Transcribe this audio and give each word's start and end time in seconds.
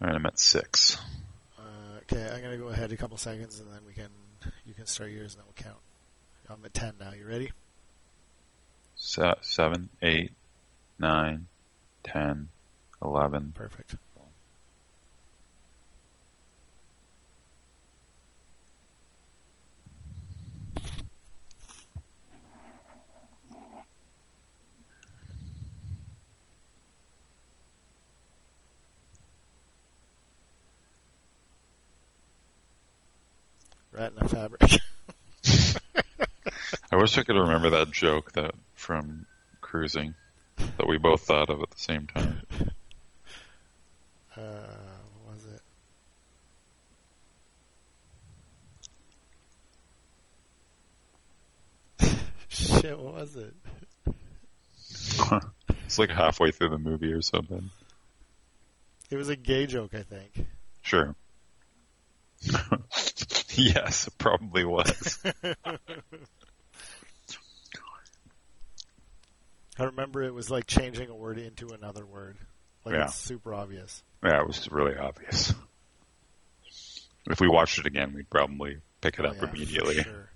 All 0.00 0.08
right, 0.08 0.14
I'm 0.14 0.26
at 0.26 0.38
six. 0.38 0.98
Uh, 1.58 1.62
okay, 2.02 2.30
I'm 2.30 2.42
gonna 2.42 2.58
go 2.58 2.68
ahead 2.68 2.92
a 2.92 2.96
couple 2.96 3.16
seconds, 3.16 3.60
and 3.60 3.72
then 3.72 3.80
we 3.86 3.92
can 3.94 4.08
you 4.64 4.74
can 4.74 4.86
start 4.86 5.10
yours, 5.10 5.34
and 5.34 5.40
then 5.42 5.46
we'll 5.46 5.72
count. 5.72 5.82
I'm 6.48 6.64
at 6.64 6.74
ten 6.74 6.94
now. 7.00 7.12
You 7.12 7.26
ready? 7.26 7.50
Se- 8.96 9.34
seven, 9.40 9.88
eight, 10.02 10.32
nine, 10.98 11.46
ten, 12.04 12.48
eleven. 13.02 13.52
Perfect. 13.54 13.96
A 34.18 34.28
fabric. 34.28 34.62
I 36.90 36.96
wish 36.96 37.18
I 37.18 37.22
could 37.22 37.36
remember 37.36 37.70
that 37.70 37.90
joke 37.90 38.32
that 38.32 38.54
from 38.74 39.26
cruising 39.60 40.14
that 40.56 40.86
we 40.88 40.98
both 40.98 41.22
thought 41.22 41.50
of 41.50 41.60
at 41.60 41.70
the 41.70 41.78
same 41.78 42.06
time. 42.06 42.42
uh, 44.36 44.40
what 45.24 45.34
was 45.34 45.44
it? 52.00 52.18
Shit, 52.48 52.98
what 52.98 53.14
was 53.14 53.36
it? 53.36 53.54
it's 55.84 55.98
like 55.98 56.10
halfway 56.10 56.50
through 56.50 56.70
the 56.70 56.78
movie 56.78 57.12
or 57.12 57.22
something. 57.22 57.70
It 59.10 59.16
was 59.16 59.28
a 59.28 59.36
gay 59.36 59.66
joke, 59.66 59.94
I 59.94 60.02
think. 60.02 60.46
Sure. 60.82 61.14
yes, 63.54 64.06
it 64.08 64.18
probably 64.18 64.64
was. 64.64 65.18
I 69.78 69.84
remember 69.84 70.22
it 70.22 70.32
was 70.32 70.50
like 70.50 70.66
changing 70.66 71.10
a 71.10 71.14
word 71.14 71.38
into 71.38 71.68
another 71.68 72.04
word. 72.06 72.36
Like 72.84 72.94
Yeah. 72.94 73.04
it's 73.04 73.14
super 73.16 73.52
obvious. 73.52 74.02
Yeah, 74.24 74.40
it 74.40 74.46
was 74.46 74.70
really 74.70 74.96
obvious. 74.96 75.52
If 77.28 77.40
we 77.40 77.48
watched 77.48 77.78
it 77.78 77.86
again, 77.86 78.14
we'd 78.14 78.30
probably 78.30 78.78
pick 79.00 79.18
it 79.18 79.24
Oh, 79.26 79.30
up 79.30 79.36
yeah, 79.36 79.48
immediately. 79.50 80.02
sure. 80.02 80.30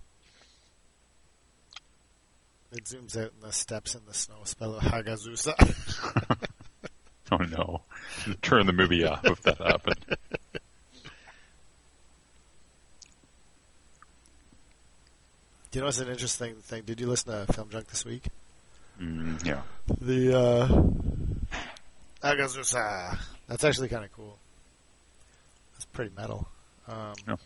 It 2.72 2.84
zooms 2.84 3.16
out 3.16 3.32
in 3.34 3.40
the 3.40 3.52
steps 3.52 3.94
in 3.94 4.02
the 4.06 4.14
snow. 4.14 4.36
Spell 4.44 4.76
it 4.76 4.82
Hagazussa. 4.82 5.54
Oh 7.32 7.36
no. 7.36 7.82
Turn 8.42 8.66
the 8.66 8.72
movie 8.72 9.04
off 9.04 9.24
if 9.24 9.40
that 9.42 9.58
happened. 9.58 10.04
Do 15.70 15.78
you 15.78 15.80
know 15.82 15.86
what's 15.86 16.00
an 16.00 16.08
interesting 16.08 16.54
thing? 16.56 16.82
Did 16.84 17.00
you 17.00 17.06
listen 17.06 17.32
to 17.46 17.52
Film 17.52 17.68
Junk 17.70 17.86
this 17.88 18.04
week? 18.04 18.24
Mm, 19.00 19.44
yeah. 19.46 19.62
The 20.00 20.38
uh 20.38 20.68
Hagazussa. 22.22 23.18
That's 23.48 23.64
actually 23.64 23.88
kind 23.88 24.04
of 24.04 24.12
cool. 24.12 24.36
That's 25.74 25.84
pretty 25.86 26.12
metal. 26.16 26.48
Um, 26.88 27.14
Yeah. 27.26 27.36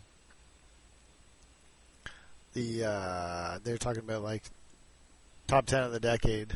The 2.53 2.85
uh, 2.85 3.59
they're 3.63 3.77
talking 3.77 4.01
about 4.01 4.23
like 4.23 4.43
top 5.47 5.65
ten 5.65 5.83
of 5.83 5.91
the 5.91 5.99
decade. 5.99 6.53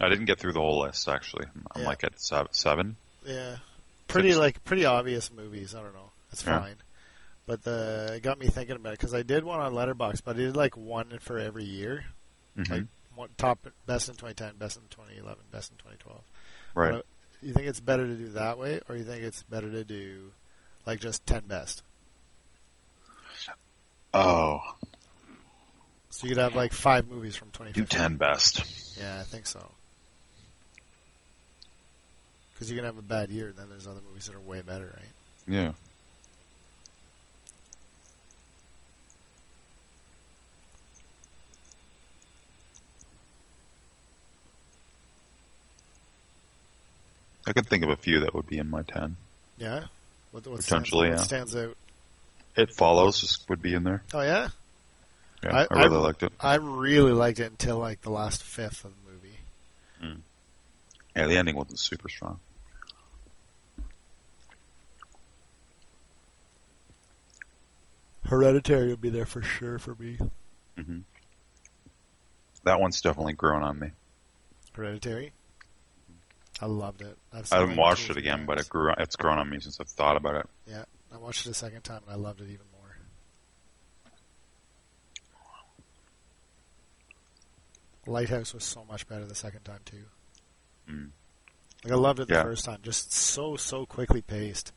I 0.00 0.08
didn't 0.08 0.24
get 0.26 0.38
through 0.38 0.52
the 0.52 0.60
whole 0.60 0.80
list 0.82 1.08
actually. 1.08 1.46
I'm 1.74 1.82
Yeah. 1.82 1.88
like 1.88 2.04
at 2.04 2.12
seven. 2.20 2.96
Yeah, 3.26 3.56
pretty 4.08 4.30
Six. 4.30 4.38
like 4.38 4.64
pretty 4.64 4.84
obvious 4.84 5.30
movies. 5.32 5.74
I 5.74 5.82
don't 5.82 5.94
know. 5.94 6.10
It's 6.32 6.44
Yeah. 6.46 6.60
fine, 6.60 6.76
but 7.46 7.62
the 7.62 8.14
it 8.16 8.22
got 8.22 8.38
me 8.38 8.46
thinking 8.46 8.76
about 8.76 8.94
it 8.94 8.98
because 8.98 9.14
I 9.14 9.22
did 9.22 9.44
one 9.44 9.60
on 9.60 9.72
Letterboxd, 9.72 10.22
but 10.24 10.36
I 10.36 10.38
did 10.40 10.56
like 10.56 10.76
one 10.76 11.18
for 11.20 11.38
every 11.38 11.64
year. 11.64 12.04
Mhm. 12.56 12.70
Like 12.70 12.84
one, 13.14 13.28
top 13.36 13.66
best 13.86 14.08
in 14.08 14.14
2010, 14.14 14.56
best 14.56 14.76
in 14.76 14.82
2011, 14.90 15.44
best 15.50 15.70
in 15.70 15.76
2012. 15.78 16.20
right. 16.74 16.92
But 16.92 17.06
you 17.42 17.52
think 17.52 17.66
it's 17.66 17.80
better 17.80 18.06
to 18.06 18.14
do 18.14 18.28
that 18.30 18.58
way, 18.58 18.80
or 18.88 18.96
you 18.96 19.04
think 19.04 19.22
it's 19.22 19.42
better 19.42 19.70
to 19.70 19.84
do 19.84 20.32
like 20.86 21.00
just 21.00 21.26
10 21.26 21.46
best? 21.46 21.82
Oh, 24.14 24.60
So 26.10 26.26
you 26.26 26.34
could 26.34 26.42
have 26.42 26.54
like 26.54 26.72
five 26.72 27.08
movies 27.08 27.34
from 27.36 27.48
do 27.72 27.84
ten 27.86 28.16
best. 28.16 28.98
Yeah, 28.98 29.18
I 29.18 29.22
think 29.22 29.46
so. 29.46 29.70
Because 32.52 32.70
you 32.70 32.76
can 32.76 32.84
have 32.84 32.98
a 32.98 33.02
bad 33.02 33.30
year, 33.30 33.48
and 33.48 33.56
then 33.56 33.68
there's 33.70 33.86
other 33.86 34.02
movies 34.06 34.26
that 34.26 34.36
are 34.36 34.40
way 34.40 34.60
better, 34.60 34.94
right? 34.96 35.12
Yeah. 35.48 35.72
I 47.46 47.52
could 47.52 47.66
think 47.66 47.82
of 47.84 47.90
a 47.90 47.96
few 47.96 48.20
that 48.20 48.34
would 48.34 48.46
be 48.46 48.58
in 48.58 48.68
my 48.70 48.82
ten. 48.82 49.16
Yeah. 49.58 49.84
What, 50.30 50.46
what 50.46 50.60
Potentially, 50.60 51.08
stands, 51.16 51.32
yeah. 51.32 51.40
what 51.40 51.48
stands 51.50 51.56
out? 51.56 51.76
It 52.56 52.70
follows 52.74 53.44
would 53.48 53.60
be 53.62 53.74
in 53.74 53.82
there. 53.84 54.02
Oh 54.14 54.20
yeah, 54.20 54.48
Yeah, 55.42 55.56
I- 55.70 55.74
I, 55.74 55.82
really 55.84 55.96
I- 55.96 56.00
liked 56.00 56.22
it. 56.22 56.32
I 56.40 56.54
really 56.56 57.12
liked 57.12 57.40
it 57.40 57.50
until 57.50 57.78
like 57.78 58.02
the 58.02 58.10
last 58.10 58.42
fifth 58.42 58.84
of 58.84 58.92
the 59.04 59.12
movie. 59.12 60.18
Yeah, 61.16 61.26
the 61.26 61.36
ending 61.36 61.56
wasn't 61.56 61.78
super 61.78 62.08
strong. 62.08 62.40
Hereditary 68.24 68.88
would 68.88 69.00
be 69.00 69.10
there 69.10 69.26
for 69.26 69.42
sure 69.42 69.78
for 69.78 69.94
me. 69.96 70.18
hmm 70.76 70.98
That 72.64 72.80
one's 72.80 73.00
definitely 73.00 73.34
grown 73.34 73.62
on 73.62 73.78
me. 73.78 73.90
Hereditary. 74.72 75.32
I 76.62 76.66
loved 76.66 77.02
it. 77.02 77.18
I've 77.32 77.52
I 77.52 77.58
haven't 77.58 77.76
watched 77.76 78.08
it 78.08 78.16
again, 78.16 78.46
but 78.46 78.60
it 78.60 78.68
grew. 78.68 78.92
It's 78.96 79.16
grown 79.16 79.36
on 79.38 79.50
me 79.50 79.58
since 79.58 79.80
I've 79.80 79.88
thought 79.88 80.16
about 80.16 80.36
it. 80.36 80.46
Yeah, 80.64 80.84
I 81.12 81.16
watched 81.18 81.44
it 81.44 81.50
a 81.50 81.54
second 81.54 81.82
time 81.82 82.02
and 82.06 82.12
I 82.12 82.16
loved 82.16 82.40
it 82.40 82.44
even 82.44 82.66
more. 82.72 82.96
Lighthouse 88.06 88.54
was 88.54 88.64
so 88.64 88.84
much 88.84 89.08
better 89.08 89.24
the 89.24 89.34
second 89.34 89.64
time 89.64 89.80
too. 89.84 90.04
Mm. 90.88 91.08
Like 91.84 91.92
I 91.92 91.96
loved 91.96 92.20
it 92.20 92.28
the 92.28 92.34
Yeah. 92.34 92.42
first 92.44 92.64
time, 92.64 92.78
just 92.82 93.12
so 93.12 93.56
so 93.56 93.84
quickly 93.86 94.22
paced. 94.22 94.72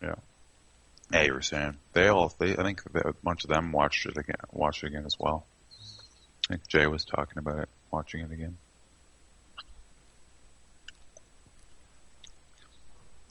Yeah, 0.00 1.22
you 1.22 1.34
were 1.34 1.42
saying 1.42 1.76
they 1.92 2.08
all. 2.08 2.32
They, 2.38 2.52
I 2.56 2.62
think 2.62 2.82
a 2.94 3.12
bunch 3.24 3.44
of 3.44 3.50
them 3.50 3.70
watched 3.72 4.06
it 4.06 4.16
again. 4.16 4.36
Watched 4.52 4.82
it 4.82 4.88
again 4.88 5.06
as 5.06 5.16
well. 5.18 5.46
I 6.46 6.54
think 6.54 6.66
Jay 6.68 6.86
was 6.86 7.04
talking 7.04 7.38
about 7.38 7.60
it, 7.60 7.68
watching 7.92 8.20
it 8.20 8.30
again. 8.32 8.58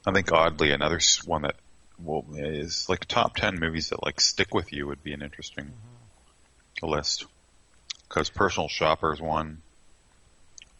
I 0.05 0.11
think 0.11 0.31
oddly 0.31 0.71
another 0.71 0.99
one 1.25 1.43
that 1.43 1.55
well 1.97 2.25
is 2.35 2.87
like 2.89 3.05
top 3.05 3.35
ten 3.35 3.59
movies 3.59 3.89
that 3.89 4.03
like 4.03 4.19
stick 4.21 4.53
with 4.53 4.71
you 4.73 4.87
would 4.87 5.03
be 5.03 5.13
an 5.13 5.21
interesting 5.21 5.71
list 6.81 7.25
because 8.07 8.29
Personal 8.29 8.67
Shopper 8.67 9.13
is 9.13 9.21
one. 9.21 9.61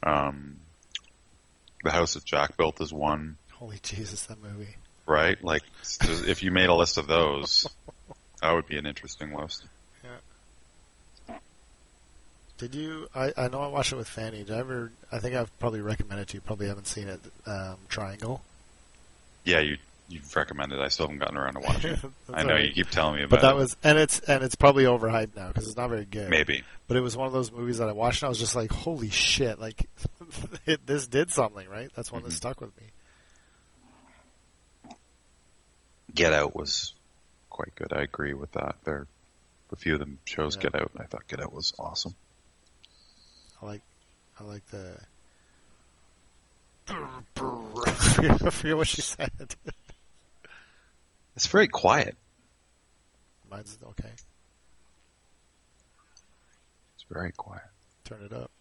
Um, 0.04 0.58
The 1.84 1.92
House 1.92 2.14
that 2.14 2.26
Jack 2.26 2.58
Built 2.58 2.80
is 2.82 2.94
one. 2.94 3.38
Holy 3.54 3.80
Jesus, 3.82 4.24
that 4.28 4.42
movie! 4.42 4.76
right? 5.06 5.42
Like, 5.44 5.64
if 6.10 6.44
you 6.44 6.52
made 6.52 6.70
a 6.70 6.74
list 6.74 6.98
of 6.98 7.08
those, 7.08 7.68
that 8.42 8.54
would 8.54 8.68
be 8.68 8.78
an 8.78 8.86
interesting 8.86 9.34
list. 9.34 9.64
Yeah. 10.04 11.36
Did 12.58 12.76
you? 12.76 13.08
I, 13.14 13.34
I 13.38 13.48
know 13.50 13.62
I 13.62 13.68
watched 13.68 13.92
it 13.92 13.98
with 13.98 14.08
Fanny. 14.08 14.44
Did 14.44 14.52
I 14.52 14.60
ever? 14.60 14.92
I 15.12 15.20
think 15.20 15.36
I've 15.36 15.58
probably 15.60 15.82
recommended 15.82 16.24
it 16.24 16.28
to 16.30 16.34
you. 16.36 16.42
Probably 16.42 16.68
haven't 16.68 16.88
seen 16.88 17.08
it. 17.08 17.20
Um, 17.46 17.78
Triangle. 17.90 18.42
Yeah, 19.46 19.60
you 19.62 19.78
you've 20.10 20.36
recommended. 20.36 20.80
I 20.82 20.90
still 20.90 21.06
haven't 21.08 21.20
gotten 21.20 21.38
around 21.38 21.54
to 21.54 21.60
watching. 21.62 21.92
it. 21.94 22.00
I 22.34 22.44
know 22.44 22.54
right. 22.56 22.66
you 22.68 22.74
keep 22.74 22.90
telling 22.90 23.16
me 23.16 23.24
about 23.24 23.40
But 23.40 23.42
that 23.48 23.56
it. 23.56 23.58
was, 23.58 23.78
and 23.84 23.98
it's 23.98 24.20
and 24.20 24.44
it's 24.44 24.56
probably 24.56 24.84
overhyped 24.84 25.36
now 25.36 25.48
because 25.48 25.68
it's 25.68 25.78
not 25.78 25.90
very 25.90 26.06
good. 26.06 26.30
Maybe. 26.30 26.64
But 26.88 26.98
it 26.98 27.02
was 27.02 27.16
one 27.16 27.26
of 27.28 27.34
those 27.34 27.52
movies 27.52 27.78
that 27.78 27.88
I 27.88 27.94
watched 27.94 28.22
and 28.22 28.28
I 28.28 28.30
was 28.30 28.40
just 28.40 28.56
like, 28.56 28.72
holy 28.72 29.10
shit! 29.10 29.60
Like, 29.60 29.88
it, 30.66 30.86
this 30.86 31.08
did 31.08 31.32
something, 31.32 31.68
right? 31.70 31.90
That's 31.96 32.12
one 32.12 32.22
that 32.24 32.30
Mhm. 32.32 32.34
stuck 32.38 32.60
with 32.62 32.76
me. 32.78 32.88
Get 36.14 36.34
Out 36.34 36.56
was 36.56 36.94
quite 37.50 37.74
good. 37.76 37.92
I 37.94 38.02
agree 38.02 38.34
with 38.34 38.52
that. 38.54 38.76
There, 38.84 39.08
a 39.72 39.76
few 39.76 39.94
of 39.94 40.00
them 40.00 40.20
shows 40.26 40.56
Yeah. 40.56 40.64
Get 40.64 40.76
Out. 40.76 40.92
and 40.94 41.02
I 41.02 41.06
thought 41.06 41.28
Get 41.28 41.42
Out 41.42 41.52
was 41.54 41.74
awesome. 41.80 42.16
I 43.62 43.66
like, 43.66 43.82
I 44.40 44.44
like 44.44 44.66
the. 44.68 44.98
I 46.88 48.50
forget 48.52 48.78
what 48.78 48.88
she 48.88 49.02
said. 49.02 49.56
It's 51.36 51.48
very 51.48 51.68
quiet. 51.68 52.16
Mine's 53.50 53.78
okay. 53.84 54.12
It's 56.96 57.06
very 57.12 57.32
quiet. 57.32 57.64
Turn 58.06 58.24
it 58.24 58.34
up. 58.34 58.52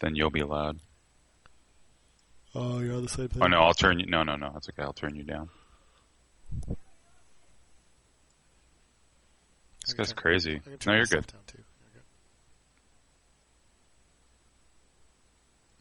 Then 0.00 0.14
you'll 0.14 0.30
be 0.30 0.42
loud. 0.42 0.78
Oh, 2.54 2.80
you're 2.80 2.96
on 2.96 3.02
the 3.02 3.08
same 3.08 3.28
thing. 3.28 3.42
Oh 3.42 3.46
no, 3.46 3.58
I'll 3.60 3.74
turn 3.74 4.00
you. 4.00 4.06
No, 4.06 4.22
no, 4.22 4.36
no. 4.36 4.52
It's 4.56 4.68
okay. 4.70 4.82
I'll 4.82 4.92
turn 4.92 5.14
you 5.14 5.22
down. 5.22 5.48
This 9.84 9.94
guy's 9.94 10.12
crazy. 10.12 10.56
I 10.56 10.68
can 10.68 10.78
turn 10.78 10.92
No, 10.92 10.96
you're 10.96 11.06
good. 11.06 11.26
Down 11.26 11.40
too. 11.46 11.58
You're 11.82 11.92
good. 11.94 12.02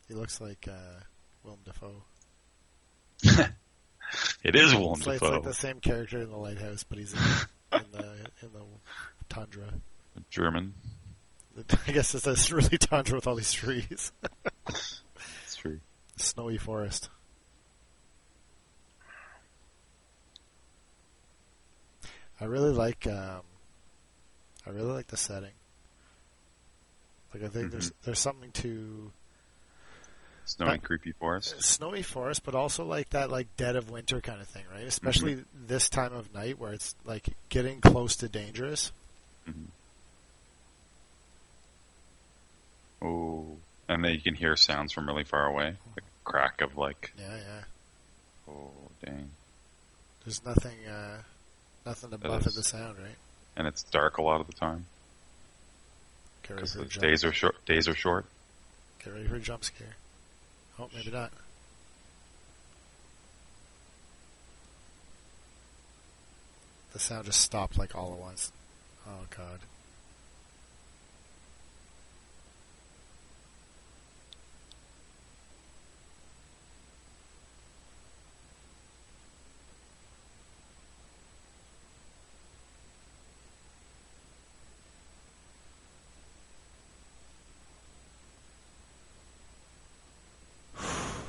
He 0.07 0.13
looks 0.13 0.39
like 0.39 0.67
uh, 0.69 1.01
Willem 1.47 1.59
Dafoe. 1.65 2.03
It 4.41 4.55
is 4.55 4.73
Willem 4.73 5.01
like, 5.05 5.15
it's 5.15 5.21
like 5.21 5.43
the 5.43 5.53
same 5.53 5.81
character 5.81 6.21
in 6.21 6.29
the 6.29 6.37
lighthouse, 6.37 6.83
but 6.83 6.97
he's 6.97 7.11
in, 7.13 7.19
in 7.73 7.85
the 7.91 8.03
in 8.41 8.53
the 8.53 8.61
tundra. 9.27 9.65
German. 10.29 10.73
I 11.87 11.91
guess 11.91 12.15
it's 12.15 12.25
a 12.51 12.55
really 12.55 12.77
tundra 12.77 13.15
with 13.15 13.27
all 13.27 13.35
these 13.35 13.51
trees, 13.51 14.13
It's 14.69 15.55
true. 15.57 15.81
snowy 16.15 16.57
forest. 16.57 17.09
I 22.39 22.45
really 22.45 22.71
like. 22.71 23.05
Um, 23.07 23.41
I 24.65 24.69
really 24.69 24.93
like 24.93 25.07
the 25.07 25.17
setting. 25.17 25.51
Like 27.33 27.43
I 27.43 27.47
think 27.49 27.71
there's 27.71 27.91
there's 28.03 28.19
something 28.19 28.51
to 28.53 29.11
Snowy, 30.47 30.71
Uh, 30.71 30.77
creepy 30.77 31.11
forest. 31.11 31.61
snowy 31.61 32.01
forest, 32.01 32.43
but 32.45 32.55
also 32.55 32.85
like 32.85 33.09
that 33.11 33.29
like 33.29 33.47
dead 33.57 33.75
of 33.75 33.89
winter 33.91 34.21
kind 34.21 34.41
of 34.41 34.47
thing, 34.47 34.63
right? 34.73 34.85
Especially 34.87 35.43
this 35.53 35.89
time 35.89 36.13
of 36.13 36.33
night 36.33 36.57
where 36.57 36.71
it's 36.73 36.95
like 37.05 37.27
getting 37.49 37.81
close 37.81 38.15
to 38.17 38.29
dangerous. 38.29 38.91
Oh, 43.01 43.57
and 43.87 44.03
then 44.03 44.11
you 44.13 44.21
can 44.21 44.35
hear 44.35 44.55
sounds 44.55 44.93
from 44.93 45.07
really 45.07 45.23
far 45.23 45.45
away. 45.45 45.75
The 45.95 46.01
crack 46.23 46.61
of 46.61 46.77
like, 46.77 47.13
Yeah, 47.17 47.35
yeah. 47.37 47.63
oh 48.53 48.71
dang. 49.05 49.29
There's 50.25 50.43
nothing, 50.43 50.85
uh, 50.87 51.21
nothing 51.85 52.09
to 52.11 52.35
is- 52.37 52.55
the 52.55 52.63
sound, 52.63 52.97
right? 52.97 53.15
And 53.55 53.67
it's 53.67 53.83
dark 53.83 54.17
a 54.17 54.21
lot 54.21 54.39
of 54.39 54.47
the 54.47 54.53
time 54.53 54.85
because 56.41 56.73
for 56.73 56.79
a 56.79 56.83
the 56.83 56.89
jump. 56.89 57.01
days 57.03 57.23
are 57.25 57.33
short. 57.33 57.65
Days 57.65 57.87
are 57.87 57.95
short. 57.95 58.25
Get 59.03 59.13
ready 59.13 59.27
for 59.27 59.35
a 59.35 59.39
jump 59.39 59.63
scare. 59.63 59.95
Oh, 60.79 60.89
maybe 60.93 61.11
not. 61.11 61.31
The 66.93 66.99
sound 66.99 67.25
just 67.25 67.41
stopped 67.41 67.77
like 67.77 67.95
all 67.95 68.13
at 68.13 68.19
once. 68.19 68.51
Oh 69.07 69.25
god. 69.35 69.59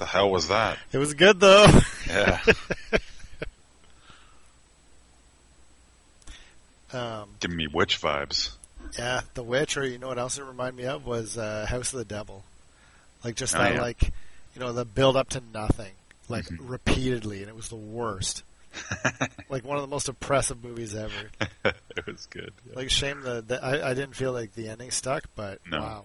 Hell 0.08 0.30
was 0.30 0.48
that? 0.48 0.78
It 0.92 0.98
was 0.98 1.14
good 1.14 1.40
though. 1.40 1.66
Yeah, 2.08 2.40
um, 6.92 7.28
giving 7.40 7.56
me 7.56 7.66
witch 7.66 8.00
vibes. 8.00 8.52
yeah, 8.98 9.20
The 9.34 9.42
Witch, 9.42 9.76
or 9.76 9.86
you 9.86 9.98
know 9.98 10.08
what 10.08 10.18
else 10.18 10.38
it 10.38 10.44
reminded 10.44 10.76
me 10.76 10.84
of 10.86 11.06
was 11.06 11.36
uh, 11.36 11.66
House 11.68 11.92
of 11.92 11.98
the 11.98 12.04
Devil. 12.04 12.44
Like 13.24 13.34
just 13.36 13.54
Oh, 13.54 13.58
that, 13.58 13.74
yeah. 13.74 13.82
like 13.82 14.02
you 14.54 14.60
know, 14.60 14.72
the 14.72 14.84
build 14.84 15.16
up 15.16 15.28
to 15.30 15.42
nothing, 15.52 15.92
like 16.28 16.46
Mhm. 16.46 16.56
repeatedly, 16.60 17.40
and 17.40 17.48
it 17.48 17.56
was 17.56 17.68
the 17.68 17.76
worst. 17.76 18.42
like 19.48 19.64
one 19.64 19.76
of 19.76 19.82
the 19.82 19.88
most 19.88 20.08
oppressive 20.08 20.62
movies 20.62 20.94
ever. 20.94 21.30
it 21.64 22.06
was 22.06 22.26
good. 22.30 22.52
Yeah. 22.68 22.76
Like 22.76 22.90
shame 22.90 23.22
the, 23.22 23.42
the 23.42 23.62
I, 23.64 23.90
I 23.90 23.94
didn't 23.94 24.14
feel 24.14 24.32
like 24.32 24.54
the 24.54 24.68
ending 24.68 24.90
stuck, 24.90 25.24
but 25.36 25.60
No. 25.70 25.80
wow, 25.80 26.04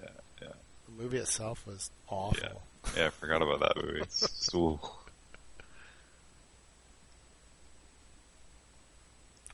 yeah, 0.00 0.08
yeah, 0.42 0.48
the 0.86 1.02
movie 1.02 1.18
itself 1.18 1.66
was 1.66 1.90
awful. 2.08 2.62
Yeah. 2.96 3.06
I 3.06 3.10
forgot 3.10 3.42
about 3.42 3.60
that 3.60 3.76
movie. 3.84 4.00
It's 4.02 4.54
ooh. 4.54 4.78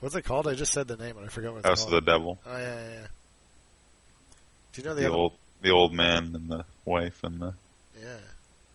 What's 0.01 0.15
it 0.15 0.23
called? 0.23 0.49
I 0.49 0.55
just 0.55 0.73
said 0.73 0.89
the 0.89 0.97
name 0.97 1.17
and 1.17 1.27
I 1.27 1.29
forgot 1.29 1.53
what 1.53 1.59
it's 1.59 1.69
House 1.69 1.85
of 1.85 1.91
called. 1.91 2.05
the 2.07 2.11
Devil. 2.11 2.39
Oh 2.47 2.57
yeah, 2.57 2.75
yeah, 2.75 2.91
yeah. 3.01 3.07
Do 4.73 4.83
you 4.83 4.89
know 4.89 4.95
the, 4.95 5.01
The 5.03 5.07
other? 5.09 5.17
old, 5.17 5.33
the 5.63 5.71
old 5.71 5.93
man 5.93 6.35
and 6.35 6.49
the 6.49 6.65
wife 6.85 7.23
and 7.23 7.41
the. 7.41 7.55
Yeah, 8.01 8.17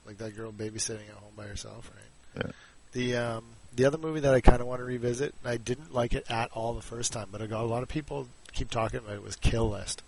like 0.06 0.18
that 0.20 0.36
girl 0.36 0.52
babysitting 0.52 1.08
at 1.10 1.16
home 1.16 1.32
by 1.36 1.46
herself, 1.46 1.90
right? 1.96 2.46
Yeah. 2.46 2.52
The 2.92 3.16
um 3.18 3.44
the 3.76 3.86
other 3.86 3.98
movie 3.98 4.20
that 4.22 4.34
I 4.34 4.40
kind 4.42 4.62
of 4.62 4.68
want 4.68 4.80
to 4.80 4.86
revisit, 4.86 5.34
and 5.44 5.52
I 5.52 5.58
didn't 5.58 5.94
like 5.94 6.14
it 6.14 6.26
at 6.30 6.52
all 6.54 6.74
the 6.74 6.82
first 6.82 7.12
time, 7.12 7.28
but 7.32 7.42
I 7.42 7.48
got 7.48 7.62
a 7.64 7.68
lot 7.68 7.82
of 7.84 7.90
people 7.90 8.28
keep 8.54 8.70
talking 8.70 9.00
about 9.00 9.14
it. 9.16 9.24
Was 9.24 9.36
Kill 9.36 9.70
List? 9.72 10.02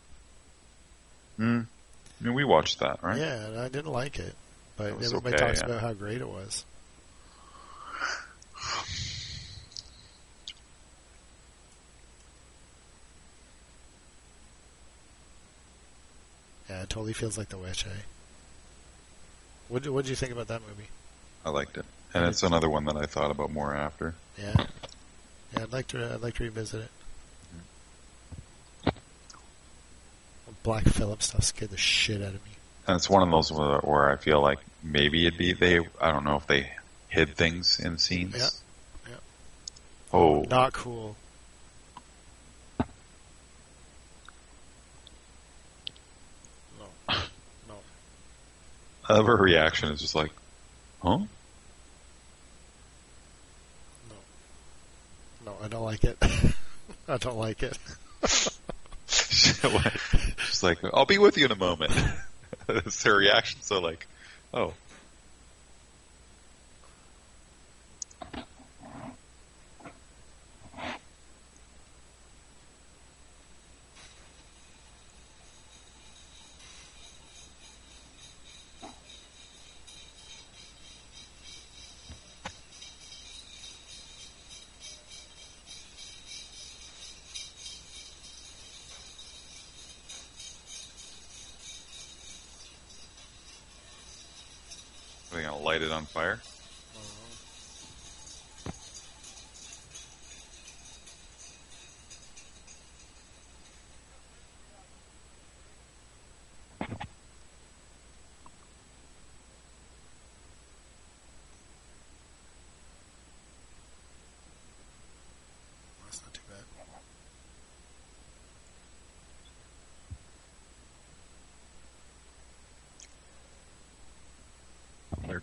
Mm. 1.40 1.66
I 2.20 2.24
mean, 2.24 2.34
we 2.34 2.44
watched 2.44 2.80
that, 2.80 3.04
right? 3.04 3.18
Yeah, 3.20 3.46
and 3.46 3.60
I 3.60 3.70
didn't 3.70 3.92
like 3.92 4.18
it, 4.20 4.34
but 4.76 4.88
It 4.88 5.04
everybody 5.04 5.36
okay, 5.36 5.46
talks 5.46 5.60
yeah. 5.60 5.66
about 5.66 5.82
how 5.82 5.94
great 5.94 6.22
it 6.22 6.28
was. 6.28 6.66
Yeah, 16.70 16.84
it 16.84 16.90
totally 16.90 17.14
feels 17.14 17.38
like 17.38 17.50
The 17.50 17.58
Witch, 17.58 17.86
eh? 17.86 17.90
What 19.70 19.88
what 19.90 20.04
did 20.06 20.10
you 20.10 20.16
think 20.16 20.32
about 20.32 20.48
that 20.48 20.62
movie? 20.68 20.90
I 21.46 21.50
liked 21.50 21.78
it, 21.78 21.86
and 22.14 22.26
it's 22.26 22.44
another 22.44 22.70
one 22.70 22.86
that 22.86 22.96
I 22.98 23.06
thought 23.06 23.32
about 23.32 23.52
more 23.52 23.76
after. 23.76 24.16
Yeah, 24.38 24.66
yeah, 25.54 25.64
I'd 25.64 25.72
like 25.72 25.88
to 25.88 26.14
I'd 26.14 26.22
like 26.22 26.36
to 26.36 26.44
revisit 26.44 26.82
it. 26.84 26.90
Black 30.68 30.84
Phillip 30.84 31.24
stuff 31.24 31.46
scared 31.46 31.72
the 31.72 31.78
shit 31.78 32.22
out 32.22 32.28
of 32.28 32.34
me. 32.34 32.52
And 32.88 32.98
it's 32.98 33.10
one 33.10 33.24
of 33.24 33.32
those 33.32 33.54
where, 33.54 33.78
where 33.78 34.10
I 34.12 34.18
feel 34.18 34.42
like 34.42 34.60
maybe 34.84 35.26
it'd 35.26 35.40
be 35.40 35.54
they. 35.54 35.80
I 36.02 36.12
don't 36.12 36.26
know 36.26 36.36
if 36.36 36.46
they 36.46 36.70
hid 37.08 37.38
things 37.38 37.80
in 37.80 37.98
scenes. 37.98 38.36
Yeah, 38.36 39.12
yeah. 39.12 39.18
Oh, 40.12 40.42
Not 40.42 40.74
cool. 40.74 41.16
No, 47.08 47.16
no, 49.08 49.24
her 49.24 49.38
reaction 49.38 49.94
is 49.94 50.02
just 50.02 50.16
like, 50.16 50.32
huh? 51.02 51.20
no, 51.20 51.28
no. 55.46 55.56
I 55.64 55.70
don't 55.70 55.86
like 55.86 56.04
it. 56.04 56.18
I 57.08 57.16
don't 57.16 57.38
like 57.38 57.64
it. 57.64 57.78
She's 59.38 59.64
uh, 59.64 60.68
like, 60.68 60.80
I'll 60.94 61.06
be 61.06 61.20
with 61.20 61.38
you 61.38 61.46
in 61.46 61.52
a 61.52 61.56
moment. 61.56 61.92
That's 62.68 63.04
her 63.04 63.16
reaction. 63.16 63.62
So 63.62 63.80
like, 63.80 64.08
oh, 64.52 64.74
gonna 96.14 96.57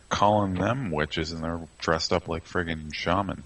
calling 0.09 0.55
them 0.55 0.91
witches, 0.91 1.33
and 1.33 1.43
they're 1.43 1.61
dressed 1.79 2.13
up 2.13 2.29
like 2.29 2.45
friggin' 2.47 2.93
shaman. 2.95 3.43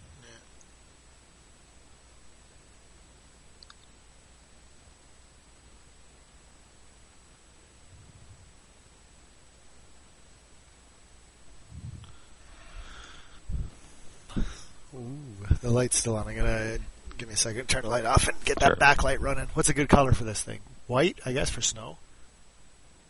Ooh, 14.95 15.19
the 15.61 15.71
light's 15.71 15.97
still 15.97 16.17
on. 16.17 16.27
I'm 16.29 16.37
gonna 16.37 16.79
give 17.19 17.29
me 17.29 17.35
a 17.35 17.37
second. 17.37 17.67
Turn 17.69 17.83
the 17.83 17.89
light 17.89 18.05
off 18.05 18.29
and 18.29 18.37
get 18.45 18.59
that 18.61 18.67
Sure. 18.69 18.77
backlight 18.77 19.21
running. 19.21 19.49
What's 19.55 19.69
a 19.69 19.75
good 19.75 19.89
color 19.89 20.13
for 20.13 20.25
this 20.25 20.43
thing? 20.43 20.61
White, 20.87 21.19
I 21.25 21.33
guess, 21.33 21.51
for 21.51 21.61
snow. 21.61 21.99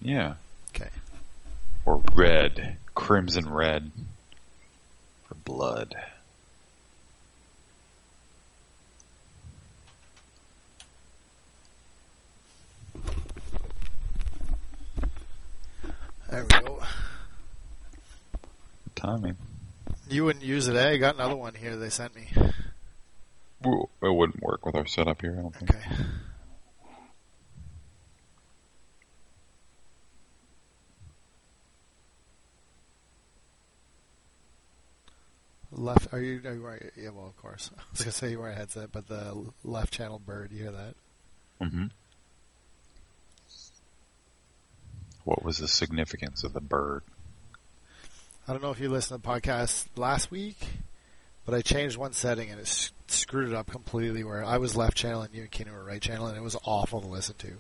Yeah. 0.01 0.35
Okay. 0.75 0.89
Or 1.89 2.03
red. 2.15 2.77
Crimson 2.95 3.49
red. 3.49 3.91
For 5.25 5.37
blood. 5.37 5.95
There 16.29 16.43
we 16.43 16.49
go. 16.61 16.83
Timing. 18.95 19.39
You 20.11 20.27
wouldn't 20.27 20.45
use 20.45 20.69
it, 20.69 20.77
eh? 20.77 20.91
I 20.91 20.99
got 20.99 21.15
another 21.15 21.37
one 21.37 21.55
here 21.55 21.75
they 21.77 21.89
sent 21.89 22.15
me. 22.15 22.29
It 23.65 23.89
wouldn't 24.03 24.43
work 24.43 24.67
with 24.67 24.75
our 24.75 24.87
setup 24.87 25.23
here, 25.23 25.37
I 25.39 25.41
don't 25.41 25.57
think. 25.57 25.71
Okay. 25.71 26.05
Left, 35.89 36.13
are 36.13 36.21
you, 36.21 36.43
are 36.45 36.53
you 36.53 36.63
wearing, 36.63 36.91
yeah, 36.97 37.09
well, 37.09 37.27
of 37.27 37.37
course. 37.39 37.71
I 37.79 37.83
was 37.93 38.03
going 38.03 38.13
to 38.13 38.19
say 38.19 38.31
you 38.33 38.41
wear 38.41 38.51
a 38.51 38.55
headset, 38.55 38.93
but 38.93 39.09
the 39.09 39.47
left 39.65 39.91
channel 39.91 40.19
bird, 40.19 40.53
you 40.53 40.65
hear 40.65 40.73
that? 40.73 40.95
Mm-hmm. 41.63 41.87
What 45.25 45.43
was 45.43 45.57
the 45.57 45.67
significance 45.67 46.45
of 46.45 46.53
the 46.53 46.61
bird? 46.61 47.05
I 48.47 48.53
don't 48.53 48.63
know 48.63 48.71
if 48.71 48.81
you 48.81 48.91
listened 48.91 49.23
to 49.23 49.27
the 49.27 49.35
podcast 49.35 49.87
last 49.97 50.31
week, 50.31 50.59
but 51.47 51.55
I 51.55 51.63
changed 51.63 51.97
one 51.97 52.13
setting 52.13 52.51
and 52.51 52.61
it 52.61 52.91
screwed 53.07 53.49
it 53.49 53.55
up 53.55 53.71
completely 53.71 54.25
where 54.25 54.45
I 54.45 54.59
was 54.59 54.77
left 54.77 54.95
channel 54.95 55.23
and 55.23 55.35
you 55.35 55.41
and 55.41 55.51
Keenan 55.51 55.73
were 55.73 55.85
right 55.85 56.03
channel 56.03 56.27
and 56.27 56.37
it 56.37 56.43
was 56.43 56.57
awful 56.65 57.01
to 57.01 57.07
listen 57.07 57.37
to. 57.39 57.53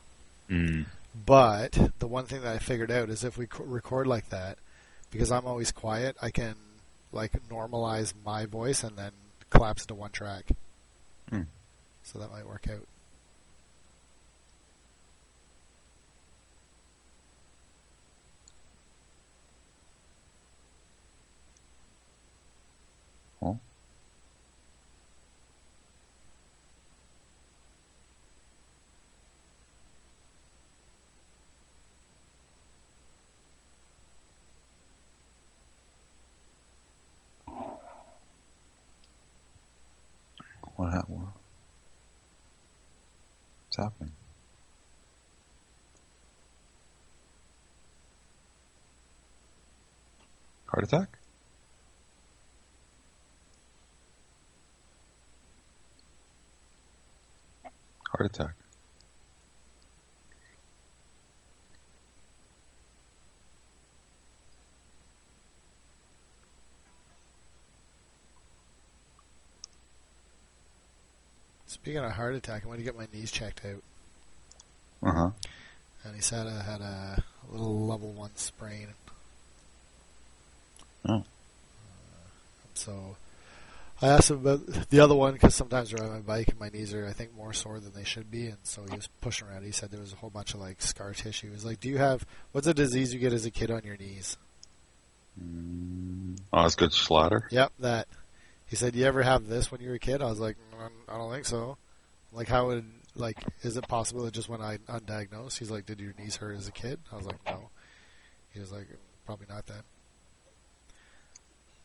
Mm. 0.50 0.86
But 1.24 1.92
the 1.98 2.06
one 2.06 2.26
thing 2.26 2.42
that 2.42 2.54
I 2.54 2.58
figured 2.58 2.90
out 2.90 3.08
is 3.08 3.24
if 3.24 3.38
we 3.38 3.48
record 3.58 4.06
like 4.06 4.28
that, 4.28 4.58
because 5.10 5.32
I'm 5.32 5.46
always 5.46 5.72
quiet, 5.72 6.16
I 6.20 6.30
can 6.30 6.56
like 7.12 7.32
normalize 7.48 8.12
my 8.24 8.46
voice 8.46 8.82
and 8.82 8.96
then 8.96 9.12
collapse 9.50 9.86
to 9.86 9.94
one 9.94 10.10
track. 10.10 10.44
Hmm. 11.30 11.42
So 12.02 12.18
that 12.18 12.30
might 12.30 12.46
work 12.46 12.68
out. 12.70 12.86
Well. 23.40 23.60
What 40.78 40.92
happened? 40.92 41.26
What's 43.66 43.76
happening? 43.78 44.12
Heart 50.66 50.84
attack? 50.84 51.18
Heart 58.12 58.26
attack. 58.26 58.54
Speaking 71.82 72.04
of 72.04 72.12
heart 72.12 72.34
attack, 72.34 72.64
I 72.64 72.68
went 72.68 72.80
to 72.80 72.84
get 72.84 72.96
my 72.98 73.06
knees 73.12 73.30
checked 73.30 73.62
out, 73.64 73.82
Uh 75.02 75.12
huh. 75.12 75.30
and 76.04 76.14
he 76.14 76.20
said 76.20 76.46
I 76.46 76.62
had 76.62 76.80
a 76.80 77.22
little 77.50 77.86
level 77.86 78.10
one 78.12 78.34
sprain. 78.36 78.88
Oh. 81.08 81.24
So 82.74 83.16
I 84.02 84.08
asked 84.08 84.30
him 84.30 84.36
about 84.38 84.66
the 84.90 85.00
other 85.00 85.14
one 85.14 85.32
because 85.32 85.54
sometimes 85.54 85.94
I 85.94 85.98
ride 85.98 86.10
my 86.10 86.18
bike 86.20 86.48
and 86.48 86.60
my 86.60 86.68
knees 86.68 86.92
are, 86.94 87.06
I 87.06 87.12
think, 87.12 87.34
more 87.34 87.52
sore 87.52 87.80
than 87.80 87.92
they 87.94 88.04
should 88.04 88.30
be. 88.30 88.46
And 88.46 88.58
so 88.64 88.82
he 88.88 88.94
was 88.94 89.08
pushing 89.20 89.48
around. 89.48 89.64
He 89.64 89.72
said 89.72 89.90
there 89.90 90.00
was 90.00 90.12
a 90.12 90.16
whole 90.16 90.30
bunch 90.30 90.54
of 90.54 90.60
like 90.60 90.82
scar 90.82 91.12
tissue. 91.14 91.48
He 91.48 91.52
was 91.54 91.64
like, 91.64 91.80
"Do 91.80 91.88
you 91.88 91.98
have 91.98 92.26
what's 92.52 92.66
a 92.66 92.74
disease 92.74 93.14
you 93.14 93.20
get 93.20 93.32
as 93.32 93.46
a 93.46 93.50
kid 93.50 93.70
on 93.70 93.82
your 93.84 93.96
knees?" 93.96 94.36
Mm. 95.42 96.38
Osgood 96.52 96.90
Schlatter? 96.90 97.42
Yep, 97.50 97.72
that. 97.78 98.08
He 98.68 98.76
said, 98.76 98.94
"You 98.94 99.06
ever 99.06 99.22
have 99.22 99.46
this 99.46 99.72
when 99.72 99.80
you 99.80 99.88
were 99.88 99.94
a 99.94 99.98
kid?" 99.98 100.22
I 100.22 100.26
was 100.26 100.40
like, 100.40 100.56
"Mm, 100.76 100.90
"I 101.08 101.16
don't 101.16 101.32
think 101.32 101.46
so." 101.46 101.78
Like, 102.32 102.48
how 102.48 102.66
would 102.66 102.84
like 103.14 103.42
is 103.62 103.76
it 103.76 103.88
possible 103.88 104.24
that 104.24 104.34
just 104.34 104.48
when 104.48 104.60
I 104.60 104.76
undiagnosed? 104.88 105.58
He's 105.58 105.70
like, 105.70 105.86
"Did 105.86 106.00
your 106.00 106.12
knees 106.18 106.36
hurt 106.36 106.56
as 106.56 106.68
a 106.68 106.72
kid?" 106.72 107.00
I 107.12 107.16
was 107.16 107.26
like, 107.26 107.44
"No." 107.46 107.70
He 108.50 108.60
was 108.60 108.70
like, 108.70 108.86
"Probably 109.26 109.46
not 109.48 109.66
then." 109.66 109.82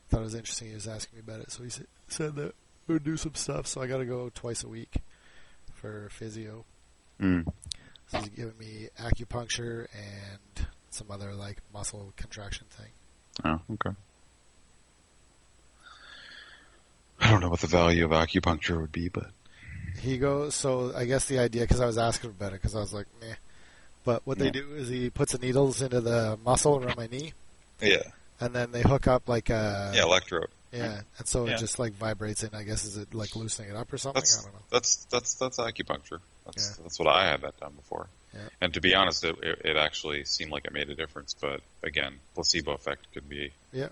Thought 0.09 0.21
it 0.21 0.23
was 0.25 0.35
interesting. 0.35 0.69
He 0.69 0.73
was 0.75 0.87
asking 0.87 1.17
me 1.17 1.23
about 1.25 1.41
it, 1.41 1.51
so 1.51 1.63
he 1.63 1.69
said 2.07 2.35
that 2.35 2.53
we 2.87 2.95
would 2.95 3.03
do 3.03 3.17
some 3.17 3.35
stuff. 3.35 3.65
So 3.67 3.81
I 3.81 3.87
got 3.87 3.97
to 3.97 4.05
go 4.05 4.29
twice 4.33 4.63
a 4.63 4.67
week 4.67 4.97
for 5.73 6.09
physio. 6.11 6.65
Mm. 7.19 7.47
So 8.07 8.19
he's 8.19 8.29
giving 8.29 8.57
me 8.59 8.89
acupuncture 8.99 9.87
and 9.93 10.67
some 10.89 11.09
other 11.09 11.33
like 11.33 11.59
muscle 11.73 12.13
contraction 12.15 12.67
thing. 12.69 12.91
Oh, 13.43 13.59
okay. 13.73 13.95
I 17.23 17.31
don't 17.31 17.41
know 17.41 17.49
what 17.49 17.61
the 17.61 17.67
value 17.67 18.05
of 18.05 18.11
acupuncture 18.11 18.79
would 18.81 18.91
be, 18.91 19.07
but 19.09 19.27
He 20.01 20.17
goes, 20.17 20.53
so 20.55 20.93
I 20.95 21.05
guess 21.05 21.25
the 21.25 21.39
idea, 21.39 21.61
because 21.61 21.79
I 21.79 21.85
was 21.85 21.97
asking 21.97 22.31
him 22.31 22.35
about 22.39 22.51
it, 22.53 22.61
because 22.61 22.75
I 22.75 22.79
was 22.79 22.93
like, 22.93 23.07
meh. 23.21 23.35
But 24.05 24.21
what 24.25 24.37
they 24.37 24.51
do 24.51 24.73
is 24.75 24.89
he 24.89 25.09
puts 25.09 25.31
the 25.31 25.37
needles 25.37 25.81
into 25.81 26.01
the 26.01 26.37
muscle 26.43 26.77
around 26.77 26.97
my 26.97 27.07
knee, 27.07 27.31
yeah, 27.81 28.01
and 28.41 28.53
then 28.53 28.73
they 28.73 28.81
hook 28.81 29.07
up 29.07 29.29
like 29.29 29.49
a 29.49 29.93
yeah, 29.95 30.01
electrode. 30.03 30.49
yeah, 30.73 31.01
and 31.17 31.27
so 31.27 31.45
Yeah. 31.47 31.53
it 31.55 31.59
just 31.59 31.79
like 31.79 31.93
vibrates. 31.93 32.43
And 32.43 32.53
I 32.53 32.63
guess 32.63 32.83
is 32.83 32.97
it 32.97 33.13
like 33.13 33.33
loosening 33.37 33.69
it 33.69 33.77
up 33.77 33.93
or 33.93 33.97
something? 33.97 34.19
That's 34.19 34.39
I 34.39 34.43
don't 34.43 34.53
know. 34.55 34.59
that's 34.71 35.05
that's 35.05 35.35
that's 35.35 35.57
acupuncture. 35.57 36.19
That's 36.45 36.75
Yeah. 36.77 36.83
that's 36.83 36.99
what 36.99 37.07
I 37.07 37.27
had 37.29 37.41
that 37.43 37.57
done 37.61 37.71
before. 37.77 38.07
Yeah. 38.33 38.41
And 38.59 38.73
to 38.73 38.81
be 38.81 38.93
honest, 38.93 39.23
it, 39.23 39.37
it, 39.41 39.61
it 39.63 39.77
actually 39.77 40.25
seemed 40.25 40.51
like 40.51 40.65
it 40.65 40.73
made 40.73 40.89
a 40.89 40.95
difference. 40.95 41.33
But 41.39 41.61
again, 41.81 42.15
placebo 42.35 42.73
effect 42.73 43.05
could 43.13 43.29
be 43.29 43.51
Yeah. 43.71 43.89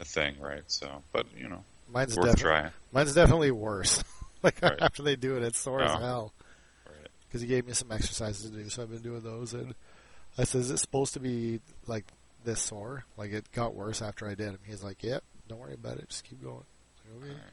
a 0.00 0.04
thing, 0.04 0.38
right? 0.38 0.64
So, 0.66 1.02
but 1.12 1.24
you 1.34 1.48
know, 1.48 1.64
Mine's 1.88 2.16
worth 2.16 2.26
definitely 2.26 2.42
trying. 2.42 2.72
mine's 2.92 3.14
definitely 3.14 3.50
worse. 3.50 4.02
like 4.42 4.60
Right. 4.62 4.78
after 4.80 5.02
they 5.02 5.16
do 5.16 5.36
it, 5.36 5.42
it's 5.42 5.58
sore 5.58 5.82
as 5.82 5.90
Oh. 5.94 5.98
hell. 5.98 6.32
Right. 6.86 7.08
Because 7.28 7.40
he 7.40 7.46
gave 7.46 7.66
me 7.66 7.72
some 7.72 7.92
exercises 7.92 8.50
to 8.50 8.56
do, 8.56 8.68
so 8.68 8.82
I've 8.82 8.90
been 8.90 9.02
doing 9.02 9.22
those. 9.22 9.54
And 9.54 9.74
I 10.38 10.44
said, 10.44 10.60
"Is 10.62 10.70
it 10.70 10.78
supposed 10.78 11.14
to 11.14 11.20
be 11.20 11.60
like 11.86 12.04
this 12.44 12.60
sore? 12.60 13.04
Like 13.16 13.32
it 13.32 13.50
got 13.52 13.74
worse 13.74 14.02
after 14.02 14.26
I 14.28 14.34
did." 14.34 14.48
And 14.48 14.58
he's 14.64 14.82
like, 14.82 15.02
"Yep, 15.02 15.22
don't 15.48 15.58
worry 15.60 15.74
about 15.74 15.98
it. 15.98 16.08
Just 16.08 16.24
keep 16.24 16.42
going." 16.42 16.64
I 16.64 17.14
was 17.14 17.22
like, 17.22 17.30
okay. 17.30 17.38
Alright. 17.38 17.52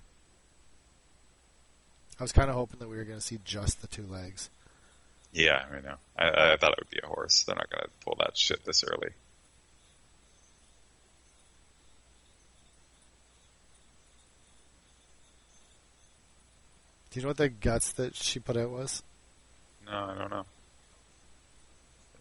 I 2.19 2.23
was 2.23 2.31
kind 2.31 2.49
of 2.49 2.55
hoping 2.55 2.79
that 2.79 2.87
we 2.89 2.97
were 2.97 3.03
going 3.05 3.17
to 3.19 3.25
see 3.25 3.39
just 3.43 3.81
the 3.81 3.87
two 3.87 4.05
legs. 4.05 4.49
Yeah, 5.31 5.63
I 5.71 5.81
know. 5.81 5.95
I, 6.17 6.53
I 6.53 6.57
thought 6.57 6.73
it 6.73 6.79
would 6.79 6.89
be 6.91 6.99
a 7.03 7.07
horse. 7.07 7.43
They're 7.43 7.55
not 7.55 7.69
going 7.71 7.83
to 7.83 7.89
pull 8.05 8.15
that 8.19 8.37
shit 8.37 8.63
this 8.65 8.83
early. 8.83 9.09
Do 17.13 17.19
you 17.19 17.23
know 17.23 17.29
what 17.29 17.37
the 17.37 17.49
guts 17.49 17.91
that 17.93 18.15
she 18.15 18.39
put 18.39 18.57
out 18.57 18.71
was? 18.71 19.03
No, 19.85 19.91
I 19.91 20.17
don't 20.17 20.31
know. 20.31 20.45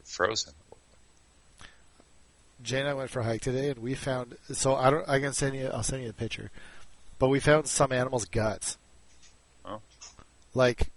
Frozen. 0.05 0.53
Jay 2.63 2.81
and 2.81 2.89
I 2.89 2.93
went 2.93 3.09
for 3.09 3.21
a 3.21 3.25
hike 3.25 3.41
today, 3.41 3.71
and 3.71 3.79
we 3.79 3.95
found. 3.95 4.37
So 4.53 4.77
I 4.77 4.91
don't. 4.91 5.09
I 5.09 5.19
can 5.19 5.33
send 5.33 5.57
you. 5.57 5.69
I'll 5.69 5.83
send 5.83 6.03
you 6.03 6.09
the 6.09 6.15
picture. 6.15 6.51
But 7.19 7.29
we 7.29 7.41
found 7.41 7.69
some 7.69 7.91
animal's 7.91 8.27
guts. 8.27 8.77
Oh. 9.65 9.81
Like. 10.53 10.91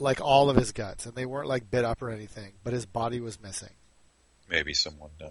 Like 0.00 0.20
all 0.20 0.50
of 0.50 0.56
his 0.56 0.72
guts, 0.72 1.06
and 1.06 1.14
they 1.14 1.24
weren't 1.26 1.46
like 1.46 1.70
bit 1.70 1.84
up 1.84 2.02
or 2.02 2.10
anything, 2.10 2.54
but 2.64 2.72
his 2.72 2.84
body 2.84 3.20
was 3.20 3.40
missing. 3.40 3.70
Maybe 4.50 4.74
someone 4.74 5.10
uh, 5.24 5.28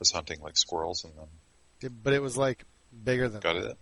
was 0.00 0.10
hunting 0.10 0.40
like 0.40 0.56
squirrels 0.56 1.04
and 1.04 1.12
then 1.16 1.92
but 2.02 2.12
it 2.12 2.20
was 2.20 2.36
like 2.36 2.64
bigger 3.04 3.28
than 3.28 3.40
got 3.40 3.54
that. 3.54 3.70
it. 3.70 3.78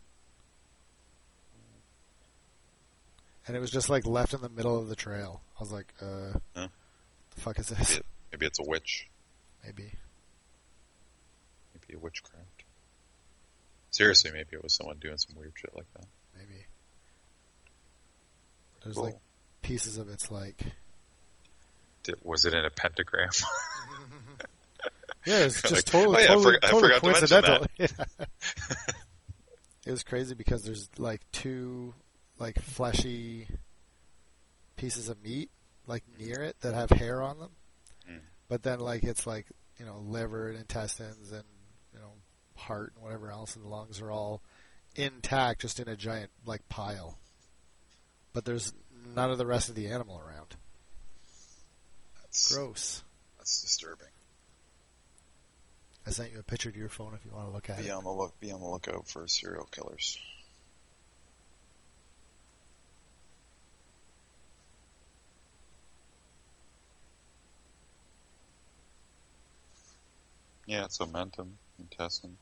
And 3.46 3.56
it 3.56 3.60
was 3.60 3.70
just 3.70 3.88
like 3.88 4.06
left 4.06 4.34
in 4.34 4.40
the 4.40 4.48
middle 4.48 4.78
of 4.78 4.88
the 4.88 4.96
trail. 4.96 5.40
I 5.58 5.60
was 5.62 5.72
like, 5.72 5.92
uh, 6.00 6.38
Huh. 6.54 6.68
the 7.34 7.40
fuck 7.40 7.58
is 7.58 7.68
this? 7.68 7.78
Maybe, 7.78 7.94
it, 8.00 8.06
maybe 8.32 8.46
it's 8.46 8.58
a 8.58 8.64
witch. 8.64 9.08
Maybe. 9.64 9.92
Maybe 11.74 11.94
a 11.94 11.98
witchcraft. 11.98 12.64
Seriously, 13.90 14.30
maybe 14.32 14.48
it 14.52 14.62
was 14.62 14.74
someone 14.74 14.96
doing 14.98 15.16
some 15.16 15.36
weird 15.38 15.52
shit 15.56 15.74
like 15.74 15.86
that. 15.94 16.06
Maybe. 16.36 16.66
There's 18.82 18.96
Cool. 18.96 19.04
like 19.04 19.16
pieces 19.62 19.96
of 19.98 20.08
it's 20.08 20.30
like 20.30 20.60
Did, 22.04 22.16
was 22.22 22.44
it 22.44 22.54
in 22.54 22.64
a 22.64 22.70
pentagram? 22.70 23.30
Yeah, 25.24 25.38
it's 25.40 25.64
Like, 25.64 25.72
just 25.74 25.86
totally, 25.88 26.18
oh 26.18 26.20
yeah, 26.20 26.24
I 26.24 26.34
totally, 26.36 26.56
I 26.62 26.66
totally 26.68 26.82
forgot 26.82 27.00
to 27.00 27.06
mention 27.06 27.28
coincidental. 27.42 27.66
Yeah. 27.78 28.26
it 29.86 29.90
was 29.90 30.04
crazy 30.04 30.34
because 30.36 30.62
there's 30.62 30.88
like 30.98 31.20
two 31.32 31.94
like 32.38 32.60
fleshy 32.60 33.46
pieces 34.76 35.08
of 35.08 35.22
meat 35.22 35.50
like 35.86 36.02
near 36.18 36.42
it 36.42 36.56
that 36.60 36.74
have 36.74 36.90
hair 36.90 37.22
on 37.22 37.38
them, 37.38 37.50
Mm. 38.10 38.20
but 38.48 38.62
then 38.62 38.80
like 38.80 39.02
it's 39.04 39.26
like 39.26 39.46
you 39.78 39.86
know 39.86 39.98
liver 40.04 40.48
and 40.48 40.58
intestines 40.58 41.32
and 41.32 41.44
you 41.94 41.98
know 42.00 42.12
heart 42.56 42.92
and 42.94 43.02
whatever 43.04 43.30
else 43.30 43.56
and 43.56 43.64
the 43.64 43.68
lungs 43.68 44.00
are 44.00 44.10
all 44.10 44.42
intact, 44.96 45.60
just 45.62 45.78
in 45.80 45.88
a 45.88 45.96
giant 45.96 46.30
like 46.44 46.68
pile. 46.68 47.18
But 48.32 48.44
there's 48.44 48.72
none 49.14 49.30
of 49.30 49.38
the 49.38 49.46
rest 49.46 49.68
of 49.68 49.74
the 49.74 49.86
animal 49.88 50.18
around. 50.18 50.56
That's, 52.22 52.52
Gross. 52.54 53.02
that's 53.38 53.62
disturbing. 53.62 54.08
I 56.06 56.10
sent 56.10 56.32
you 56.32 56.38
a 56.38 56.42
picture 56.42 56.70
to 56.70 56.78
your 56.78 56.88
phone 56.88 57.14
if 57.14 57.24
you 57.24 57.30
want 57.32 57.48
to 57.48 57.52
look 57.52 57.68
at 57.70 57.78
Be 57.78 57.84
it. 57.84 57.86
Be 57.86 57.90
on 57.92 58.04
the 58.04 58.10
look. 58.12 58.38
Be 58.40 58.52
on 58.52 58.60
the 58.60 58.66
lookout 58.68 59.08
for 59.08 59.26
serial 59.26 59.64
killers. 59.72 60.18
Yeah, 70.66 70.84
it's 70.84 70.98
omentum, 70.98 71.50
intestines. 71.78 72.36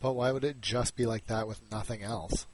But 0.00 0.12
why 0.14 0.32
would 0.32 0.44
it 0.44 0.60
just 0.60 0.96
be 0.96 1.06
like 1.06 1.26
that 1.26 1.46
with 1.46 1.60
nothing 1.70 2.02
else? 2.02 2.46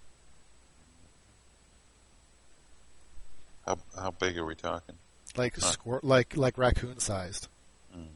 How 3.66 3.78
how 3.96 4.10
big 4.12 4.36
are 4.38 4.44
we 4.46 4.54
talking? 4.54 4.96
Like 5.36 5.56
Huh. 5.58 5.72
squir- 5.72 6.00
like 6.02 6.36
like 6.36 6.56
raccoon 6.58 6.98
sized, 7.00 7.48
Mm. 7.94 8.08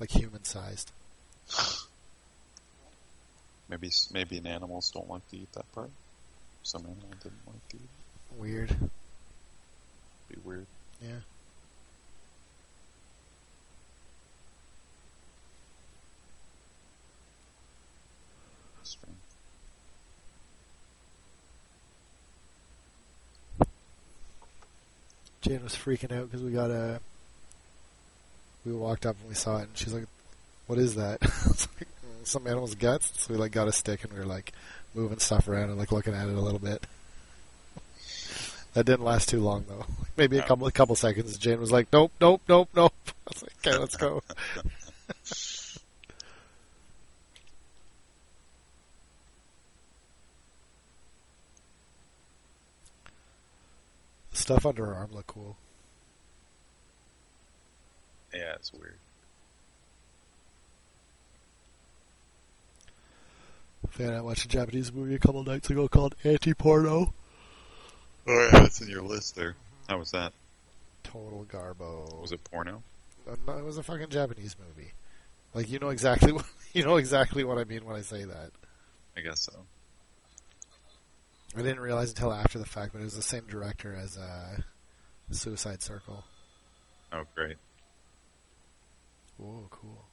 like 0.00 0.10
human 0.10 0.44
sized. 0.44 0.90
Maybe 3.68 3.90
maybe 4.12 4.38
animals 4.44 4.90
don't 4.90 5.08
like 5.08 5.26
to 5.30 5.36
eat 5.38 5.52
that 5.54 5.70
part. 5.72 5.90
Some 6.62 6.82
animal 6.84 7.08
didn't 7.22 7.46
like 7.46 7.68
to 7.70 7.76
eat. 7.76 7.82
it. 7.82 8.38
Weird. 8.38 8.76
Be 10.28 10.36
weird. 10.44 10.66
Yeah. 11.00 11.20
Jane 25.42 25.62
was 25.62 25.74
freaking 25.74 26.16
out 26.16 26.30
because 26.30 26.42
we 26.42 26.52
got 26.52 26.70
a. 26.70 27.00
We 28.64 28.72
walked 28.72 29.06
up 29.06 29.16
and 29.20 29.28
we 29.28 29.34
saw 29.34 29.58
it, 29.58 29.62
and 29.68 29.76
she's 29.76 29.92
like, 29.92 30.06
"What 30.68 30.78
is 30.78 30.94
that?" 30.94 31.18
It's 31.22 31.68
like, 31.78 31.88
"Mm, 31.88 32.26
Some 32.26 32.46
animal's 32.46 32.74
guts. 32.76 33.12
So 33.20 33.34
we 33.34 33.38
like 33.38 33.52
got 33.52 33.68
a 33.68 33.72
stick 33.72 34.04
and 34.04 34.12
we 34.12 34.18
were 34.20 34.24
like 34.24 34.52
moving 34.94 35.18
stuff 35.18 35.48
around 35.48 35.70
and 35.70 35.78
like 35.78 35.90
looking 35.92 36.14
at 36.14 36.28
it 36.28 36.34
a 36.34 36.40
little 36.40 36.60
bit. 36.60 36.84
That 38.74 38.86
didn't 38.86 39.04
last 39.04 39.28
too 39.28 39.40
long 39.40 39.66
though. 39.68 39.84
Maybe 40.16 40.38
a 40.38 40.42
couple 40.42 40.66
a 40.66 40.72
couple 40.72 40.96
seconds. 40.96 41.36
Jane 41.36 41.60
was 41.60 41.70
like, 41.70 41.88
"Nope, 41.92 42.10
nope, 42.22 42.40
nope, 42.48 42.70
nope." 42.74 42.94
I 43.06 43.12
was 43.28 43.42
like, 43.42 43.52
"Okay, 43.66 43.76
let's 43.78 43.96
go." 43.96 44.22
Stuff 54.32 54.66
under 54.66 54.86
her 54.86 54.94
arm 54.94 55.10
looked 55.12 55.26
cool. 55.28 55.56
Yeah, 58.34 58.54
it's 58.54 58.72
weird. 58.72 58.96
Fan, 63.90 64.14
I 64.14 64.22
watched 64.22 64.46
a 64.46 64.48
Japanese 64.48 64.90
movie 64.90 65.14
a 65.14 65.18
couple 65.18 65.44
nights 65.44 65.68
ago 65.68 65.86
called 65.86 66.14
Anti-Porno. 66.24 67.12
Oh 68.26 68.48
yeah, 68.52 68.64
it's 68.64 68.80
in 68.80 68.88
your 68.88 69.02
list 69.02 69.36
there. 69.36 69.54
How 69.88 69.98
was 69.98 70.12
that? 70.12 70.32
Total 71.02 71.44
garbo. 71.44 72.20
Was 72.20 72.32
it 72.32 72.42
porno? 72.44 72.82
Uh, 73.28 73.34
no, 73.46 73.58
it 73.58 73.64
was 73.64 73.78
a 73.78 73.82
fucking 73.82 74.08
Japanese 74.08 74.56
movie. 74.58 74.92
Like 75.54 75.68
you 75.68 75.78
know 75.78 75.90
exactly 75.90 76.32
what 76.32 76.46
you 76.72 76.84
know 76.84 76.96
exactly 76.96 77.44
what 77.44 77.58
I 77.58 77.64
mean 77.64 77.84
when 77.84 77.96
I 77.96 78.02
say 78.02 78.24
that. 78.24 78.50
I 79.16 79.20
guess 79.20 79.40
so. 79.40 79.52
I 81.54 81.62
didn't 81.62 81.80
realize 81.80 82.10
until 82.10 82.32
after 82.32 82.58
the 82.58 82.66
fact, 82.66 82.92
but 82.92 83.00
it 83.00 83.04
was 83.04 83.14
the 83.16 83.22
same 83.22 83.44
director 83.46 83.94
as 83.94 84.16
uh, 84.16 84.56
Suicide 85.30 85.82
Circle. 85.82 86.24
Oh, 87.12 87.24
great. 87.34 87.56
Whoa, 89.36 89.66
cool. 89.70 90.04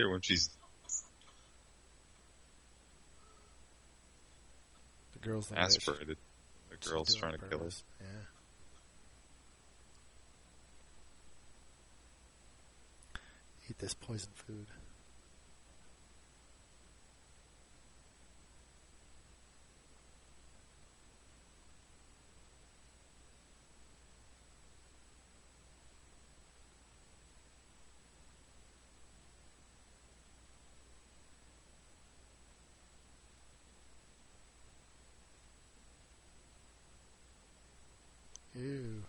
Feed 0.00 0.06
her 0.06 0.10
when 0.10 0.20
she's 0.22 0.48
The 5.12 5.18
girl's 5.28 5.52
aspirated. 5.52 6.16
The 6.70 6.76
She's 6.80 6.90
girl's 6.90 7.14
trying 7.14 7.32
to 7.32 7.38
on 7.44 7.50
kill 7.50 7.58
her. 7.58 7.64
purpose. 7.64 7.84
Yeah. 8.00 8.06
Eat 13.68 13.78
this 13.78 13.94
poison 13.94 14.30
food. 14.34 14.66
Ew. 38.54 39.02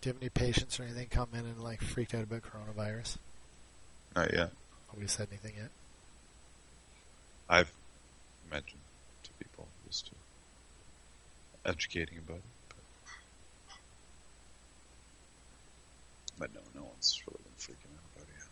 Do 0.00 0.08
you 0.08 0.12
have 0.14 0.22
any 0.22 0.30
patients 0.30 0.78
or 0.78 0.84
anything 0.84 1.08
come 1.10 1.28
in 1.32 1.40
and 1.40 1.60
like 1.62 1.82
freaked 1.82 2.14
out 2.14 2.22
about 2.22 2.42
coronavirus? 2.42 3.16
Not 4.14 4.32
yet. 4.32 4.50
Nobody 4.92 5.08
said 5.08 5.26
anything 5.30 5.54
yet. 5.56 5.70
I've 7.48 7.72
mentioned 8.50 8.80
to 9.24 9.30
people 9.44 9.66
just 9.86 10.06
to 10.06 10.12
educating 11.64 12.18
about 12.18 12.36
it, 12.36 12.42
but, 12.68 12.76
but 16.38 16.54
no, 16.54 16.60
no 16.80 16.86
one's 16.86 17.20
really 17.26 17.40
been 17.42 17.52
freaking 17.58 17.92
out 17.96 18.04
about 18.14 18.28
it 18.28 18.34
yet. 18.38 18.48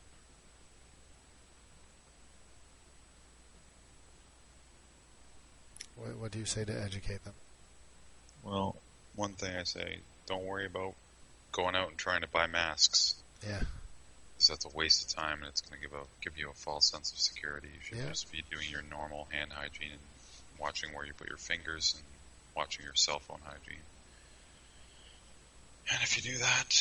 What, 5.96 6.16
what 6.22 6.30
do 6.32 6.38
you 6.38 6.44
say 6.44 6.64
to 6.64 6.82
educate 6.82 7.22
them? 7.24 7.34
Well, 8.42 8.76
one 9.14 9.32
thing 9.32 9.54
I 9.56 9.62
say, 9.62 9.98
don't 10.26 10.44
worry 10.44 10.66
about 10.66 10.94
going 11.56 11.74
out 11.74 11.88
and 11.88 11.96
trying 11.98 12.20
to 12.20 12.28
buy 12.28 12.46
masks. 12.46 13.14
Yeah. 13.46 13.60
Because 14.34 14.48
that's 14.48 14.64
a 14.66 14.76
waste 14.76 15.02
of 15.10 15.16
time 15.16 15.38
and 15.38 15.48
it's 15.48 15.62
going 15.62 15.80
to 15.80 15.88
give 15.88 15.96
a 15.98 16.04
give 16.22 16.36
you 16.38 16.50
a 16.50 16.52
false 16.52 16.90
sense 16.90 17.10
of 17.10 17.18
security. 17.18 17.68
You 17.74 17.80
should 17.82 17.98
Yeah. 17.98 18.08
just 18.10 18.30
be 18.30 18.44
doing 18.50 18.68
your 18.70 18.82
normal 18.82 19.26
hand 19.32 19.50
hygiene 19.52 19.92
and 19.92 20.00
watching 20.60 20.92
where 20.92 21.06
you 21.06 21.14
put 21.14 21.28
your 21.28 21.38
fingers 21.38 21.94
and 21.96 22.04
watching 22.54 22.84
your 22.84 22.94
cell 22.94 23.18
phone 23.20 23.40
hygiene. 23.44 23.80
And 25.90 26.02
if 26.02 26.16
you 26.16 26.32
do 26.32 26.38
that, 26.38 26.74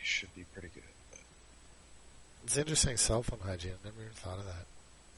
you 0.00 0.04
should 0.04 0.34
be 0.34 0.44
pretty 0.52 0.68
good. 0.74 0.82
But 1.10 1.20
It's 2.44 2.56
interesting 2.56 2.96
cell 2.96 3.22
phone 3.22 3.40
hygiene. 3.44 3.72
I 3.82 3.84
never 3.88 4.00
even 4.00 4.12
thought 4.14 4.38
of 4.38 4.46
that. 4.46 4.66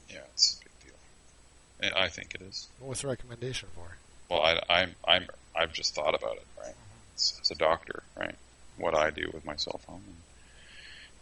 Yeah, 0.09 0.19
it's 0.33 0.59
a 0.61 0.63
big 0.63 1.89
deal. 1.91 1.97
I 1.97 2.09
think 2.09 2.35
it 2.35 2.41
is. 2.41 2.67
What's 2.79 3.01
the 3.01 3.07
recommendation 3.07 3.69
for? 3.75 3.95
Well, 4.29 4.41
I, 4.43 4.59
I'm 4.69 4.95
I'm 5.07 5.27
I've 5.55 5.73
just 5.73 5.95
thought 5.95 6.13
about 6.15 6.35
it, 6.35 6.45
right? 6.59 6.67
Mm-hmm. 6.69 7.15
As, 7.15 7.39
as 7.41 7.51
a 7.51 7.55
doctor, 7.55 8.03
right? 8.17 8.35
What 8.79 8.95
I 8.95 9.09
do 9.09 9.29
with 9.33 9.45
my 9.45 9.55
cell 9.55 9.79
phone. 9.85 10.01
And 10.05 10.15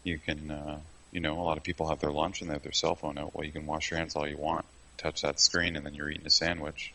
You 0.03 0.19
can, 0.19 0.51
uh, 0.51 0.79
you 1.11 1.19
know, 1.19 1.39
a 1.39 1.43
lot 1.43 1.57
of 1.57 1.63
people 1.63 1.89
have 1.89 1.99
their 1.99 2.11
lunch 2.11 2.41
and 2.41 2.49
they 2.49 2.53
have 2.53 2.63
their 2.63 2.71
cell 2.71 2.95
phone 2.95 3.17
out. 3.17 3.35
Well, 3.35 3.45
you 3.45 3.51
can 3.51 3.65
wash 3.65 3.89
your 3.91 3.97
hands 3.97 4.15
all 4.15 4.27
you 4.27 4.37
want, 4.37 4.65
touch 4.97 5.21
that 5.21 5.39
screen, 5.39 5.75
and 5.75 5.85
then 5.85 5.93
you're 5.93 6.09
eating 6.09 6.27
a 6.27 6.31
sandwich 6.31 6.93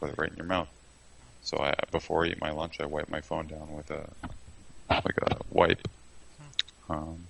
with 0.00 0.12
it 0.12 0.18
right 0.18 0.30
in 0.30 0.36
your 0.36 0.46
mouth. 0.46 0.68
So 1.42 1.58
I, 1.58 1.74
before 1.90 2.24
I 2.24 2.28
eat 2.28 2.40
my 2.40 2.50
lunch, 2.50 2.80
I 2.80 2.86
wipe 2.86 3.08
my 3.08 3.20
phone 3.22 3.46
down 3.46 3.74
with 3.74 3.90
a 3.90 4.08
like 4.90 5.18
a 5.22 5.36
wipe, 5.50 5.86
um, 6.88 7.24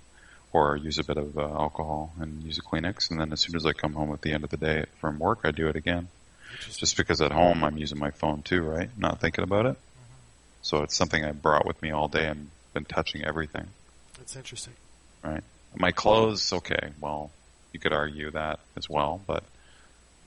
or 0.51 0.75
use 0.75 0.97
a 0.97 1.03
bit 1.03 1.17
of 1.17 1.37
uh, 1.37 1.41
alcohol 1.41 2.11
and 2.19 2.43
use 2.43 2.57
a 2.57 2.61
Kleenex. 2.61 3.11
And 3.11 3.19
then 3.19 3.31
as 3.31 3.39
soon 3.39 3.55
as 3.55 3.65
I 3.65 3.73
come 3.73 3.93
home 3.93 4.11
at 4.11 4.21
the 4.21 4.33
end 4.33 4.43
of 4.43 4.49
the 4.49 4.57
day 4.57 4.85
from 4.99 5.19
work, 5.19 5.39
I 5.43 5.51
do 5.51 5.67
it 5.67 5.75
again. 5.75 6.07
Just 6.77 6.97
because 6.97 7.21
at 7.21 7.31
home 7.31 7.63
I'm 7.63 7.77
using 7.77 7.99
my 7.99 8.11
phone 8.11 8.41
too, 8.41 8.61
right? 8.61 8.89
Not 8.97 9.21
thinking 9.21 9.43
about 9.43 9.65
it. 9.67 9.77
So 10.61 10.83
it's 10.83 10.95
something 10.95 11.23
I 11.23 11.31
brought 11.31 11.65
with 11.65 11.81
me 11.81 11.91
all 11.91 12.07
day 12.07 12.27
and 12.27 12.49
been 12.73 12.85
touching 12.85 13.23
everything, 13.25 13.67
It's 14.21 14.35
interesting. 14.35 14.73
right? 15.23 15.43
My 15.75 15.91
clothes, 15.91 16.51
okay, 16.53 16.89
well, 16.99 17.31
you 17.73 17.79
could 17.79 17.93
argue 17.93 18.31
that 18.31 18.59
as 18.77 18.89
well, 18.89 19.21
but 19.25 19.43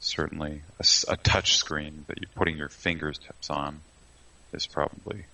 certainly 0.00 0.62
a 1.09 1.16
touch 1.16 1.57
screen 1.57 2.04
that 2.09 2.18
you're 2.20 2.30
putting 2.35 2.57
your 2.57 2.68
fingertips 2.68 3.50
on 3.50 3.80
is 4.52 4.66
probably, 4.66 5.24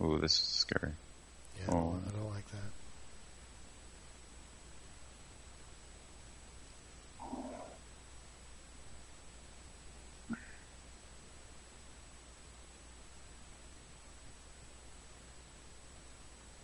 ooh, 0.00 0.18
this 0.18 0.32
is 0.32 0.38
scary. 0.38 0.92
Yeah, 1.60 1.74
Oh. 1.74 2.00
I 2.06 2.10
don't 2.10 2.30
like 2.34 2.48
that. 2.50 2.70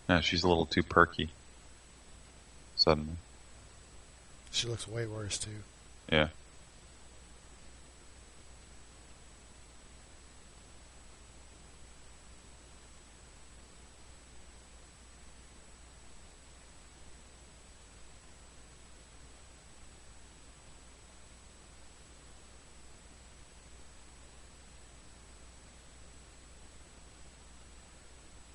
Yeah, 0.09 0.21
she's 0.21 0.43
a 0.43 0.49
little 0.49 0.67
too 0.67 0.83
perky. 0.83 1.31
Suddenly. 2.77 3.15
She 4.51 4.67
looks 4.69 4.87
way 4.87 5.07
worse 5.07 5.38
too. 5.38 5.51
Yeah. 6.11 6.29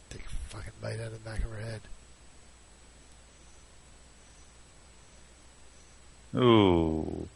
Take 0.09 0.21
a 0.25 0.29
fucking 0.29 0.73
bite 0.81 0.99
out 0.99 1.07
of 1.07 1.13
the 1.13 1.17
back 1.19 1.39
of 1.39 1.51
her 1.51 1.57
head. 1.57 1.81
Ooh. 6.37 7.27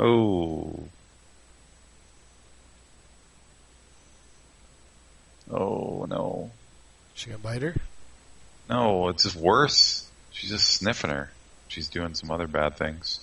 Ooh. 0.00 0.88
Oh 5.50 6.06
no. 6.08 6.50
She 7.14 7.30
gonna 7.30 7.38
bite 7.38 7.62
her? 7.62 7.74
No, 8.68 9.08
it's 9.08 9.22
just 9.22 9.36
worse. 9.36 10.08
She's 10.30 10.50
just 10.50 10.68
sniffing 10.68 11.10
her. 11.10 11.30
She's 11.68 11.88
doing 11.88 12.14
some 12.14 12.30
other 12.30 12.46
bad 12.46 12.76
things. 12.76 13.20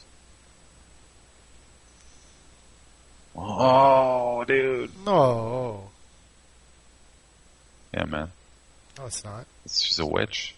Oh, 3.36 4.44
dude. 4.46 4.92
No. 5.06 5.90
Yeah, 7.94 8.06
man. 8.06 8.32
No, 8.98 9.06
it's 9.06 9.24
not. 9.24 9.46
It's, 9.66 9.82
she's 9.82 10.00
a 10.00 10.06
witch. 10.06 10.56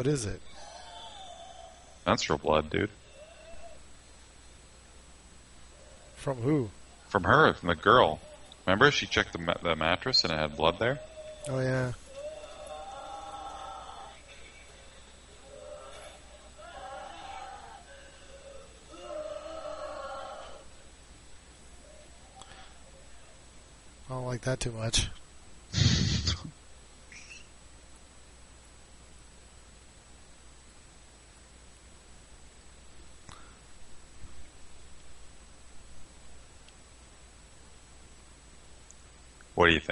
What 0.00 0.06
is 0.06 0.24
it? 0.24 0.40
Menstrual 2.06 2.38
blood, 2.38 2.70
dude. 2.70 2.88
From 6.16 6.38
who? 6.38 6.70
From 7.10 7.24
her, 7.24 7.52
from 7.52 7.68
the 7.68 7.74
girl. 7.74 8.18
Remember, 8.64 8.90
she 8.90 9.04
checked 9.04 9.34
the, 9.34 9.38
ma- 9.38 9.58
the 9.62 9.76
mattress 9.76 10.24
and 10.24 10.32
it 10.32 10.38
had 10.38 10.56
blood 10.56 10.78
there? 10.78 11.00
Oh 11.50 11.60
yeah. 11.60 11.92
I 24.08 24.14
don't 24.14 24.24
like 24.24 24.40
that 24.40 24.60
too 24.60 24.72
much. 24.72 25.10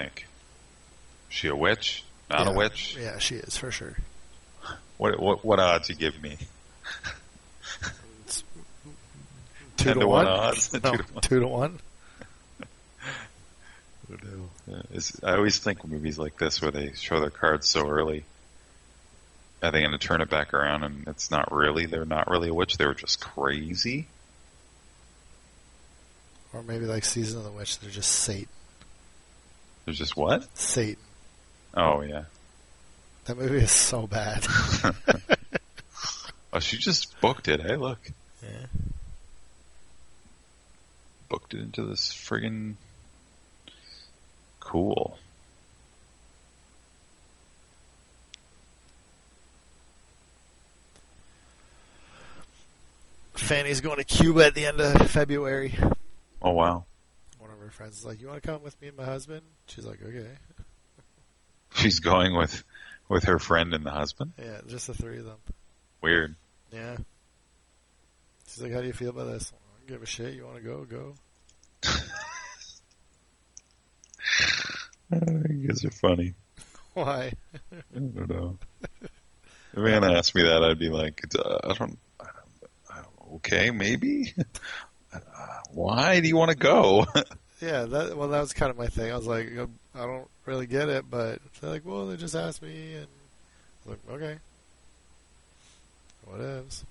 think? 0.00 0.26
She 1.28 1.48
a 1.48 1.56
witch? 1.56 2.04
Not 2.30 2.46
yeah. 2.46 2.52
a 2.52 2.56
witch? 2.56 2.96
Yeah, 3.00 3.18
she 3.18 3.36
is 3.36 3.56
for 3.56 3.70
sure. 3.70 3.96
What, 4.96 5.20
what 5.20 5.44
what 5.44 5.60
odds 5.60 5.88
you 5.88 5.94
give 5.94 6.20
me? 6.20 6.36
Two 9.76 9.94
to, 9.94 10.00
to 10.00 10.06
one. 10.06 10.26
one 10.26 10.26
odds? 10.26 10.72
No, 10.82 10.96
Two 11.20 11.40
to 11.40 11.46
one. 11.46 11.78
two 14.08 14.16
to 14.16 14.26
one. 14.26 15.18
I 15.22 15.36
always 15.36 15.58
think 15.58 15.86
movies 15.86 16.18
like 16.18 16.36
this 16.36 16.60
where 16.60 16.72
they 16.72 16.92
show 16.94 17.20
their 17.20 17.30
cards 17.30 17.68
so 17.68 17.88
early, 17.88 18.24
are 19.62 19.70
they 19.70 19.80
going 19.80 19.92
to 19.92 19.98
turn 19.98 20.20
it 20.20 20.28
back 20.28 20.52
around 20.52 20.82
and 20.82 21.06
it's 21.06 21.30
not 21.30 21.52
really, 21.52 21.86
they're 21.86 22.04
not 22.04 22.28
really 22.28 22.48
a 22.48 22.54
witch, 22.54 22.76
they 22.76 22.86
were 22.86 22.94
just 22.94 23.20
crazy? 23.20 24.08
Or 26.52 26.62
maybe 26.62 26.86
like 26.86 27.04
Season 27.04 27.38
of 27.38 27.44
the 27.44 27.52
Witch, 27.52 27.78
they're 27.78 27.90
just 27.90 28.10
Satan. 28.10 28.48
They're 29.88 29.94
just 29.94 30.18
what? 30.18 30.46
Satan. 30.52 31.02
Oh, 31.72 32.02
yeah. 32.02 32.24
That 33.24 33.38
movie 33.38 33.56
is 33.64 33.70
so 33.72 34.06
bad. 34.06 34.46
Oh, 36.50 36.60
she 36.60 36.76
just 36.78 37.18
booked 37.20 37.48
it, 37.48 37.60
hey, 37.62 37.76
look. 37.76 37.98
yeah. 38.42 38.66
Booked 41.28 41.52
it 41.54 41.60
into 41.60 41.84
this 41.84 42.10
friggin' 42.10 42.74
cool. 44.60 45.18
Fanny's 53.34 53.80
going 53.80 53.96
to 53.98 54.04
Cuba 54.04 54.46
at 54.46 54.54
the 54.54 54.66
end 54.66 54.80
of 54.80 55.10
February. 55.10 55.74
Oh, 56.42 56.52
wow. 56.52 56.84
Her 57.68 57.72
friends 57.72 57.98
is 57.98 58.06
like, 58.06 58.18
"You 58.18 58.28
want 58.28 58.42
to 58.42 58.48
come 58.48 58.62
with 58.62 58.80
me 58.80 58.88
and 58.88 58.96
my 58.96 59.04
husband?" 59.04 59.42
She's 59.66 59.84
like, 59.84 60.00
"Okay." 60.02 60.30
She's 61.74 62.00
going 62.00 62.34
with, 62.34 62.64
with 63.10 63.24
her 63.24 63.38
friend 63.38 63.74
and 63.74 63.84
the 63.84 63.90
husband? 63.90 64.32
Yeah, 64.38 64.62
just 64.66 64.86
the 64.86 64.94
three 64.94 65.18
of 65.18 65.26
them. 65.26 65.36
Weird. 66.00 66.34
Yeah. 66.72 66.96
She's 68.46 68.62
like, 68.62 68.72
"How 68.72 68.80
do 68.80 68.86
you 68.86 68.94
feel 68.94 69.10
about 69.10 69.26
this?" 69.26 69.52
I 69.52 69.56
don't 69.80 69.86
give 69.86 70.02
a 70.02 70.06
shit. 70.06 70.32
You 70.32 70.46
want 70.46 70.56
to 70.56 70.62
go? 70.62 70.86
Go. 70.86 71.14
you 75.50 75.68
guys 75.68 75.84
are 75.84 75.90
funny. 75.90 76.32
Why? 76.94 77.34
I 77.70 77.98
don't 77.98 78.30
know. 78.30 78.56
If 79.02 79.10
a 79.74 79.80
man 79.80 80.04
asked 80.04 80.34
me 80.34 80.44
that, 80.44 80.64
I'd 80.64 80.78
be 80.78 80.88
like, 80.88 81.20
uh, 81.38 81.58
I 81.64 81.74
don't, 81.74 81.98
I 82.18 82.28
I 82.88 83.02
don't 83.02 83.34
okay, 83.34 83.70
maybe. 83.70 84.32
Uh, 85.10 85.18
why 85.72 86.20
do 86.20 86.28
you 86.28 86.36
want 86.36 86.50
to 86.50 86.56
go? 86.56 87.06
Yeah, 87.60 87.84
that 87.84 88.16
well, 88.16 88.28
that 88.28 88.40
was 88.40 88.52
kind 88.52 88.70
of 88.70 88.78
my 88.78 88.86
thing. 88.86 89.10
I 89.10 89.16
was 89.16 89.26
like, 89.26 89.50
I 89.94 90.06
don't 90.06 90.28
really 90.46 90.66
get 90.66 90.88
it, 90.88 91.10
but 91.10 91.40
they're 91.60 91.70
like, 91.70 91.84
well, 91.84 92.06
they 92.06 92.16
just 92.16 92.36
asked 92.36 92.62
me, 92.62 92.94
and 92.94 93.06
I 93.06 93.88
was 93.88 93.98
like, 94.08 94.14
okay, 94.16 94.38
what 96.24 96.40
is? 96.40 96.84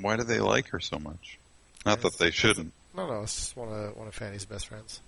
why 0.00 0.16
do 0.16 0.24
they 0.24 0.40
like 0.40 0.68
her 0.68 0.80
so 0.80 0.98
much? 0.98 1.38
Not 1.84 2.02
that 2.02 2.18
they 2.18 2.30
shouldn't. 2.30 2.72
No, 2.94 3.06
no, 3.06 3.22
it's 3.22 3.34
just 3.34 3.56
one 3.56 3.68
of 3.68 3.96
one 3.96 4.08
of 4.08 4.14
Fanny's 4.14 4.44
best 4.44 4.68
friends. 4.68 5.00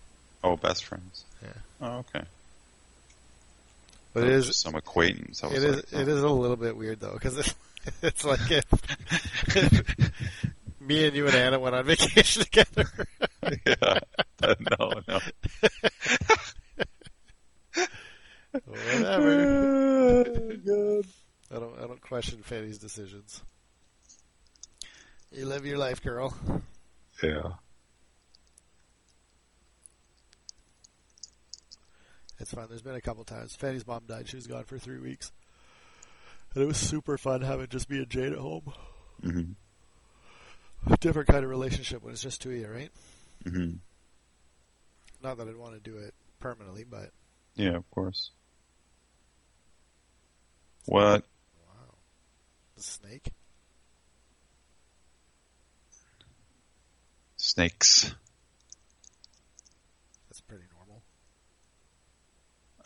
Oh, 0.45 0.57
best 0.57 0.85
friends. 0.85 1.25
Yeah. 1.43 1.49
Oh, 1.81 1.99
okay. 1.99 2.25
But 4.15 4.25
it 4.25 4.31
is 4.31 4.47
just 4.47 4.61
some 4.61 4.75
acquaintance. 4.75 5.43
I 5.43 5.49
was 5.49 5.63
it 5.63 5.69
is 5.69 5.77
like, 5.77 5.85
it 5.93 6.09
oh. 6.09 6.13
is 6.13 6.23
a 6.23 6.29
little 6.29 6.57
bit 6.57 6.77
weird 6.77 7.01
though 7.01 7.13
because 7.13 7.37
it's 8.03 8.25
like 8.25 8.41
if 8.51 10.13
me 10.89 11.07
and 11.07 11.15
you 11.15 11.27
and 11.27 11.37
Anna 11.37 11.59
went 11.59 11.75
on 11.75 11.85
vacation 11.87 12.43
together. 12.45 12.87
yeah. 13.67 13.99
No, 14.43 14.93
no. 15.07 15.21
Whatever. 18.65 20.25
I 21.51 21.55
don't. 21.55 21.79
I 21.79 21.87
don't 21.87 22.01
question 22.01 22.43
Fanny's 22.43 22.79
decisions. 22.79 23.43
You 25.31 25.47
live 25.47 25.67
your 25.67 25.79
life, 25.79 26.03
girl. 26.03 26.35
Yeah. 27.23 27.43
It's 32.41 32.53
fun. 32.55 32.67
There's 32.69 32.83
been 32.83 32.95
a 32.95 33.01
couple 33.01 33.25
times. 33.25 33.55
Fanny's 33.55 33.87
mom 33.87 34.05
died. 34.07 34.29
She 34.29 34.37
was 34.37 34.47
gone 34.47 34.65
for 34.65 34.79
three 34.79 34.99
weeks, 35.01 35.33
and 36.55 36.63
it 36.63 36.67
was 36.67 36.79
super 36.79 37.19
fun 37.19 37.43
having 37.43 37.67
just 37.67 37.91
me 37.91 37.99
and 37.99 38.09
Jade 38.09 38.33
at 38.33 38.39
home. 38.39 38.73
hmm 39.23 39.43
Different 41.01 41.29
kind 41.29 41.45
of 41.45 41.51
relationship 41.51 42.03
when 42.03 42.13
it's 42.13 42.23
just 42.23 42.41
two 42.43 42.51
of 42.51 42.57
you, 42.57 42.69
right? 42.69 42.91
hmm 43.45 43.73
Not 45.23 45.37
that 45.39 45.49
I'd 45.49 45.57
want 45.57 45.75
to 45.75 45.81
do 45.91 45.99
it 45.99 46.15
permanently, 46.41 46.85
but 46.85 47.11
Yeah, 47.55 47.77
of 47.77 47.89
course. 47.91 48.31
What? 50.87 51.25
wow, 51.67 51.95
the 52.77 52.83
snake. 52.83 53.29
Snakes. 57.37 58.15
That's 60.29 60.41
pretty 60.41 60.65
normal. 60.77 61.03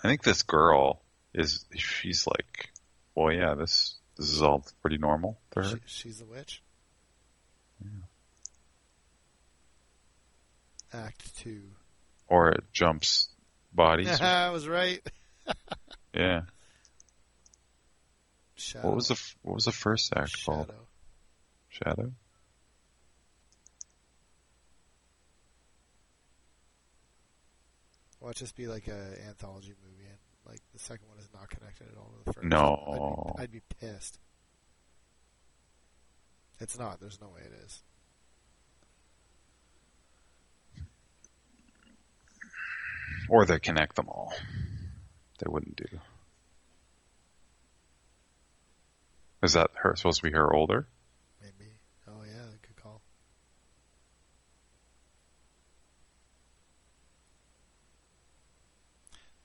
I 0.05 0.09
think 0.09 0.23
this 0.23 0.43
girl 0.43 1.03
is, 1.35 1.65
she's 1.75 2.27
like, 2.27 2.71
well, 3.15 3.33
yeah, 3.33 3.55
this, 3.55 3.97
this 4.17 4.31
is 4.31 4.43
all 4.43 4.65
pretty 4.83 4.99
normal 4.99 5.39
to 5.53 5.63
her. 5.63 5.69
She, 5.69 5.77
she's 5.87 6.19
the 6.19 6.25
witch. 6.27 6.62
Act 10.93 11.37
two. 11.39 11.63
Or 12.29 12.51
it 12.51 12.65
jumps 12.73 13.29
bodies. 13.73 14.09
I 14.21 14.51
was 14.51 14.69
right. 14.69 15.01
yeah. 16.15 16.43
Shadow. 18.55 18.89
What 18.89 18.97
was 18.97 19.09
the, 19.09 19.21
what 19.43 19.55
was 19.55 19.65
the 19.65 19.73
first 19.73 20.13
act 20.17 20.45
called? 20.45 20.67
Shadow. 20.67 20.87
Shadow? 21.69 22.13
Well, 28.21 28.31
it'd 28.31 28.39
just 28.39 28.55
be 28.55 28.69
like 28.69 28.87
a 28.87 29.27
anthology 29.27 29.75
movie, 29.85 30.09
and 30.09 30.19
like 30.47 30.61
the 30.73 30.79
second 30.79 31.09
one 31.09 31.19
is 31.19 31.29
not 31.35 31.51
connected 31.51 31.89
at 31.91 31.99
all 31.99 32.13
to 32.13 32.25
the 32.25 32.33
first. 32.35 32.47
No. 32.47 33.35
I'd 33.37 33.51
be, 33.51 33.59
I'd 33.59 33.63
be 33.65 33.75
pissed. 33.81 34.21
It's 36.61 36.79
not. 36.79 37.01
There's 37.01 37.21
no 37.21 37.31
way 37.31 37.41
it 37.41 37.53
is. 37.65 37.83
Or 43.33 43.47
they 43.47 43.59
connect 43.59 43.97
them 43.97 44.11
all. 44.11 44.31
They 45.39 45.47
wouldn't 45.49 45.77
do. 45.77 45.99
Is 49.43 49.55
that 49.55 49.71
her 49.77 49.97
supposed 49.97 50.19
to 50.21 50.29
be 50.29 50.33
her 50.33 50.53
older? 50.53 50.87
Maybe. 51.41 51.71
Oh 52.07 52.25
yeah, 52.27 52.45
good 52.61 52.77
call. 52.77 53.01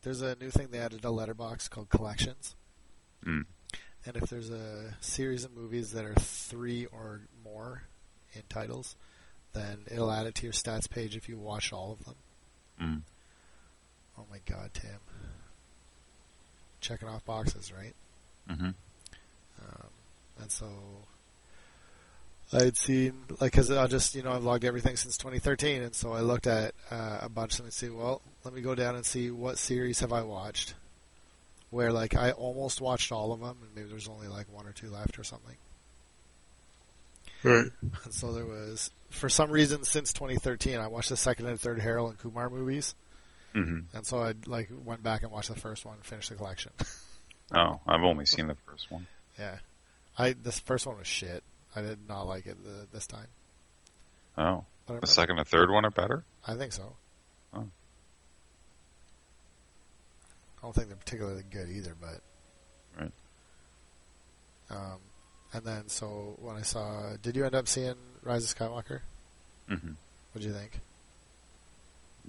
There's 0.02 0.22
a 0.22 0.36
new 0.36 0.50
thing 0.50 0.68
they 0.72 0.80
added 0.80 1.06
a 1.06 1.08
Letterboxd 1.08 1.70
called 1.70 1.88
collections. 1.88 2.58
Mm. 3.26 3.46
And 4.06 4.18
if 4.18 4.30
there's 4.30 4.50
a 4.50 4.98
series 5.00 5.46
of 5.46 5.56
movies 5.56 5.94
that 5.94 6.04
are 6.04 6.14
three 6.16 6.88
or 6.88 7.22
more 7.42 7.84
in 8.34 8.42
titles, 8.50 8.98
then 9.54 9.86
it'll 9.90 10.12
add 10.12 10.28
it 10.28 10.36
to 10.36 10.44
your 10.44 10.52
stats 10.52 10.90
page 10.90 11.16
if 11.16 11.30
you 11.30 11.38
watch 11.38 11.72
all 11.72 11.94
of 11.94 12.04
them. 12.04 12.16
Mm. 12.82 13.02
Oh 14.18 14.26
my 14.30 14.40
god, 14.46 14.72
Tim. 14.74 15.00
Checking 16.82 17.08
off 17.08 17.26
boxes, 17.26 17.72
right? 17.72 17.94
hmm 18.48 18.66
Um, 18.66 19.88
and 20.42 20.52
so 20.52 20.68
I'd 22.54 22.78
seen, 22.78 23.14
like, 23.42 23.52
cause 23.52 23.70
I 23.70 23.88
just, 23.88 24.16
you 24.16 24.24
know, 24.24 24.32
I've 24.32 24.44
logged 24.44 24.64
everything 24.64 24.96
since 24.96 25.18
2013, 25.18 25.82
and 25.82 25.94
so 25.94 26.14
I 26.14 26.22
looked 26.22 26.48
at 26.48 26.74
uh, 26.90 27.20
a 27.22 27.30
bunch 27.30 27.60
and 27.60 27.68
I 27.68 27.72
see, 27.72 27.90
well, 27.90 28.22
let 28.46 28.54
me 28.54 28.62
go 28.62 28.74
down 28.74 28.96
and 28.96 29.06
see 29.06 29.32
what 29.32 29.58
series 29.58 30.00
have 30.00 30.14
I 30.14 30.22
watched. 30.22 30.74
Where, 31.70 31.92
like, 31.92 32.16
I 32.16 32.32
almost 32.32 32.80
watched 32.80 33.12
all 33.12 33.34
of 33.34 33.42
them, 33.42 33.58
and 33.62 33.76
maybe 33.76 33.90
there's 33.90 34.08
only, 34.08 34.28
like, 34.30 34.46
one 34.54 34.66
or 34.66 34.72
two 34.72 34.90
left 34.90 35.20
or 35.20 35.24
something. 35.26 35.56
Right. 37.44 37.70
And 38.06 38.14
so 38.14 38.32
there 38.32 38.46
was, 38.46 38.90
for 39.10 39.28
some 39.28 39.52
reason, 39.52 39.84
since 39.84 40.14
2013, 40.14 40.78
I 40.80 40.88
watched 40.88 41.10
the 41.10 41.18
second 41.18 41.48
and 41.48 41.60
third 41.60 41.80
Harold 41.80 42.12
and 42.12 42.20
Kumar 42.20 42.50
movies, 42.50 42.96
hmm 43.64 43.80
and 43.94 44.06
so 44.06 44.22
I, 44.22 44.34
like, 44.46 44.70
went 44.86 45.02
back 45.04 45.24
and 45.24 45.32
watched 45.32 45.50
the 45.50 45.60
first 45.60 45.86
one, 45.86 45.96
and 45.96 46.06
finished 46.06 46.30
the 46.30 46.36
collection. 46.36 46.72
Oh, 47.56 47.80
I've 47.88 48.04
only 48.04 48.26
seen 48.26 48.48
the 48.48 48.58
first 48.70 48.92
one. 48.92 49.08
yeah. 49.40 49.60
I, 50.18 50.34
this 50.34 50.60
first 50.60 50.86
one 50.86 50.98
was 50.98 51.08
shit. 51.08 51.44
I 51.74 51.82
did 51.82 52.00
not 52.10 52.24
like 52.24 52.46
it 52.46 52.58
the, 52.62 52.88
this 52.92 53.08
time. 53.08 53.28
Oh, 54.38 54.66
the 54.88 55.08
second 55.08 55.38
and 55.40 55.48
third 55.48 55.72
one 55.72 55.86
are 55.86 55.90
better. 55.90 56.26
I 56.46 56.56
think 56.56 56.74
so. 56.74 56.98
Oh. 57.54 57.60
I 60.58 60.62
don't 60.62 60.76
think 60.76 60.88
they're 60.90 60.98
particularly 60.98 61.44
good 61.50 61.70
either, 61.70 61.96
but. 62.02 62.20
Right. 63.00 63.12
Um, 64.70 65.00
and 65.54 65.64
then 65.64 65.88
so 65.88 66.36
when 66.42 66.58
I 66.58 66.64
saw, 66.64 67.16
did 67.22 67.38
you 67.38 67.46
end 67.46 67.56
up 67.56 67.70
seeing 67.70 67.96
Rise 68.24 68.44
of 68.52 68.58
Skywalker? 68.58 69.00
Mm-hmm. 69.70 69.92
What 70.34 70.42
do 70.42 70.46
you 70.48 70.54
think? 70.54 70.80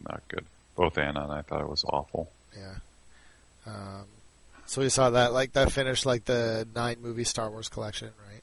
Not 0.09 0.23
good. 0.29 0.45
Both 0.79 0.97
Anna 0.97 1.25
and 1.25 1.33
I 1.33 1.43
thought 1.43 1.61
it 1.61 1.69
was 1.69 1.85
awful. 1.85 2.31
Yeah. 2.57 2.75
Um, 3.67 4.05
so 4.67 4.81
we 4.81 4.89
saw 4.91 5.11
that 5.11 5.33
like 5.33 5.55
that 5.55 5.73
finished 5.73 6.07
like 6.07 6.25
the 6.25 6.69
nine 6.73 6.99
movie 7.03 7.25
Star 7.25 7.51
Wars 7.51 7.69
collection, 7.69 8.11
right? 8.31 8.43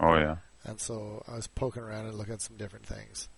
Oh 0.00 0.18
yeah. 0.18 0.36
And 0.64 0.80
so 0.80 1.22
I 1.28 1.36
was 1.36 1.46
poking 1.46 1.84
around 1.84 2.06
and 2.06 2.16
looking 2.16 2.34
at 2.34 2.40
some 2.42 2.56
different 2.56 2.86
things, 2.86 3.28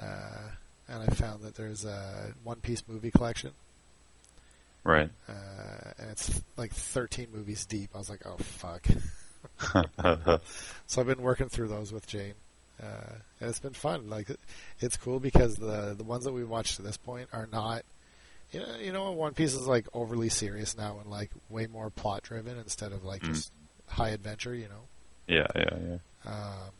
uh, 0.00 0.50
and 0.86 1.02
I 1.02 1.06
found 1.14 1.44
that 1.44 1.54
there's 1.54 1.86
a 1.86 2.34
One 2.44 2.60
Piece 2.60 2.82
movie 2.86 3.10
collection. 3.10 3.52
Right. 4.84 5.08
uh, 5.28 5.92
and 5.98 6.10
it's 6.10 6.42
like 6.56 6.72
13 6.72 7.28
movies 7.32 7.64
deep. 7.64 7.90
I 7.94 7.98
was 7.98 8.10
like, 8.10 8.26
oh 8.26 8.36
fuck. 8.36 8.84
So 10.86 11.00
I've 11.00 11.06
been 11.06 11.22
working 11.22 11.48
through 11.48 11.68
those 11.68 11.90
with 11.92 12.06
Jane, 12.06 12.34
uh, 12.82 13.14
and 13.40 13.48
it's 13.50 13.60
been 13.60 13.72
fun. 13.72 14.10
Like, 14.10 14.28
it's 14.80 14.96
cool 14.96 15.20
because 15.20 15.54
the 15.56 15.94
the 15.96 16.04
ones 16.04 16.24
that 16.24 16.32
we 16.32 16.44
watched 16.44 16.76
to 16.76 16.82
this 16.82 16.96
point 16.96 17.28
are 17.32 17.48
not, 17.52 17.84
you 18.50 18.60
know, 18.60 18.76
you 18.76 18.92
know, 18.92 19.12
One 19.12 19.34
Piece 19.34 19.54
is 19.54 19.66
like 19.66 19.86
overly 19.94 20.28
serious 20.28 20.76
now 20.76 20.98
and 21.00 21.08
like 21.10 21.30
way 21.48 21.66
more 21.66 21.90
plot 21.90 22.22
driven 22.24 22.58
instead 22.58 22.92
of 22.92 23.04
like 23.04 23.22
Mm. 23.22 23.34
just 23.34 23.52
high 23.88 24.10
adventure. 24.10 24.54
You 24.54 24.68
know, 24.68 24.82
yeah, 25.28 25.46
yeah, 25.54 25.78
yeah. 25.88 26.30
um, 26.30 26.70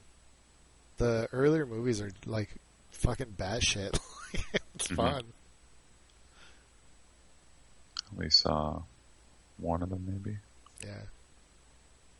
the 0.98 1.28
earlier 1.32 1.66
movies 1.66 2.00
are 2.00 2.10
like 2.26 2.50
fucking 2.90 3.30
bad 3.38 3.62
shit. 3.62 3.98
it's 4.74 4.88
Mhm. 4.88 4.96
fun. 4.96 5.22
We 8.16 8.28
saw 8.30 8.82
one 9.58 9.82
of 9.82 9.90
them 9.90 10.04
maybe. 10.06 10.38
Yeah. 10.84 11.02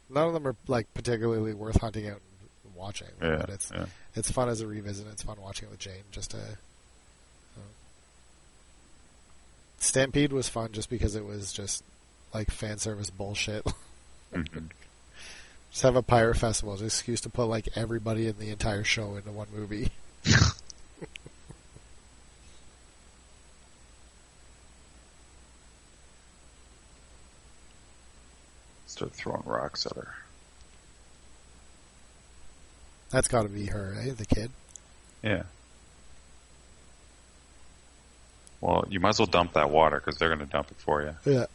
None 0.09 0.27
of 0.29 0.33
them 0.35 0.47
are 0.47 0.57
like 0.66 0.92
particularly 0.95 1.55
worth 1.55 1.81
hunting 1.81 2.09
out 2.09 2.21
watching, 2.76 3.08
Yeah. 3.20 3.37
but 3.38 3.50
it's 3.50 3.70
yeah. 3.74 3.87
it's 4.14 4.30
fun 4.30 4.48
as 4.48 4.61
a 4.61 4.66
revisit. 4.66 5.06
It's 5.12 5.22
fun 5.22 5.37
watching 5.40 5.68
it 5.68 5.70
with 5.72 5.80
Jane. 5.80 6.02
Just 6.11 6.30
to 6.32 6.38
Stampede 9.78 10.32
was 10.32 10.48
fun 10.48 10.70
just 10.72 10.88
because 10.90 11.16
it 11.16 11.24
was 11.24 11.52
just 11.52 11.82
like 12.32 12.50
fan 12.50 12.78
service 12.78 13.11
bullshit. 13.11 13.66
Mhm. 14.32 14.70
just 15.70 15.82
have 15.82 15.94
a 15.96 16.02
pirate 16.02 16.37
festival, 16.38 16.72
an 16.74 16.85
excuse 16.87 17.20
to 17.20 17.28
put 17.28 17.44
like 17.46 17.68
everybody 17.76 18.26
in 18.28 18.38
the 18.38 18.48
entire 18.48 18.82
show 18.85 19.14
into 19.16 19.30
one 19.30 19.48
movie. 19.54 19.90
Start 28.87 29.12
throwing 29.12 29.42
rocks 29.44 29.87
at 29.87 29.96
her. 29.96 30.14
That's 33.12 33.29
got 33.29 33.42
to 33.42 33.48
be 33.48 33.66
her, 33.66 33.94
eh? 34.01 34.12
The 34.16 34.25
kid. 34.25 34.51
Yeah. 35.22 35.42
Well, 38.62 38.87
you 38.88 39.01
might 39.01 39.11
as 39.11 39.18
well 39.18 39.27
dump 39.27 39.53
that 39.53 39.70
water 39.70 40.01
because 40.01 40.18
they're 40.18 40.35
going 40.35 40.38
to 40.40 40.46
dump 40.46 40.70
it 40.70 40.79
for 40.79 41.03
you. 41.03 41.14
Yeah. 41.31 41.46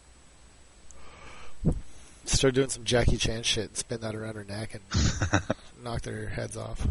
Start 2.26 2.54
doing 2.54 2.70
some 2.70 2.84
Jackie 2.84 3.17
Chan 3.17 3.43
shit 3.43 3.70
and 3.70 3.78
spin 3.78 4.02
that 4.02 4.13
around 4.13 4.36
her 4.36 4.43
neck 4.43 4.76
and 4.76 5.43
knock 5.84 6.02
their 6.02 6.28
heads 6.28 6.56
off. 6.56 6.86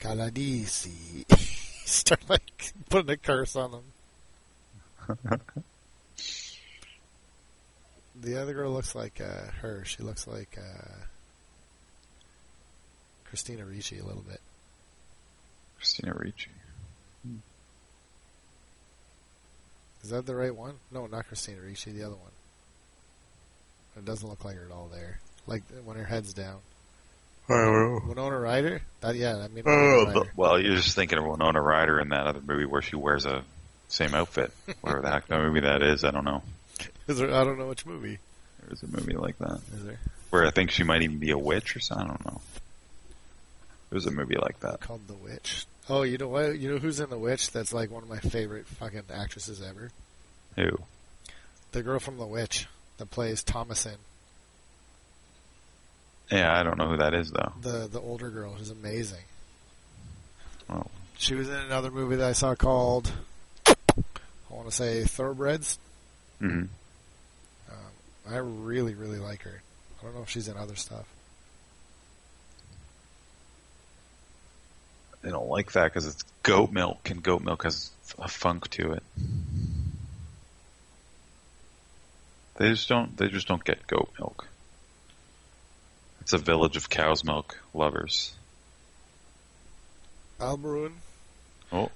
Galadisi. 0.00 1.24
Start 1.86 2.28
like 2.28 2.72
putting 2.90 3.10
a 3.10 3.16
curse 3.16 3.56
on 3.56 3.82
them. 5.08 5.40
The 8.20 8.40
other 8.40 8.52
girl 8.52 8.72
looks 8.72 8.94
like 8.94 9.20
uh, 9.20 9.50
her. 9.62 9.84
She 9.84 10.02
looks 10.02 10.26
like 10.26 10.58
uh, 10.58 11.04
Christina 13.24 13.64
Ricci 13.64 13.98
a 13.98 14.04
little 14.04 14.22
bit. 14.22 14.40
Christina 15.76 16.12
Ricci. 16.14 16.50
Is 20.02 20.10
that 20.10 20.26
the 20.26 20.34
right 20.34 20.54
one? 20.54 20.74
No, 20.90 21.06
not 21.06 21.26
Christina 21.28 21.60
Ricci. 21.60 21.92
The 21.92 22.04
other 22.04 22.16
one. 22.16 22.32
It 23.96 24.04
doesn't 24.04 24.28
look 24.28 24.44
like 24.44 24.56
her 24.56 24.64
at 24.64 24.72
all 24.72 24.88
there. 24.92 25.20
Like 25.46 25.62
when 25.84 25.96
her 25.96 26.04
head's 26.04 26.32
down. 26.32 26.58
I 27.48 27.54
don't 27.54 27.72
know. 27.72 28.00
Winona 28.08 28.38
Ryder? 28.38 28.82
That 29.00 29.16
yeah, 29.16 29.36
I 29.36 29.48
mean. 29.48 29.64
Oh, 29.66 30.04
Winona 30.06 30.30
well, 30.36 30.60
you're 30.60 30.76
just 30.76 30.94
thinking 30.94 31.18
of 31.18 31.24
Winona 31.24 31.60
Ryder 31.60 32.00
in 32.00 32.10
that 32.10 32.26
other 32.26 32.40
movie 32.40 32.66
where 32.66 32.82
she 32.82 32.96
wears 32.96 33.26
a 33.26 33.42
same 33.88 34.14
outfit. 34.14 34.52
Whatever 34.80 35.02
the 35.02 35.10
heck 35.10 35.26
that 35.28 35.40
movie 35.40 35.60
that 35.60 35.82
is, 35.82 36.04
I 36.04 36.10
don't 36.10 36.24
know. 36.24 36.42
Is 37.08 37.18
there? 37.18 37.32
I 37.34 37.44
don't 37.44 37.58
know 37.58 37.68
which 37.68 37.86
movie. 37.86 38.18
There's 38.66 38.82
a 38.82 38.86
movie 38.88 39.14
like 39.16 39.38
that 39.38 39.60
Is 39.74 39.84
there? 39.84 39.98
where 40.30 40.46
I 40.46 40.50
think 40.50 40.70
she 40.70 40.82
might 40.84 41.02
even 41.02 41.18
be 41.18 41.30
a 41.30 41.38
witch 41.38 41.74
or 41.76 41.80
something. 41.80 42.06
I 42.06 42.08
don't 42.08 42.24
know. 42.26 42.40
There's 43.90 44.06
a 44.06 44.10
movie 44.12 44.36
like 44.36 44.60
that. 44.60 44.80
Called 44.80 45.08
The 45.08 45.14
Witch. 45.14 45.66
Oh, 45.88 46.02
you 46.02 46.16
know 46.18 46.28
what? 46.28 46.56
You 46.58 46.70
know 46.70 46.78
who's 46.78 47.00
in 47.00 47.10
The 47.10 47.18
Witch? 47.18 47.50
That's 47.50 47.72
like 47.72 47.90
one 47.90 48.04
of 48.04 48.08
my 48.08 48.20
favorite 48.20 48.66
fucking 48.66 49.02
actresses 49.12 49.60
ever. 49.60 49.90
Who? 50.56 50.70
The 51.72 51.82
girl 51.82 51.98
from 51.98 52.16
The 52.18 52.26
Witch 52.26 52.68
that 52.98 53.10
plays 53.10 53.42
Thomasin. 53.42 53.96
Yeah, 56.30 56.56
I 56.56 56.62
don't 56.62 56.78
know 56.78 56.88
who 56.88 56.98
that 56.98 57.14
is 57.14 57.30
though. 57.32 57.52
The 57.60 57.88
the 57.88 58.00
older 58.00 58.30
girl 58.30 58.52
who's 58.52 58.70
amazing. 58.70 59.24
Oh. 60.68 60.86
She 61.18 61.34
was 61.34 61.48
in 61.48 61.56
another 61.56 61.90
movie 61.90 62.16
that 62.16 62.28
I 62.28 62.32
saw 62.32 62.54
called 62.54 63.10
I 63.66 63.74
want 64.48 64.68
to 64.68 64.74
say 64.74 65.02
Thoroughbreds. 65.04 65.78
hmm 66.38 66.46
Um, 66.46 66.70
I 68.28 68.36
really 68.36 68.94
really 68.94 69.18
like 69.18 69.42
her. 69.42 69.62
I 70.00 70.04
don't 70.04 70.14
know 70.14 70.22
if 70.22 70.30
she's 70.30 70.48
in 70.48 70.56
other 70.56 70.76
stuff. 70.76 71.06
They 75.22 75.30
don't 75.30 75.48
like 75.48 75.72
that 75.72 75.84
because 75.84 76.06
it's 76.06 76.22
goat 76.42 76.72
milk, 76.72 77.10
and 77.10 77.22
goat 77.22 77.42
milk 77.42 77.64
has 77.64 77.90
a 78.18 78.28
funk 78.28 78.70
to 78.70 78.92
it. 78.92 79.02
They 82.56 82.70
just 82.70 82.88
don't. 82.88 83.16
They 83.16 83.28
just 83.28 83.48
don't 83.48 83.64
get 83.64 83.86
goat 83.86 84.10
milk. 84.18 84.46
It's 86.20 86.32
a 86.32 86.38
village 86.38 86.76
of 86.76 86.88
cow's 86.88 87.24
milk 87.24 87.58
lovers. 87.74 88.34
Albrun. 90.38 90.92
Oh. 91.72 91.90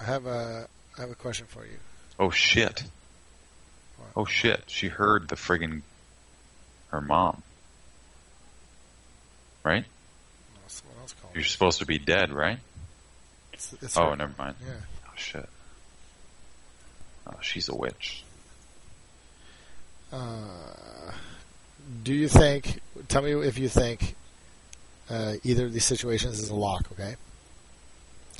I 0.00 0.04
have 0.04 0.26
a 0.26 0.68
I 0.96 1.00
have 1.00 1.10
a 1.10 1.14
question 1.14 1.46
for 1.46 1.64
you. 1.64 1.78
Oh 2.18 2.30
shit! 2.30 2.84
Oh 4.16 4.24
shit! 4.24 4.62
She 4.68 4.88
heard 4.88 5.28
the 5.28 5.34
friggin' 5.36 5.82
her 6.88 7.00
mom. 7.00 7.42
Right? 9.64 9.84
You're 11.34 11.44
supposed 11.44 11.80
to 11.80 11.86
be 11.86 11.98
dead, 11.98 12.30
right? 12.30 12.58
It's, 13.52 13.72
it's 13.82 13.96
Oh, 13.96 14.10
her. 14.10 14.16
never 14.16 14.32
mind. 14.38 14.56
Yeah. 14.64 14.74
Oh 15.06 15.12
shit! 15.16 15.48
Oh, 17.26 17.34
she's 17.40 17.68
a 17.68 17.74
witch. 17.74 18.22
Uh, 20.12 21.12
do 22.02 22.14
you 22.14 22.28
think? 22.28 22.80
Tell 23.08 23.22
me 23.22 23.32
if 23.32 23.58
you 23.58 23.68
think 23.68 24.14
uh, 25.10 25.34
either 25.42 25.64
of 25.66 25.72
these 25.72 25.84
situations 25.84 26.38
is 26.38 26.50
a 26.50 26.54
lock. 26.54 26.86
Okay. 26.92 27.16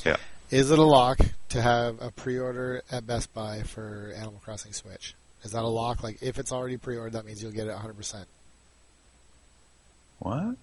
Yeah. 0.05 0.17
Is 0.51 0.71
it 0.71 0.79
a 0.79 0.83
lock 0.83 1.19
to 1.49 1.61
have 1.61 2.01
a 2.01 2.11
pre-order 2.11 2.81
at 2.91 3.05
Best 3.07 3.33
Buy 3.33 3.63
for 3.63 4.13
Animal 4.15 4.39
Crossing 4.43 4.73
Switch? 4.73 5.15
Is 5.45 5.51
that 5.51 5.63
a 5.63 5.67
lock? 5.67 6.03
Like, 6.03 6.21
if 6.21 6.39
it's 6.39 6.51
already 6.51 6.75
pre-ordered, 6.77 7.13
that 7.13 7.25
means 7.25 7.41
you'll 7.41 7.51
get 7.53 7.67
it 7.67 7.71
100. 7.71 7.95
percent 7.95 8.27
What? 10.19 10.55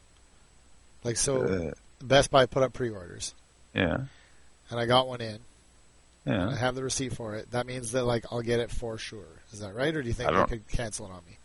Like, 1.05 1.17
so 1.17 1.43
Uh, 1.43 1.71
Best 2.05 2.31
Buy 2.31 2.47
put 2.47 2.63
up 2.63 2.73
pre-orders, 2.73 3.35
yeah. 3.75 3.99
and 4.71 4.81
I 4.81 4.87
got 4.87 5.07
one 5.09 5.21
in. 5.21 5.39
Yeah. 6.27 6.51
I 6.51 6.57
have 6.57 6.75
the 6.75 6.83
receipt 6.85 7.15
for 7.15 7.35
it. 7.35 7.51
That 7.53 7.67
means 7.67 7.93
that 7.93 8.05
like 8.05 8.27
I'll 8.31 8.43
get 8.43 8.61
it 8.61 8.71
for 8.71 8.99
sure. 8.99 9.25
Is 9.53 9.61
that 9.61 9.75
right, 9.75 9.95
or 9.95 10.03
do 10.03 10.09
you 10.09 10.15
think 10.15 10.31
they 10.31 10.45
could 10.45 10.69
cancel 10.69 11.07
it 11.07 11.11
on 11.11 11.23
me? 11.29 11.39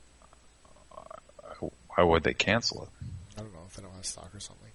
Why 1.96 2.04
would 2.04 2.24
they 2.24 2.34
cancel 2.34 2.84
it? 2.84 2.90
I 3.38 3.42
don't 3.42 3.54
know 3.54 3.62
if 3.68 3.76
they 3.76 3.82
don't 3.82 3.94
have 3.94 4.06
stock 4.06 4.30
or 4.34 4.40
something. 4.40 4.70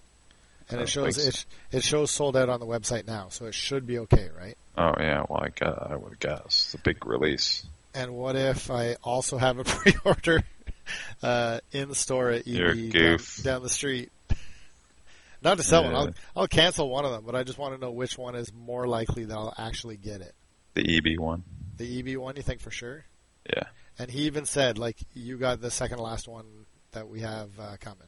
And 0.70 0.80
it 0.80 0.88
shows 0.88 1.16
think 1.16 1.28
it 1.28 1.44
it 1.70 1.84
shows 1.84 2.10
sold 2.10 2.36
out 2.36 2.48
on 2.48 2.58
the 2.60 2.66
website 2.66 3.06
now, 3.06 3.28
so 3.28 3.46
it 3.46 3.54
should 3.54 3.86
be 3.86 3.98
okay, 4.00 4.28
right? 4.36 4.56
Oh 4.76 4.94
yeah, 4.98 5.24
well 5.28 5.40
I 5.44 5.48
guess, 5.50 5.76
I 5.80 5.96
would 5.96 6.18
guess 6.18 6.44
it's 6.46 6.74
a 6.74 6.78
big 6.78 7.06
release. 7.06 7.64
And 7.94 8.12
what 8.14 8.36
if 8.36 8.70
I 8.70 8.96
also 9.02 9.36
have 9.38 9.58
a 9.58 9.64
pre-order 9.64 10.42
uh, 11.22 11.60
in 11.72 11.88
the 11.88 11.94
store 11.94 12.30
at 12.30 12.46
EB 12.48 12.90
down, 12.92 13.18
down 13.42 13.62
the 13.62 13.68
street? 13.68 14.10
Not 15.42 15.58
to 15.58 15.64
sell 15.64 15.84
one. 15.84 15.94
I'll, 15.94 16.10
I'll 16.36 16.46
cancel 16.48 16.88
one 16.88 17.04
of 17.04 17.10
them, 17.10 17.24
but 17.26 17.34
I 17.34 17.42
just 17.42 17.58
want 17.58 17.74
to 17.74 17.80
know 17.80 17.90
which 17.90 18.16
one 18.16 18.34
is 18.36 18.52
more 18.52 18.86
likely 18.86 19.24
that 19.24 19.34
I'll 19.34 19.54
actually 19.58 19.96
get 19.96 20.20
it. 20.20 20.34
The 20.74 20.96
EB 20.96 21.18
one. 21.20 21.42
The 21.76 21.98
EB 21.98 22.16
one, 22.16 22.36
you 22.36 22.42
think 22.42 22.60
for 22.60 22.70
sure? 22.70 23.04
Yeah, 23.52 23.64
And 23.98 24.08
he 24.08 24.20
even 24.20 24.44
said, 24.44 24.78
like, 24.78 24.96
you 25.14 25.36
got 25.36 25.60
the 25.60 25.70
second 25.70 25.98
last 25.98 26.28
one 26.28 26.46
that 26.92 27.08
we 27.08 27.20
have 27.22 27.50
uh, 27.58 27.76
coming, 27.80 28.06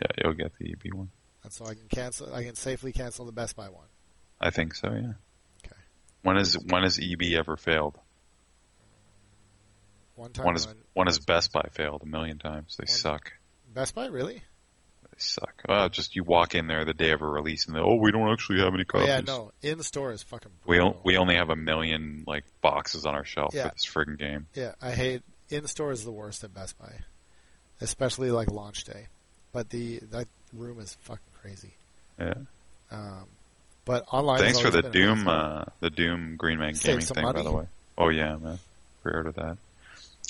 yeah, 0.00 0.06
you'll 0.24 0.32
get 0.32 0.52
the 0.58 0.70
EB 0.72 0.94
one. 0.94 1.10
and 1.44 1.52
so 1.52 1.66
I 1.66 1.74
can 1.74 1.86
cancel. 1.90 2.34
I 2.34 2.44
can 2.44 2.54
safely 2.54 2.92
cancel 2.92 3.26
the 3.26 3.32
Best 3.32 3.56
Buy 3.56 3.68
one. 3.68 3.84
I 4.40 4.48
think 4.48 4.74
so. 4.74 4.88
Yeah. 4.90 5.12
Okay. 5.62 5.76
When 6.22 6.38
is 6.38 6.54
when 6.54 6.82
has 6.84 6.98
EB 6.98 7.34
ever 7.36 7.58
failed? 7.58 7.98
One 10.20 10.32
time 10.32 10.44
When 10.44 10.54
has 10.54 10.66
on 10.66 10.74
when 10.92 11.06
has 11.06 11.18
Best 11.18 11.50
Buy 11.50 11.66
failed? 11.72 12.02
A 12.02 12.06
million 12.06 12.38
times. 12.38 12.76
They 12.78 12.82
One- 12.90 12.98
suck. 12.98 13.32
Best 13.72 13.94
Buy, 13.94 14.06
really? 14.06 14.34
They 14.34 15.16
suck. 15.16 15.62
Well, 15.66 15.88
just 15.88 16.14
you 16.14 16.24
walk 16.24 16.54
in 16.54 16.66
there 16.66 16.84
the 16.84 16.92
day 16.92 17.12
of 17.12 17.22
a 17.22 17.26
release 17.26 17.66
and 17.66 17.74
they, 17.74 17.80
oh, 17.80 17.94
we 17.94 18.12
don't 18.12 18.30
actually 18.30 18.60
have 18.60 18.74
any 18.74 18.82
Oh, 18.82 18.92
copies. 18.98 19.08
yeah, 19.08 19.20
no. 19.20 19.52
In 19.62 19.78
the 19.78 19.84
store 19.84 20.12
is 20.12 20.22
fucking 20.22 20.50
We 20.66 20.76
brutal. 20.76 20.94
on, 20.94 21.00
we 21.04 21.16
only 21.16 21.36
have 21.36 21.48
a 21.48 21.56
million 21.56 22.24
like 22.26 22.44
boxes 22.60 23.06
on 23.06 23.14
our 23.14 23.24
shelf 23.24 23.54
Yeah. 23.54 23.68
for 23.68 23.74
this 23.74 23.86
friggin' 23.86 24.18
game. 24.18 24.46
Yeah, 24.54 24.74
I 24.82 24.90
hate 24.90 25.22
in 25.48 25.66
store 25.66 25.90
is 25.90 26.04
the 26.04 26.12
worst 26.12 26.44
at 26.44 26.52
Best 26.52 26.78
Buy, 26.78 26.92
especially 27.80 28.30
like 28.30 28.50
launch 28.50 28.84
day. 28.84 29.06
But 29.52 29.70
the 29.70 30.00
that 30.10 30.28
room 30.52 30.80
is 30.80 30.94
fucking 31.02 31.24
crazy. 31.40 31.72
Yeah. 32.18 32.34
Um, 32.90 33.24
but 33.86 34.04
online. 34.12 34.38
Thanks 34.40 34.60
for 34.60 34.70
the 34.70 34.82
Doom, 34.82 35.26
uh, 35.26 35.64
the 35.80 35.90
Doom 35.90 36.36
Green 36.36 36.58
Man 36.58 36.74
gaming 36.74 37.00
thing, 37.00 37.24
by 37.24 37.32
the 37.42 37.50
way. 37.50 37.66
Oh 37.96 38.10
yeah, 38.10 38.36
man, 38.36 38.58
pre-ordered 39.02 39.34
that. 39.36 39.56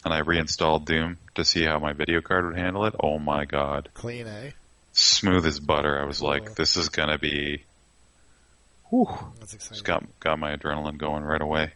And 0.05 0.15
I 0.15 0.19
reinstalled 0.21 0.87
Doom 0.87 1.19
to 1.35 1.45
see 1.45 1.65
how 1.65 1.79
my 1.79 1.93
video 1.93 2.21
card 2.23 2.47
would 2.47 2.57
handle 2.57 2.87
it. 2.87 2.95
Oh 3.03 3.19
my 3.19 3.45
god, 3.45 3.91
Clean, 3.95 4.27
eh? 4.27 4.51
smooth 4.93 5.45
as 5.47 5.61
butter. 5.61 6.01
I 6.01 6.05
was 6.07 6.23
Oh. 6.23 6.27
like, 6.27 6.55
this 6.55 6.77
is 6.77 6.89
gonna 6.89 7.19
be. 7.19 7.65
Whew. 8.89 9.07
That's 9.39 9.55
exciting. 9.55 9.75
Just 9.75 9.85
got 9.85 10.05
got 10.21 10.39
my 10.39 10.57
adrenaline 10.57 10.97
going 10.99 11.23
right 11.23 11.41
away. 11.43 11.73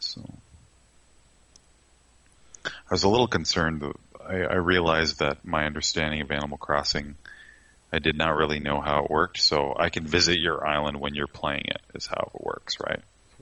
So 0.00 0.22
I 2.64 2.70
was 2.90 3.02
a 3.04 3.08
little 3.08 3.28
concerned. 3.28 3.82
that 3.82 3.92
I, 4.26 4.36
I 4.42 4.56
realized 4.56 5.18
that 5.20 5.44
my 5.44 5.64
understanding 5.66 6.20
of 6.22 6.30
Animal 6.30 6.58
Crossing, 6.58 7.14
I 7.92 7.98
did 7.98 8.16
not 8.16 8.36
really 8.36 8.58
know 8.58 8.80
how 8.80 9.04
it 9.04 9.10
worked. 9.10 9.40
So 9.40 9.74
I 9.78 9.90
can 9.90 10.06
visit 10.06 10.38
your 10.38 10.66
island 10.66 10.98
when 10.98 11.14
you're 11.14 11.26
playing 11.26 11.64
it. 11.66 11.80
Is 11.94 12.06
how 12.06 12.30
it 12.34 12.40
works, 12.42 12.76
right? 12.80 13.00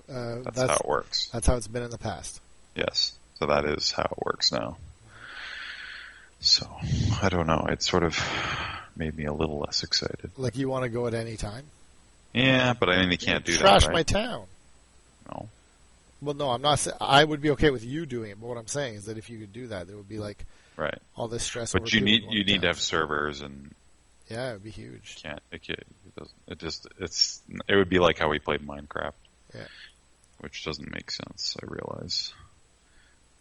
Uh, 0.09 0.43
That's, 0.43 0.57
that's 0.57 0.71
how 0.71 0.77
it 0.77 0.87
works. 0.89 1.29
that's 1.33 1.47
how 1.47 1.57
it's 1.57 1.67
been 1.69 1.83
in 1.83 1.91
the 1.91 1.99
past. 1.99 2.41
Yes. 2.77 3.13
So 3.39 3.47
that 3.47 3.65
is 3.65 3.91
how 3.93 4.05
it 4.05 4.25
works 4.25 4.53
now. 4.53 4.77
So 6.41 6.67
I 7.23 7.29
don't 7.29 7.47
know. 7.47 7.67
It 7.69 7.83
sort 7.83 8.03
of 8.03 8.19
made 8.97 9.17
me 9.17 9.25
a 9.25 9.33
little 9.33 9.59
less 9.61 9.83
excited. 9.83 10.31
Like 10.37 10.57
you 10.57 10.69
want 10.69 10.85
to 10.85 10.89
go 10.89 11.07
at 11.07 11.15
any 11.15 11.37
time. 11.37 11.65
Yeah, 12.33 12.75
but 12.75 12.89
I 12.91 13.01
mean, 13.01 13.11
you 13.11 13.19
can't 13.19 13.45
do 13.45 13.53
that. 13.53 13.61
Trash 13.61 13.85
that. 13.87 13.93
my 13.93 14.03
town. 14.03 14.45
No. 15.31 15.49
Well, 16.21 16.35
no, 16.35 16.51
I'm 16.51 16.63
not. 16.63 16.87
I 17.01 17.25
would 17.25 17.41
be 17.41 17.51
okay 17.51 17.71
with 17.71 17.85
you 17.85 18.05
doing 18.07 18.31
it, 18.31 18.41
but 18.41 18.47
what 18.47 18.59
I'm 18.59 18.67
saying 18.67 18.97
is 18.97 19.07
that 19.07 19.17
if 19.19 19.31
you 19.31 19.39
could 19.39 19.53
do 19.53 19.69
that, 19.69 19.87
there 19.87 19.97
would 19.97 20.09
be 20.09 20.19
like 20.19 20.45
Right. 20.77 20.99
all 21.17 21.29
this 21.29 21.43
stress. 21.43 21.73
But 21.73 21.93
you 21.95 22.03
need 22.03 22.25
you 22.29 22.45
need 22.45 22.61
to 22.63 22.67
have 22.67 22.79
servers 22.81 23.41
and 23.41 23.75
Yeah, 24.29 24.51
it 24.51 24.53
would 24.55 24.65
be 24.65 24.71
huge. 24.71 25.19
can't 25.23 25.41
it, 25.51 25.63
can't, 25.63 25.79
it 25.81 26.17
doesn't 26.19 26.37
it 26.49 26.59
just 26.59 26.87
it's 27.01 27.41
it 27.69 27.75
would 27.77 27.89
be 27.89 27.99
like 27.99 28.19
how 28.19 28.29
we 28.29 28.39
played 28.39 28.61
Minecraft. 28.61 29.13
Yeah. 29.55 29.65
Which 30.41 30.65
doesn't 30.65 30.93
make 30.93 31.11
sense, 31.11 31.57
I 31.63 31.67
realize. 31.67 32.35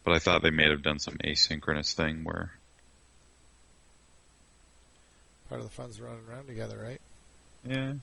But 0.06 0.14
I 0.14 0.20
thought 0.20 0.44
they 0.44 0.52
may 0.52 0.70
have 0.70 0.84
done 0.84 1.00
some 1.00 1.16
asynchronous 1.24 1.94
thing 1.94 2.24
where 2.24 2.52
Part 5.50 5.62
of 5.62 5.68
the 5.68 5.74
fun's 5.74 6.00
running 6.02 6.22
around 6.30 6.48
together, 6.48 6.80
right? 6.82 7.02
yeah. 7.68 7.94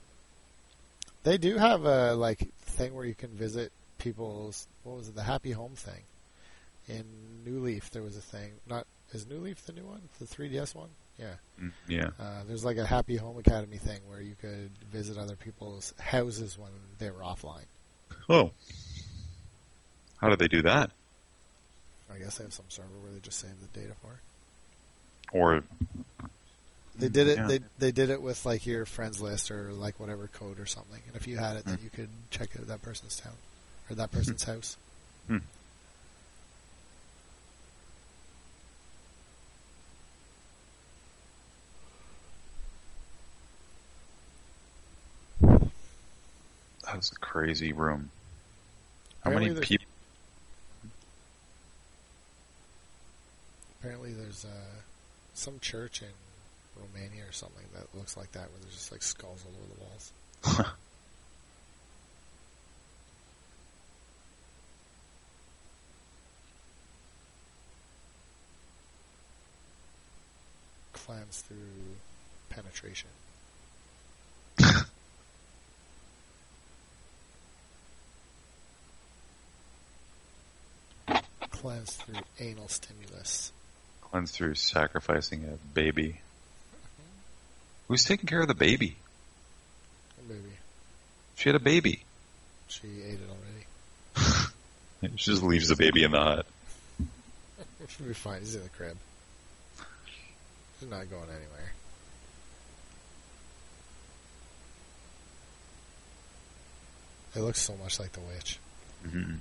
They 1.25 1.39
do 1.39 1.57
have 1.57 1.85
a 1.85 2.15
like 2.15 2.53
thing 2.63 2.95
where 2.95 3.05
you 3.05 3.15
can 3.15 3.31
visit 3.31 3.71
people's 3.99 4.67
what 4.83 4.97
was 4.97 5.09
it 5.09 5.15
the 5.15 5.23
Happy 5.23 5.53
Home 5.53 5.75
thing 5.77 6.03
in 6.89 7.05
New 7.45 7.61
Leaf. 7.61 7.91
There 7.91 8.03
was 8.03 8.17
a 8.17 8.21
thing. 8.21 8.51
Not 8.69 8.87
is 9.13 9.29
New 9.29 9.39
Leaf 9.39 9.65
the 9.65 9.73
new 9.73 9.85
one, 9.87 10.01
the 10.19 10.25
3DS 10.25 10.75
one? 10.75 10.89
Yeah. 11.19 11.35
mm, 11.61 11.71
Yeah. 11.89 12.09
Uh, 12.19 12.43
there's 12.49 12.65
like 12.65 12.77
a 12.79 12.87
Happy 12.87 13.17
Home 13.17 13.39
Academy 13.39 13.77
thing 13.77 14.01
where 14.09 14.21
you 14.21 14.35
could 14.41 14.71
visit 14.91 15.17
other 15.19 15.37
people's 15.37 15.95
houses 16.01 16.59
when 16.59 16.71
they 16.99 17.11
were 17.11 17.21
offline. 17.21 17.67
Oh. 18.29 18.51
How 20.21 20.29
did 20.29 20.39
they 20.41 20.49
do 20.49 20.63
that? 20.63 20.91
I 22.15 22.19
guess 22.19 22.39
they 22.39 22.45
have 22.45 22.53
some 22.53 22.65
server 22.69 22.89
where 23.03 23.13
they 23.13 23.21
just 23.21 23.39
save 23.39 23.51
the 23.61 23.81
data 23.81 23.95
for. 24.03 24.21
Or 25.37 25.63
They 26.99 27.09
did 27.09 27.27
it. 27.29 27.39
Yeah. 27.39 27.47
They 27.47 27.61
they 27.79 27.93
did 27.93 28.11
it 28.11 28.21
with 28.21 28.45
like 28.45 28.67
your 28.67 28.85
friends 28.85 29.21
list 29.21 29.51
or 29.51 29.73
like 29.73 29.99
whatever 29.99 30.29
code 30.29 30.59
or 30.61 30.67
something. 30.67 31.01
And 31.07 31.17
if 31.17 31.27
you 31.27 31.39
had 31.39 31.57
it, 31.57 31.65
then 31.65 31.79
Hmm. 31.79 31.85
you 31.85 31.91
could 31.91 32.09
check 32.31 32.51
it 32.55 32.61
at 32.61 32.69
that 32.69 32.83
person's 32.83 33.17
town 33.17 33.33
or 33.91 33.95
that 33.97 34.11
person's 34.13 34.45
house. 34.45 34.77
Hmm. 35.27 35.39
that 46.85 46.97
was 46.97 47.13
a 47.13 47.17
crazy 47.21 47.73
room. 47.73 48.11
How 49.25 49.31
Apparently 49.31 49.51
many 49.55 49.67
people? 49.67 49.87
Apparently, 53.83 54.13
there's 54.13 54.45
uh, 54.45 54.49
some 55.35 55.59
church 55.59 56.03
in 56.03 56.09
Romania 56.81 57.25
or 57.29 57.33
something 57.33 57.65
that 57.75 57.93
looks 57.99 58.17
like 58.17 58.31
that, 58.31 58.43
where 58.43 58.61
there's 58.61 58.75
just 58.75 58.93
like 58.93 59.03
skulls 59.03 59.45
all 59.45 59.51
over 59.59 59.75
the 59.75 59.81
walls. 59.83 60.13
Clams 70.93 71.41
through 71.41 71.97
penetration. 72.51 73.11
Cleanse 81.51 81.97
through 81.97 82.21
anal 82.39 82.69
stimulus. 82.69 83.51
Cleanse 84.13 84.31
through 84.31 84.57
sacrificing 84.57 85.45
a 85.47 85.57
baby. 85.75 86.21
Who's 87.89 88.05
taking 88.05 88.27
care 88.27 88.43
of 88.43 88.47
the 88.49 88.55
baby? 88.55 88.97
Oh, 90.21 90.29
baby, 90.29 90.53
She 91.37 91.49
had 91.49 91.57
a 91.57 91.61
baby. 91.61 92.03
she 92.69 92.87
ate 93.07 93.15
it 93.15 93.29
already. 93.29 94.49
She 95.17 95.33
just 95.33 95.43
leaves 95.43 95.67
the 95.69 95.75
baby 95.77 96.05
in 96.05 96.13
the 96.13 96.21
hut. 96.21 96.47
She'll 97.89 98.07
be 98.07 98.15
fine. 98.15 98.39
He's 98.41 98.55
in 98.55 98.63
the 98.63 98.69
crib. 98.69 98.97
He's 100.79 100.89
not 100.89 101.11
going 101.11 101.25
anywhere. 101.29 101.73
It 107.35 107.41
looks 107.41 107.61
so 107.61 107.75
much 107.83 107.99
like 107.99 108.13
the 108.13 108.21
witch. 108.21 108.59
Mhm. 109.07 109.39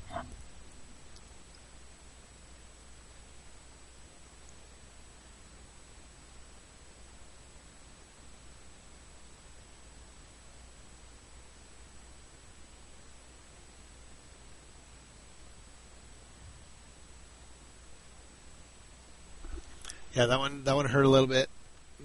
Yeah, 20.14 20.26
that 20.28 20.39
one 20.39 20.64
that 20.66 20.76
one 20.76 20.86
hurt 20.86 21.05
a 21.05 21.09
little 21.09 21.28
bit. 21.28 21.49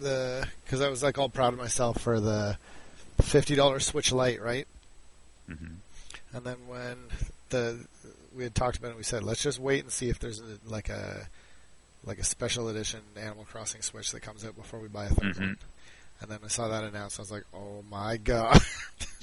The 0.00 0.46
because 0.64 0.80
I 0.80 0.88
was 0.88 1.02
like 1.02 1.18
all 1.18 1.28
proud 1.28 1.52
of 1.52 1.58
myself 1.58 1.98
for 2.00 2.20
the 2.20 2.56
fifty 3.22 3.54
dollar 3.56 3.80
Switch 3.80 4.12
Lite, 4.12 4.40
right? 4.42 4.66
Mhm. 5.50 5.76
And 6.32 6.44
then 6.44 6.56
when 6.68 6.96
the 7.50 7.86
we 8.36 8.42
had 8.44 8.54
talked 8.54 8.76
about 8.78 8.90
it, 8.90 8.96
we 8.96 9.02
said 9.02 9.22
let's 9.22 9.42
just 9.42 9.58
wait 9.58 9.82
and 9.82 9.90
see 9.92 10.08
if 10.08 10.18
there's 10.18 10.40
a, 10.40 10.58
like 10.66 10.88
a 10.88 11.28
like 12.04 12.18
a 12.18 12.24
special 12.24 12.68
edition 12.68 13.00
Animal 13.16 13.44
Crossing 13.50 13.82
Switch 13.82 14.12
that 14.12 14.20
comes 14.20 14.44
out 14.44 14.54
before 14.56 14.78
we 14.78 14.88
buy 14.88 15.06
a 15.06 15.10
3rd 15.10 15.34
Mhm. 15.34 15.40
one. 15.40 15.56
And 16.20 16.30
then 16.30 16.38
I 16.44 16.48
saw 16.48 16.68
that 16.68 16.84
announced. 16.84 17.18
I 17.18 17.22
was 17.22 17.30
like, 17.32 17.44
oh 17.52 17.82
my 17.90 18.16
god! 18.18 18.52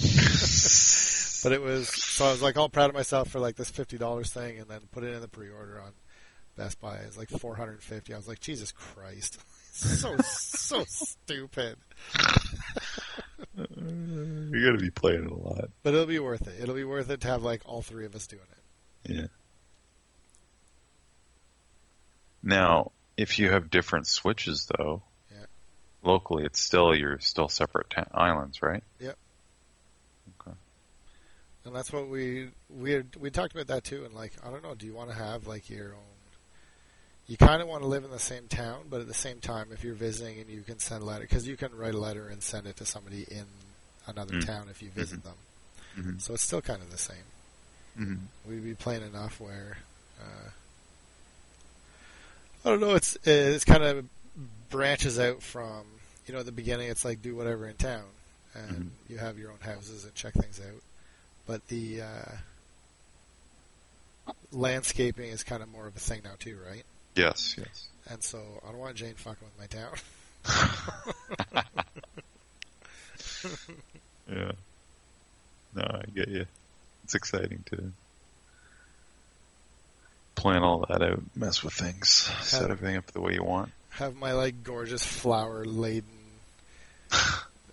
but 1.44 1.52
it 1.52 1.62
was 1.62 1.90
so 1.90 2.26
I 2.26 2.32
was 2.32 2.42
like 2.42 2.58
all 2.58 2.70
proud 2.70 2.90
of 2.90 2.96
myself 2.96 3.30
for 3.30 3.40
like 3.40 3.56
this 3.56 3.70
fifty 3.70 3.98
dollars 3.98 4.32
thing, 4.32 4.60
and 4.60 4.68
then 4.68 4.82
put 4.92 5.04
it 5.04 5.14
in 5.14 5.22
the 5.22 5.28
pre-order 5.28 5.82
on 5.82 5.92
Best 6.56 6.80
Buy. 6.80 6.98
It's 6.98 7.18
like 7.18 7.30
four 7.30 7.56
hundred 7.56 7.74
and 7.74 7.82
fifty. 7.84 8.14
I 8.14 8.18
was 8.18 8.28
like, 8.28 8.40
Jesus 8.40 8.72
Christ, 8.72 9.40
so 9.74 10.16
so 10.18 10.84
stupid. 10.88 11.78
You're 13.56 13.66
going 14.62 14.78
to 14.78 14.84
be 14.84 14.90
playing 14.92 15.26
it 15.26 15.32
a 15.32 15.36
lot. 15.36 15.70
But 15.84 15.94
it'll 15.94 16.06
be 16.06 16.20
worth 16.20 16.48
it. 16.48 16.56
It'll 16.62 16.76
be 16.76 16.84
worth 16.84 17.10
it 17.10 17.22
to 17.22 17.28
have 17.28 17.44
like 17.44 17.62
all 17.66 17.82
three 17.82 18.06
of 18.06 18.16
us 18.16 18.28
doing 18.28 18.42
it. 19.06 19.12
Yeah. 19.16 19.28
Now, 22.42 22.92
if 23.18 23.40
you 23.40 23.50
have 23.50 23.70
different 23.70 24.08
switches, 24.08 24.70
though, 24.78 25.02
Yeah. 25.32 25.46
locally, 26.04 26.44
it's 26.46 26.60
still 26.60 26.96
you're 26.96 27.20
still 27.20 27.48
separate 27.48 27.90
ta- 27.90 28.06
islands, 28.14 28.62
right? 28.62 28.84
Yep. 29.00 29.18
Okay. 30.42 30.58
And 31.66 31.76
that's 31.76 31.92
what 31.92 32.10
we 32.10 32.50
we 32.70 32.92
had, 32.92 33.16
we 33.16 33.30
talked 33.30 33.54
about 33.54 33.68
that 33.68 33.84
too. 33.84 34.04
And 34.06 34.14
like, 34.14 34.34
I 34.46 34.50
don't 34.52 34.64
know, 34.64 34.76
do 34.76 34.86
you 34.86 34.94
want 34.94 35.10
to 35.10 35.16
have 35.16 35.48
like 35.48 35.70
your 35.70 35.94
own? 35.94 36.00
You 37.28 37.38
kind 37.38 37.62
of 37.62 37.68
want 37.70 37.84
to 37.84 37.88
live 37.88 38.04
in 38.04 38.12
the 38.12 38.20
same 38.20 38.48
town, 38.50 38.82
but 38.90 39.00
at 39.00 39.08
the 39.08 39.14
same 39.14 39.40
time, 39.40 39.68
if 39.72 39.84
you're 39.84 39.94
visiting 39.96 40.40
and 40.40 40.50
you 40.50 40.62
can 40.62 40.80
send 40.80 41.04
a 41.04 41.06
letter, 41.06 41.22
because 41.22 41.48
you 41.48 41.56
can 41.56 41.76
write 41.76 41.94
a 41.94 42.00
letter 42.00 42.28
and 42.28 42.44
send 42.44 42.68
it 42.68 42.76
to 42.78 42.86
somebody 42.86 43.24
in 43.32 43.46
another 44.08 44.36
Mm. 44.36 44.46
town 44.46 44.68
if 44.70 44.82
you 44.82 44.90
visit 44.90 45.24
them. 45.24 45.36
Mm-hmm. 45.98 46.18
So 46.20 46.34
it's 46.34 46.44
still 46.44 46.62
kind 46.62 46.82
of 46.82 46.92
the 46.92 46.98
same. 46.98 47.16
Mm-hmm. 47.98 48.50
We'd 48.50 48.64
be 48.64 48.74
playing 48.76 49.04
enough 49.04 49.40
where 49.40 49.78
uh, 50.20 50.50
I 52.66 52.70
don't 52.70 52.82
know. 52.82 52.96
It's 52.96 53.18
it's 53.24 53.64
kind 53.66 53.84
of 53.84 54.06
branches 54.70 55.18
out 55.20 55.42
from 55.42 55.84
you 56.28 56.34
know 56.34 56.42
at 56.42 56.46
the 56.46 56.52
beginning. 56.52 56.90
It's 56.90 57.06
like 57.06 57.22
do 57.22 57.36
whatever 57.36 57.68
in 57.68 57.76
town, 57.76 58.06
and 58.56 58.72
Mhm. 58.86 58.90
you 59.10 59.18
have 59.18 59.38
your 59.38 59.52
own 59.52 59.60
houses 59.62 60.04
and 60.04 60.14
check 60.16 60.34
things 60.34 60.60
out. 60.60 60.82
But 61.46 61.68
the 61.68 62.02
uh, 62.02 62.32
landscaping 64.52 65.30
is 65.30 65.44
kind 65.44 65.62
of 65.64 65.70
more 65.72 65.88
of 65.88 65.96
a 65.96 66.00
thing 66.00 66.22
now 66.24 66.34
too, 66.40 66.58
right? 66.68 66.84
Yes, 67.16 67.56
yes. 67.58 67.88
And 68.10 68.22
so 68.24 68.40
I 68.68 68.72
don't 68.72 68.80
want 68.80 68.96
Jane 68.96 69.14
fucking 69.16 69.48
with 69.48 69.60
my 69.60 69.68
town. 69.68 71.64
Yeah. 74.32 74.52
No, 75.76 75.82
I 75.84 76.04
get 76.16 76.30
you. 76.30 76.46
It's 77.04 77.14
exciting 77.16 77.64
to 77.72 77.92
plan 80.36 80.64
all 80.64 80.86
that 80.90 81.02
out, 81.02 81.22
mess 81.36 81.62
with 81.64 81.74
things, 81.74 82.10
set 82.42 82.72
everything 82.72 82.96
up 82.96 83.06
the 83.08 83.20
way 83.22 83.34
you 83.34 83.44
want. 83.44 83.72
have 83.92 84.16
my 84.16 84.32
like 84.32 84.64
gorgeous 84.64 85.04
flower 85.06 85.66
laden, 85.66 86.08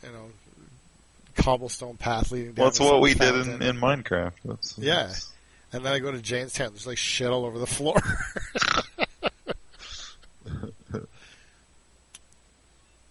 you 0.03 0.11
know, 0.11 0.27
cobblestone 1.37 1.97
path 1.97 2.33
leading 2.33 2.53
down. 2.55 2.63
Well, 2.65 2.71
that's 2.71 2.81
what 2.81 3.01
we 3.01 3.15
did 3.15 3.47
in, 3.47 3.63
in 3.63 3.77
Minecraft. 3.77 4.33
That's, 4.45 4.77
Yeah. 4.77 4.95
that's- 4.95 5.33
And 5.73 5.85
then 5.87 5.93
I 5.93 6.01
go 6.01 6.11
to 6.11 6.19
Janestown. 6.19 6.71
There's 6.71 6.87
like 6.87 6.99
shit 6.99 7.29
all 7.31 7.45
over 7.45 7.61
the 7.61 7.67
floor. 7.67 7.95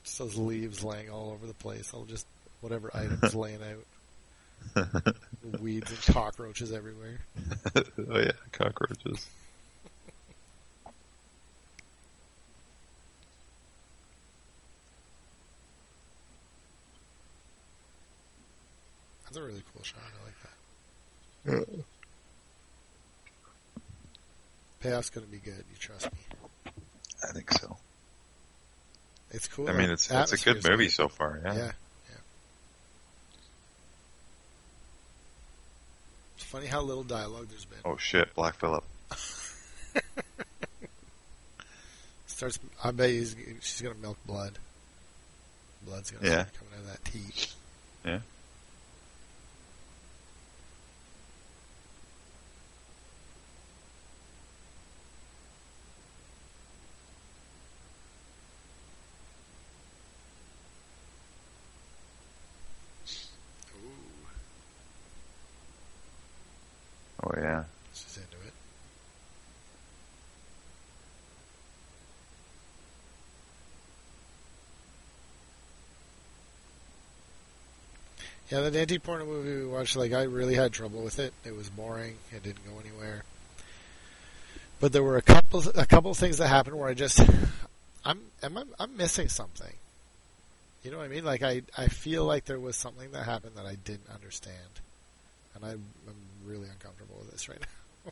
just 0.04 0.09
those 0.20 0.38
leaves 0.38 0.84
laying 0.84 1.10
all 1.10 1.32
over 1.32 1.48
the 1.48 1.54
place. 1.56 1.92
I'll 1.94 2.06
just 2.06 2.28
whatever 2.62 2.92
items 2.96 3.34
laying 3.34 3.60
out. 3.64 5.16
Weeds 5.60 5.90
and 5.90 6.16
cockroaches 6.16 6.72
everywhere. 6.72 7.20
oh 7.76 8.20
yeah, 8.20 8.32
cockroaches. 8.52 9.26
That's 19.24 19.38
a 19.38 19.44
really 19.44 19.64
cool 19.74 19.84
shot. 19.84 20.00
I 20.04 21.48
like 21.54 21.66
that. 21.66 21.80
Payoff's 24.84 25.10
gonna 25.10 25.28
be 25.28 25.38
good. 25.38 25.64
You 25.72 25.78
trust 25.80 26.12
me. 26.12 26.20
I 27.24 27.32
think 27.32 27.52
so. 27.54 27.78
It's 29.32 29.48
cool. 29.48 29.70
I 29.70 29.74
mean, 29.74 29.90
it's 29.92 30.10
it's 30.10 30.34
a 30.34 30.38
good 30.38 30.68
movie 30.68 30.86
good. 30.86 30.92
so 30.94 31.08
far. 31.08 31.40
Yeah. 31.44 31.54
Yeah. 31.54 31.66
yeah. 31.66 32.16
It's 36.36 36.46
funny 36.46 36.66
how 36.68 36.82
little 36.82 37.04
dialogue 37.04 37.48
there's 37.50 37.66
been. 37.66 37.80
Oh 37.86 37.98
shit, 37.98 38.34
Black 38.34 38.56
Phillip. 38.56 38.84
Starts. 42.28 42.60
I 42.84 42.92
bet 42.92 43.10
he's, 43.10 43.36
she's 43.62 43.82
gonna 43.82 43.96
milk 43.96 44.18
blood. 44.26 44.58
Blood's 45.86 46.12
gonna 46.12 46.26
Yeah. 46.28 46.46
coming 46.58 46.74
out 46.76 46.80
of 46.80 46.88
that 46.88 47.06
teeth. 47.06 47.54
Yeah. 48.06 48.20
Yeah. 67.40 67.64
She's 67.94 68.18
into 68.18 68.36
it. 68.46 68.54
Yeah, 78.50 78.62
that 78.62 78.76
anti-porno 78.76 79.26
movie 79.26 79.58
we 79.64 79.66
watched, 79.68 79.96
like, 79.96 80.12
I 80.12 80.24
really 80.24 80.56
had 80.56 80.74
trouble 80.74 81.02
with 81.04 81.20
it. 81.20 81.34
It 81.46 81.56
was 81.56 81.70
boring. 81.70 82.18
It 82.32 82.44
didn't 82.44 82.66
go 82.66 82.80
anywhere. 82.80 83.24
But 84.80 84.92
there 84.92 85.04
were 85.04 85.18
a 85.18 85.22
couple, 85.22 85.64
a 85.76 85.86
couple 85.86 86.14
things 86.14 86.40
that 86.40 86.48
happened 86.48 86.78
where 86.78 86.90
I 86.90 86.94
just, 86.94 87.22
I'm, 88.06 88.20
am 88.44 88.58
I, 88.58 88.64
I'm 88.80 88.98
missing 88.98 89.30
something. 89.30 89.74
You 90.84 90.92
know 90.92 90.98
what 90.98 91.06
I 91.06 91.10
mean? 91.10 91.26
Like, 91.26 91.44
I, 91.44 91.62
I 91.78 91.88
feel 91.88 92.26
like 92.26 92.46
there 92.46 92.60
was 92.60 92.76
something 92.76 93.12
that 93.12 93.24
happened 93.24 93.56
that 93.56 93.66
I 93.66 93.76
didn't 93.76 94.10
understand 94.14 94.56
and 95.56 95.66
I, 95.66 95.72
I'm 95.72 95.84
really 96.46 96.68
uncomfortable 96.70 97.18
with 97.20 97.32
this 97.32 97.50
right 97.50 97.60
now. 97.60 98.12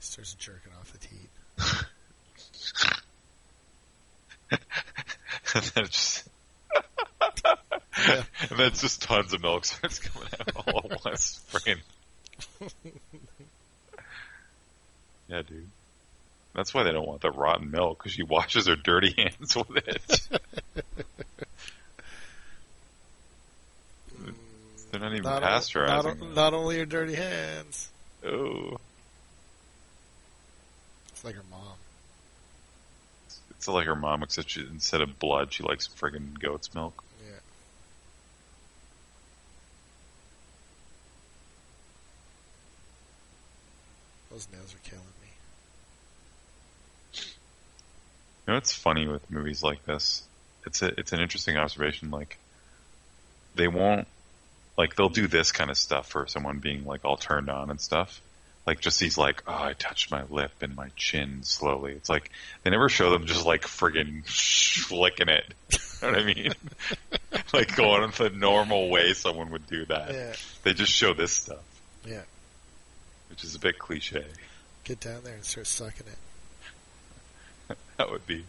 Starts 0.00 0.34
jerking 0.34 0.72
off 0.78 0.92
the 0.92 0.98
teat. 0.98 1.30
and 5.54 5.64
then 5.74 5.84
just 5.86 6.28
Yeah. 8.06 8.22
and 8.50 8.58
then 8.58 8.72
just 8.72 9.02
tons 9.02 9.32
of 9.32 9.42
milk 9.42 9.64
starts 9.64 9.98
coming 9.98 10.28
out 10.40 10.68
all 10.68 10.86
at 10.90 11.04
once. 11.04 11.40
Yeah, 15.28 15.42
dude. 15.42 15.68
That's 16.54 16.72
why 16.72 16.84
they 16.84 16.92
don't 16.92 17.06
want 17.08 17.20
the 17.20 17.30
rotten 17.32 17.70
milk 17.70 17.98
because 17.98 18.12
she 18.12 18.22
washes 18.22 18.66
her 18.68 18.76
dirty 18.76 19.12
hands 19.18 19.56
with 19.56 19.76
it. 19.76 20.28
They're 24.90 25.00
not 25.00 25.12
even 25.12 25.24
Not, 25.24 25.42
o- 25.42 25.46
pasteurizing. 25.46 25.86
not, 25.88 26.06
o- 26.06 26.32
not 26.34 26.54
only 26.54 26.76
your 26.76 26.86
dirty 26.86 27.14
hands. 27.14 27.90
Oh, 28.24 28.76
It's 31.08 31.24
like 31.24 31.34
her 31.34 31.42
mom. 31.50 31.76
it's 33.50 33.66
like 33.68 33.86
her 33.86 33.96
mom, 33.96 34.22
except 34.22 34.50
she, 34.50 34.60
instead 34.60 35.00
of 35.00 35.18
blood, 35.18 35.52
she 35.52 35.62
likes 35.64 35.88
friggin' 35.88 36.38
goat's 36.38 36.72
milk. 36.74 37.02
Yeah. 37.26 37.38
Those 44.30 44.48
nails 44.52 44.74
are 44.74 44.88
killing 44.88 45.04
me. 45.22 45.28
You 48.46 48.52
know 48.52 48.58
it's 48.58 48.74
funny 48.74 49.06
with 49.06 49.30
movies 49.30 49.62
like 49.62 49.84
this? 49.84 50.22
It's 50.66 50.82
a 50.82 50.98
it's 50.98 51.12
an 51.12 51.20
interesting 51.20 51.56
observation. 51.56 52.10
Like 52.10 52.38
they 53.54 53.68
won't 53.68 54.06
like 54.76 54.96
they'll 54.96 55.08
do 55.08 55.26
this 55.26 55.52
kind 55.52 55.70
of 55.70 55.78
stuff 55.78 56.08
for 56.08 56.26
someone 56.26 56.58
being 56.58 56.84
like 56.84 57.04
all 57.04 57.16
turned 57.16 57.48
on 57.48 57.70
and 57.70 57.80
stuff. 57.80 58.20
Like 58.66 58.80
just 58.80 58.98
these 58.98 59.18
like, 59.18 59.42
oh, 59.46 59.52
I 59.62 59.74
touched 59.74 60.10
my 60.10 60.24
lip 60.30 60.50
and 60.62 60.74
my 60.74 60.88
chin 60.96 61.42
slowly. 61.42 61.92
It's 61.92 62.08
like 62.08 62.30
they 62.62 62.70
never 62.70 62.88
show 62.88 63.10
them 63.10 63.26
just 63.26 63.44
like 63.44 63.62
friggin' 63.62 64.24
flicking 64.26 65.28
it. 65.28 65.54
You 66.02 66.10
know 66.10 66.18
what 66.18 66.22
I 66.22 66.34
mean? 66.34 66.52
like 67.54 67.76
going 67.76 68.10
the 68.18 68.28
normal 68.28 68.90
way 68.90 69.14
someone 69.14 69.50
would 69.52 69.66
do 69.66 69.86
that. 69.86 70.12
Yeah. 70.12 70.32
They 70.62 70.74
just 70.74 70.92
show 70.92 71.14
this 71.14 71.32
stuff, 71.32 71.62
Yeah. 72.06 72.20
which 73.30 73.42
is 73.42 73.54
a 73.54 73.58
bit 73.58 73.78
cliche. 73.78 74.26
Get 74.82 75.00
down 75.00 75.22
there 75.24 75.32
and 75.34 75.44
start 75.44 75.66
sucking 75.66 76.06
it. 76.06 76.18
That 77.96 78.10
would 78.10 78.26
be. 78.26 78.44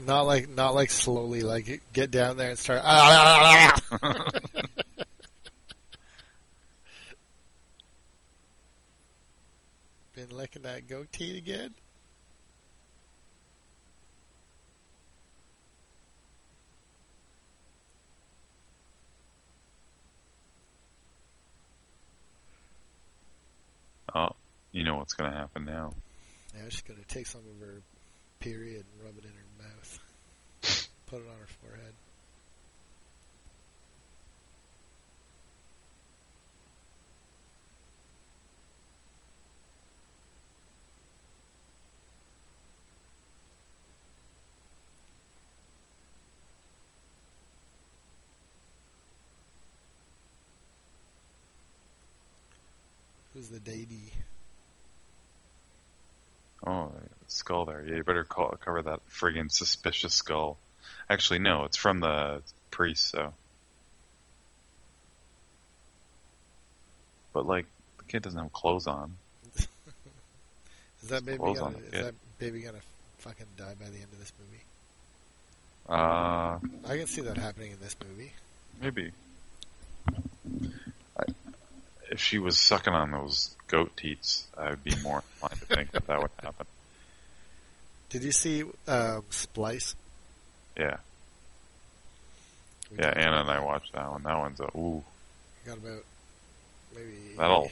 Not 0.00 0.22
like 0.22 0.48
not 0.48 0.74
like 0.74 0.90
slowly, 0.90 1.42
like 1.42 1.82
get 1.92 2.10
down 2.10 2.38
there 2.38 2.48
and 2.50 2.58
start. 2.58 2.82
Been 10.14 10.30
licking 10.30 10.62
that 10.62 10.88
goatee 10.88 11.36
again. 11.36 11.74
Oh, 24.14 24.30
you 24.72 24.84
know 24.84 24.96
what's 24.96 25.14
going 25.14 25.30
to 25.30 25.36
happen 25.36 25.64
now. 25.64 25.92
Now 26.54 26.68
she's 26.68 26.82
gonna 26.82 27.00
take 27.08 27.26
some 27.26 27.40
of 27.40 27.66
her 27.66 27.80
period 28.40 28.84
and 28.92 29.04
rub 29.04 29.16
it 29.16 29.24
in 29.24 29.30
her 29.30 29.68
mouth. 29.68 29.98
Put 31.06 31.20
it 31.20 31.28
on 31.28 31.38
her 31.38 31.46
forehead. 31.62 31.94
Who's 53.32 53.48
the 53.48 53.60
daddy? 53.60 54.12
Oh, 56.66 56.92
skull 57.28 57.64
there. 57.64 57.84
Yeah, 57.86 57.96
you 57.96 58.04
better 58.04 58.24
call, 58.24 58.56
cover 58.64 58.82
that 58.82 59.00
friggin' 59.10 59.50
suspicious 59.50 60.14
skull. 60.14 60.58
Actually, 61.10 61.40
no, 61.40 61.64
it's 61.64 61.76
from 61.76 62.00
the 62.00 62.42
priest, 62.70 63.10
so. 63.10 63.32
But 67.32 67.46
like, 67.46 67.66
the 67.98 68.04
kid 68.04 68.22
doesn't 68.22 68.38
have 68.38 68.52
clothes 68.52 68.86
on. 68.86 69.16
Is 71.02 71.08
that 71.08 71.24
baby 71.24 71.38
clothes 71.38 71.58
gonna 71.58 71.76
on 71.76 71.82
is 71.90 72.04
that 72.04 72.14
baby 72.38 72.60
gonna 72.60 72.78
fucking 73.18 73.46
die 73.56 73.74
by 73.78 73.86
the 73.86 73.96
end 73.96 74.06
of 74.12 74.20
this 74.20 74.32
movie? 74.38 74.62
Uh, 75.88 76.60
I 76.88 76.96
can 76.96 77.08
see 77.08 77.22
that 77.22 77.36
happening 77.36 77.72
in 77.72 77.78
this 77.80 77.96
movie. 78.08 78.32
maybe. 78.80 79.10
I, 82.12 82.14
if 82.14 82.20
she 82.20 82.38
was 82.38 82.58
sucking 82.58 82.92
on 82.92 83.10
those 83.10 83.56
goat 83.68 83.96
teats, 83.96 84.46
I 84.56 84.70
would 84.70 84.84
be 84.84 84.94
more 85.02 85.22
inclined 85.34 85.60
to 85.60 85.66
think 85.66 85.90
that 85.92 86.06
that 86.06 86.20
would 86.20 86.30
happen. 86.42 86.66
Did 88.10 88.24
you 88.24 88.32
see 88.32 88.64
um, 88.86 89.24
Splice? 89.30 89.94
Yeah, 90.78 90.96
yeah. 92.98 93.12
Anna 93.16 93.40
and 93.40 93.50
I 93.50 93.60
watched 93.60 93.92
that 93.92 94.10
one. 94.10 94.22
That 94.22 94.38
one's 94.38 94.60
a 94.60 94.68
ooh. 94.76 95.02
got 95.66 95.78
about 95.78 96.04
maybe 96.94 97.12
That'll 97.36 97.70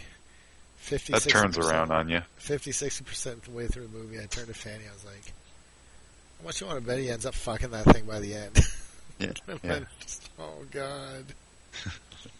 50 0.76 1.12
that 1.12 1.22
turns 1.22 1.58
around 1.58 1.90
on 1.90 2.08
you. 2.08 2.22
50 2.36 2.72
60 2.72 3.04
percent 3.04 3.36
of 3.38 3.44
the 3.44 3.50
way 3.50 3.66
through 3.66 3.86
the 3.86 3.98
movie. 3.98 4.18
I 4.18 4.26
turned 4.26 4.48
to 4.48 4.54
Fanny. 4.54 4.84
I 4.88 4.92
was 4.92 5.04
like, 5.04 5.32
"How 6.40 6.46
much 6.46 6.60
you 6.60 6.66
want 6.66 6.80
to 6.80 6.86
bet 6.86 6.98
he 6.98 7.10
ends 7.10 7.26
up 7.26 7.34
fucking 7.34 7.70
that 7.70 7.84
thing 7.84 8.04
by 8.06 8.20
the 8.20 8.34
end?" 8.34 8.58
Yeah, 9.20 9.32
yeah. 9.62 9.80
just, 10.00 10.30
oh 10.38 10.64
god. 10.70 11.26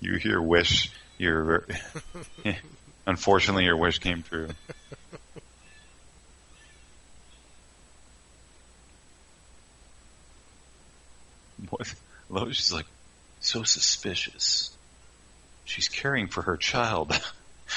You 0.00 0.14
hear 0.16 0.40
wish. 0.40 0.90
Your 1.18 1.66
unfortunately, 3.06 3.64
your 3.64 3.76
wish 3.76 3.98
came 3.98 4.22
true. 4.22 4.48
What? 11.70 11.94
Lo- 12.28 12.50
She's 12.52 12.72
like 12.72 12.86
so 13.40 13.62
suspicious. 13.62 14.76
She's 15.64 15.88
caring 15.88 16.28
for 16.28 16.42
her 16.42 16.56
child. 16.56 17.10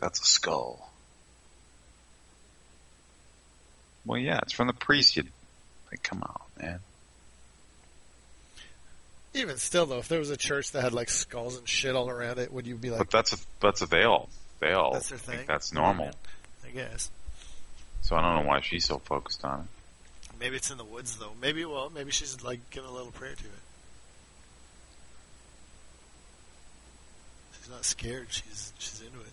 That's 0.00 0.20
a 0.20 0.24
skull. 0.24 0.90
Well, 4.04 4.18
yeah, 4.18 4.38
it's 4.42 4.52
from 4.52 4.66
the 4.66 4.72
priest. 4.72 5.16
You 5.16 5.24
like, 5.90 6.02
come 6.02 6.22
on, 6.22 6.40
man. 6.60 6.80
Even 9.32 9.56
still, 9.58 9.86
though, 9.86 9.98
if 9.98 10.08
there 10.08 10.18
was 10.18 10.30
a 10.30 10.36
church 10.36 10.72
that 10.72 10.82
had 10.82 10.92
like 10.92 11.08
skulls 11.08 11.56
and 11.56 11.68
shit 11.68 11.94
all 11.94 12.08
around 12.10 12.38
it, 12.38 12.52
would 12.52 12.66
you 12.66 12.74
be 12.74 12.90
like, 12.90 12.98
But 12.98 13.10
that's 13.10 13.32
a, 13.32 13.36
that's 13.60 13.80
what 13.80 13.90
they 13.90 14.02
all 14.02 14.28
they 14.58 14.72
all 14.72 14.92
"That's 14.92 15.08
think 15.10 15.20
thing"? 15.22 15.44
that's 15.46 15.72
normal. 15.72 16.10
I 16.66 16.70
guess. 16.70 17.10
So 18.02 18.16
I 18.16 18.22
don't 18.22 18.42
know 18.42 18.48
why 18.48 18.60
she's 18.60 18.84
so 18.86 18.98
focused 18.98 19.44
on 19.44 19.60
it. 19.60 19.66
Maybe 20.40 20.56
it's 20.56 20.70
in 20.70 20.78
the 20.78 20.84
woods, 20.84 21.16
though. 21.16 21.32
Maybe 21.40 21.64
well, 21.64 21.90
maybe 21.94 22.10
she's 22.10 22.42
like 22.42 22.58
giving 22.70 22.88
a 22.90 22.92
little 22.92 23.12
prayer 23.12 23.34
to 23.34 23.44
it. 23.44 23.50
She's 27.60 27.70
not 27.70 27.84
scared. 27.84 28.26
She's 28.30 28.72
she's 28.78 29.00
into 29.00 29.20
it. 29.20 29.32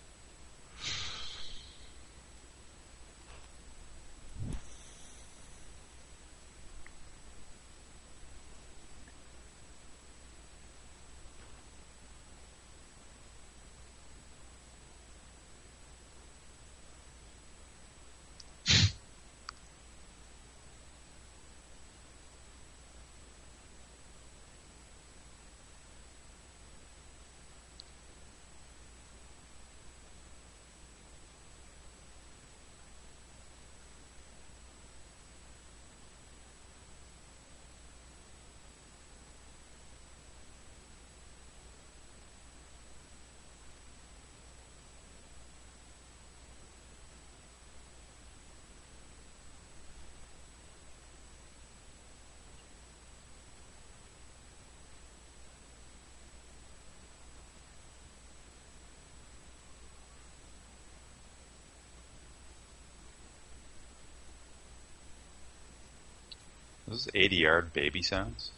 Those 66.88 67.06
ADR 67.08 67.70
baby 67.72 68.02
sounds. 68.02 68.50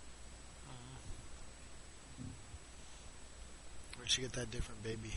Mm-hmm. 2.18 3.98
Where'd 3.98 4.10
she 4.10 4.22
get 4.22 4.32
that 4.34 4.50
different 4.50 4.82
baby? 4.84 5.10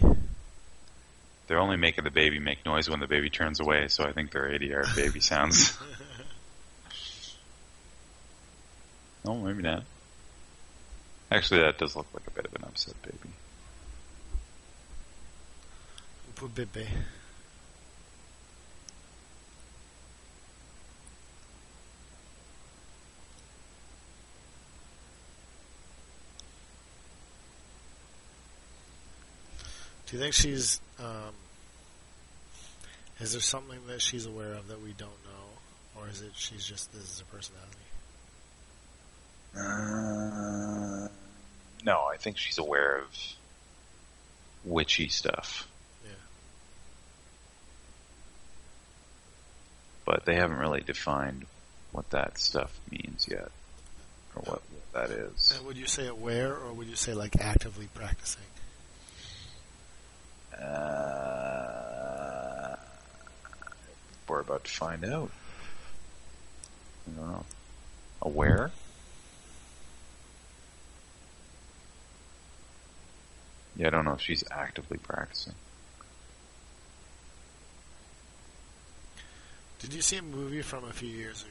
They're 1.48 1.60
only 1.60 1.78
making 1.78 2.06
the 2.06 2.12
baby 2.12 2.40
make 2.40 2.66
noise 2.66 2.90
when 2.90 3.00
the 3.00 3.08
baby 3.08 3.30
turns 3.30 3.60
away, 3.60 3.88
so 3.88 4.04
I 4.04 4.14
think 4.14 4.32
they're 4.32 4.50
ADR 4.50 4.96
baby 4.96 5.20
sounds. 5.20 5.78
oh, 9.26 9.36
maybe 9.36 9.62
not. 9.62 9.84
Actually, 11.32 11.62
that 11.62 11.78
does 11.78 11.96
look 11.96 12.08
like 12.14 12.26
a 12.28 12.32
bit 12.32 12.46
of 12.46 12.56
an 12.56 12.64
upset 12.64 13.00
baby. 13.04 13.30
Poor 16.36 16.50
baby. 16.50 16.88
Do 30.14 30.20
you 30.20 30.26
think 30.26 30.36
she's? 30.36 30.80
Um, 31.00 31.34
is 33.20 33.32
there 33.32 33.42
something 33.42 33.80
that 33.88 34.00
she's 34.00 34.28
aware 34.28 34.54
of 34.54 34.68
that 34.68 34.80
we 34.80 34.92
don't 34.92 35.10
know, 35.10 36.00
or 36.00 36.08
is 36.08 36.22
it 36.22 36.34
she's 36.36 36.64
just 36.64 36.94
this 36.94 37.02
is 37.02 37.22
her 37.22 37.26
personality? 37.36 37.80
Uh, 39.58 41.08
no, 41.84 42.04
I 42.14 42.18
think 42.18 42.38
she's 42.38 42.60
aware 42.60 43.00
of 43.00 43.08
witchy 44.64 45.08
stuff. 45.08 45.68
Yeah. 46.06 46.12
But 50.06 50.26
they 50.26 50.36
haven't 50.36 50.60
really 50.60 50.82
defined 50.82 51.48
what 51.92 52.12
that 52.12 52.38
stuff 52.38 52.80
means 52.92 53.28
yet, 53.28 53.50
or 54.36 54.44
what, 54.44 54.62
what 54.70 54.94
that 54.94 55.10
is. 55.10 55.54
And 55.58 55.66
would 55.66 55.78
you 55.78 55.88
say 55.88 56.06
aware, 56.06 56.56
or 56.56 56.72
would 56.72 56.88
you 56.88 56.96
say 56.96 57.16
like 57.16 57.42
actively 57.42 57.88
practicing? 57.96 58.44
Uh, 60.64 62.76
we're 64.28 64.40
about 64.40 64.64
to 64.64 64.72
find 64.72 65.06
out. 65.06 65.30
I 67.08 67.20
don't 67.20 67.32
know. 67.32 67.46
Aware? 68.22 68.72
Yeah, 73.76 73.88
I 73.88 73.90
don't 73.90 74.06
know 74.06 74.14
if 74.14 74.22
she's 74.22 74.44
actively 74.52 74.98
practicing. 74.98 75.54
Did 79.80 79.94
you 79.94 80.02
see 80.02 80.18
a 80.18 80.22
movie 80.22 80.62
from 80.62 80.86
a 80.86 80.94
few 80.94 81.10
years 81.10 81.42
ago? 81.42 81.50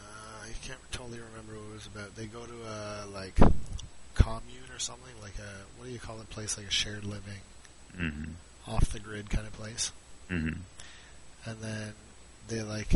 Uh, 0.00 0.44
I 0.44 0.66
can't 0.66 0.78
totally 0.92 1.18
remember 1.18 1.54
what 1.54 1.70
it 1.70 1.74
was 1.74 1.86
about. 1.86 2.16
They 2.16 2.24
go 2.24 2.46
to 2.46 2.54
a 2.66 3.06
like 3.12 3.38
commune 4.22 4.70
or 4.74 4.78
something, 4.78 5.12
like 5.22 5.38
a 5.38 5.78
what 5.78 5.86
do 5.86 5.92
you 5.92 5.98
call 5.98 6.20
it? 6.20 6.28
Place 6.30 6.56
like 6.58 6.66
a 6.66 6.70
shared 6.70 7.04
living, 7.04 7.40
Mm-hmm. 7.98 8.32
off 8.70 8.90
the 8.92 9.00
grid 9.00 9.30
kind 9.30 9.46
of 9.46 9.52
place. 9.54 9.92
Mm-hmm. 10.30 10.60
And 11.48 11.60
then 11.60 11.92
they 12.48 12.62
like 12.62 12.88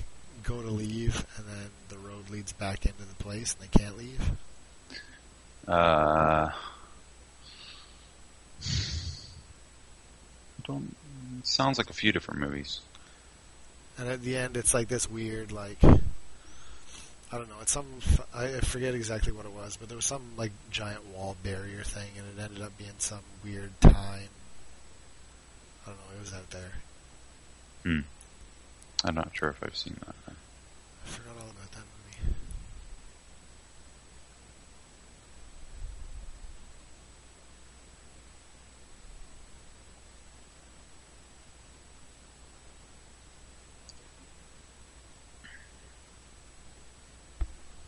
go 0.45 0.61
to 0.61 0.69
leave, 0.71 1.25
and 1.37 1.47
then 1.47 1.71
the 1.89 1.99
road 1.99 2.29
leads 2.31 2.53
back 2.53 2.85
into 2.87 3.05
the 3.05 3.15
place, 3.17 3.55
and 3.59 3.69
they 3.69 3.79
can't 3.79 3.97
leave. 3.97 4.31
Uh, 5.67 6.49
don't. 10.67 10.95
Sounds 11.45 11.79
like 11.79 11.91
a 11.91 11.95
few 11.95 12.13
different 12.13 12.41
movies. 12.41 12.81
And 13.99 14.09
at 14.09 14.23
the 14.23 14.37
end, 14.37 14.57
it's 14.57 14.75
like 14.75 14.89
this 14.89 15.11
weird, 15.11 15.53
like 15.53 15.79
I 17.33 17.39
don't 17.39 17.49
know. 17.49 17.57
It's 17.63 17.73
some 17.73 17.87
I 18.35 18.49
forget 18.61 18.95
exactly 18.95 19.33
what 19.33 19.47
it 19.47 19.53
was, 19.53 19.79
but 19.79 19.89
there 19.89 19.97
was 19.97 20.05
some 20.05 20.23
like 20.37 20.53
giant 20.71 21.07
wall 21.07 21.35
barrier 21.43 21.83
thing, 21.83 22.11
and 22.19 22.27
it 22.39 22.43
ended 22.43 22.63
up 22.63 22.77
being 22.77 22.91
some 22.99 23.21
weird 23.43 23.73
time. 23.81 24.29
I 25.85 25.87
don't 25.87 25.97
know. 25.97 26.17
It 26.17 26.21
was 26.21 26.35
out 26.35 26.51
there. 26.51 26.73
Hmm. 27.85 28.01
I'm 29.05 29.15
not 29.15 29.31
sure 29.33 29.49
if 29.49 29.63
I've 29.65 29.77
seen 29.77 29.97
that. 30.07 30.15
I 30.29 31.09
forgot 31.09 31.33
all 31.41 31.51
about 31.51 31.73
that 31.73 31.79
movie. 31.79 32.35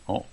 Oh. 0.07 0.25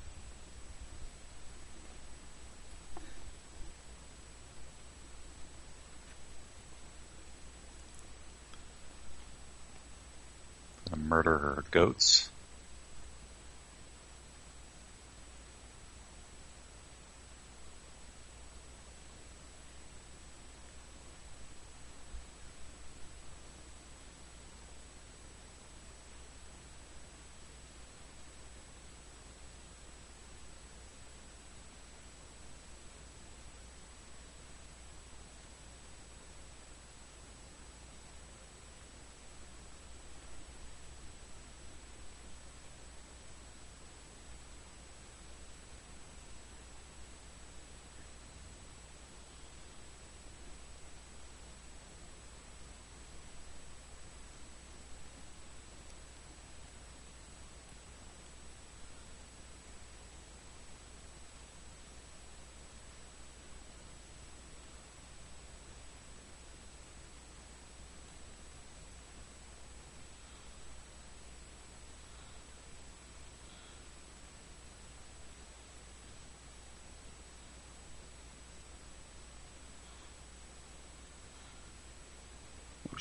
Gonna 10.90 11.02
murder 11.02 11.38
her 11.38 11.61
goats. 11.72 12.32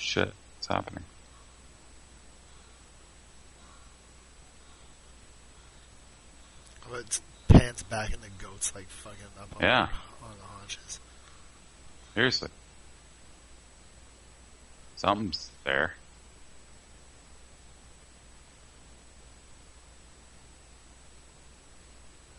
Shit, 0.02 0.34
what's 0.58 0.68
happening? 0.68 1.04
But 6.89 6.99
it 6.99 7.22
pans 7.47 7.84
back, 7.84 8.14
and 8.14 8.22
the 8.22 8.30
goat's 8.43 8.74
like 8.76 8.89
fucking 8.89 9.20
up 9.39 9.56
on, 9.56 9.62
Yeah. 9.62 9.88
on 10.24 10.38
the 10.38 10.43
haunches. 10.43 10.99
Seriously. 12.14 12.49
Something's 14.97 15.49
there. 15.64 15.95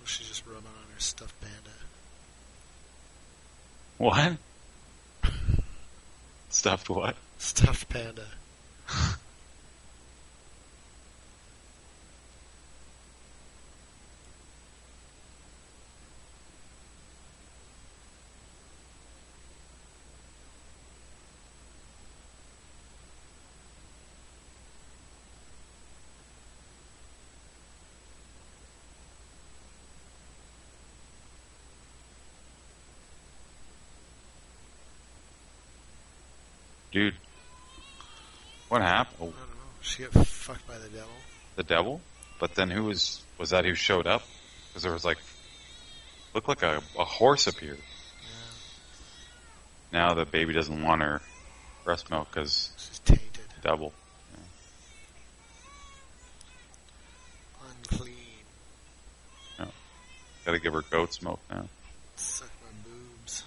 Was 0.01 0.11
she 0.11 0.25
just 0.25 0.45
rubbing 0.47 0.67
on 0.67 0.93
her 0.95 1.01
stuffed 1.01 1.35
panda? 1.41 1.71
What? 3.99 4.37
Stuffed 6.51 6.91
what? 6.91 7.17
Stuffed 7.43 7.89
panda. 7.89 8.29
Dude. 36.93 37.15
What 38.69 38.83
happened? 38.83 39.17
I 39.21 39.25
Oh, 39.25 39.27
don't 39.27 39.37
know. 39.37 39.73
She 39.81 40.03
got 40.05 40.27
fucked 40.27 40.67
by 40.67 40.79
the 40.79 40.89
devil. 41.73 42.03
But 42.39 42.55
then 42.55 42.71
who 42.71 42.85
was 42.85 43.23
was 43.39 43.51
that 43.51 43.65
who 43.65 43.75
showed 43.75 44.07
up? 44.07 44.23
Because 44.69 44.83
there 44.83 44.93
was 44.93 45.05
like 45.05 45.19
looked 46.35 46.49
like 46.49 46.63
a, 46.63 46.83
a 46.99 47.05
horse 47.05 47.47
appeared. 47.47 47.79
Now 49.93 50.15
the 50.15 50.27
baby 50.27 50.53
doesn't 50.53 50.83
want 50.83 51.03
her 51.03 51.23
breast 51.85 52.11
milk 52.11 52.29
because 52.31 52.71
She's 52.77 52.99
tainted. 53.01 53.45
double. 53.63 53.93
Unclean. 57.91 58.15
Got 60.45 60.53
to 60.53 60.59
give 60.59 60.73
her 60.73 60.83
goat's 60.83 61.23
milk 61.23 61.39
now. 61.51 61.69
Suck 62.17 62.51
my 62.65 62.91
boobs. 62.91 63.45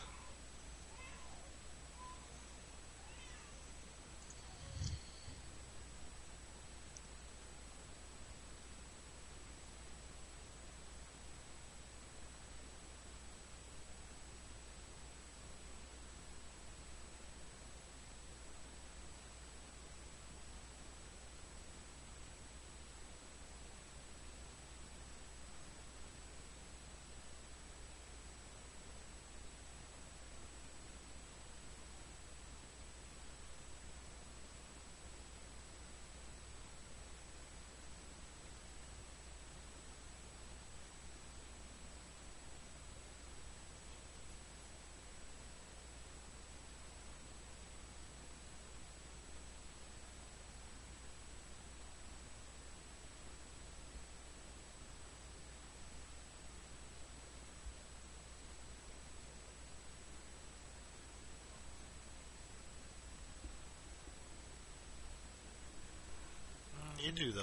Do 67.25 67.31
though. 67.31 67.41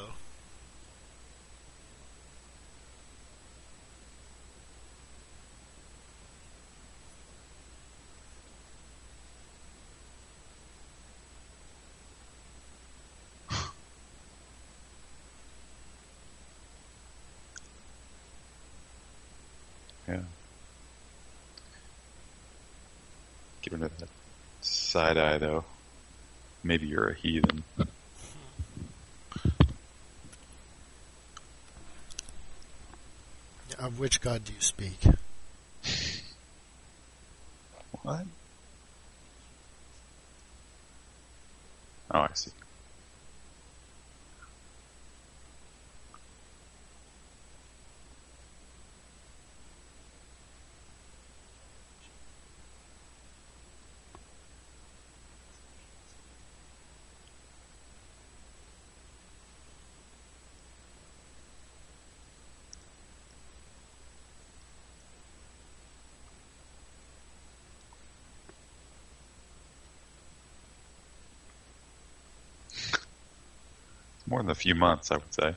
Yeah. 20.06 20.20
Give 23.62 23.80
her 23.80 23.88
that 23.88 24.08
side 24.60 25.18
eye 25.18 25.38
though. 25.38 25.64
Maybe 26.62 26.86
you're 26.86 27.08
a 27.08 27.14
heathen. 27.14 27.64
Of 33.82 33.98
which 33.98 34.20
god 34.20 34.44
do 34.44 34.52
you 34.52 34.60
speak? 34.60 34.96
What? 38.04 38.26
Oh, 42.12 42.20
I 42.20 42.28
see. 42.32 42.52
More 74.32 74.40
than 74.40 74.50
a 74.50 74.54
few 74.54 74.74
months, 74.74 75.10
I 75.10 75.16
would 75.16 75.34
say. 75.34 75.54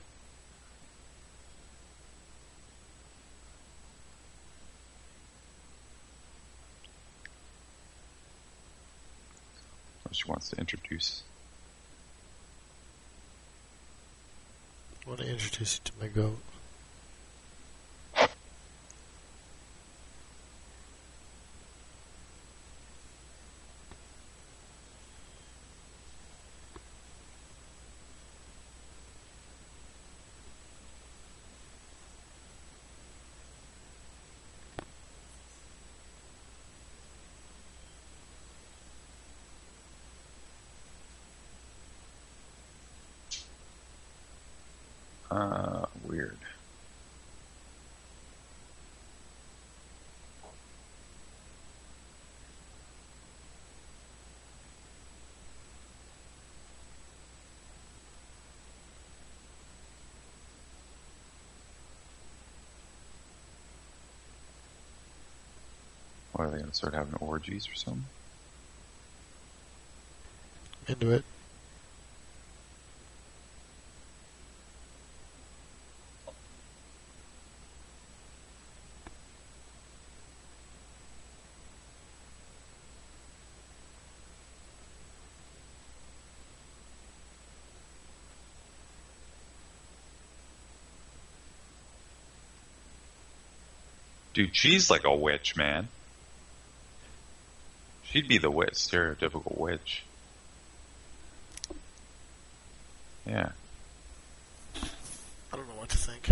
She 10.12 10.28
wants 10.28 10.50
to 10.50 10.58
introduce. 10.58 11.24
I 15.06 15.10
want 15.10 15.22
to 15.22 15.30
introduce 15.30 15.80
you 15.80 15.92
to 15.92 15.98
my 16.02 16.08
goat. 16.10 16.40
Uh, 45.32 45.86
weird. 46.08 46.38
What 66.36 66.48
are 66.48 66.52
they 66.52 66.58
going 66.58 66.70
to 66.70 66.76
start 66.76 66.94
having 66.94 67.14
orgies 67.22 67.66
or 67.70 67.76
something? 67.76 68.04
Into 70.90 71.12
it. 71.14 71.24
Dude, 94.34 94.54
she's 94.54 94.90
like 94.90 95.06
a 95.06 95.16
witch, 95.16 95.56
man. 95.56 95.88
She'd 98.16 98.30
be 98.30 98.38
the 98.38 98.50
witch, 98.50 98.76
stereotypical 98.76 99.58
witch. 99.58 100.06
Yeah. 103.26 103.50
I 104.78 105.58
don't 105.58 105.68
know 105.68 105.76
what 105.76 105.90
to 105.90 105.98
think. 105.98 106.30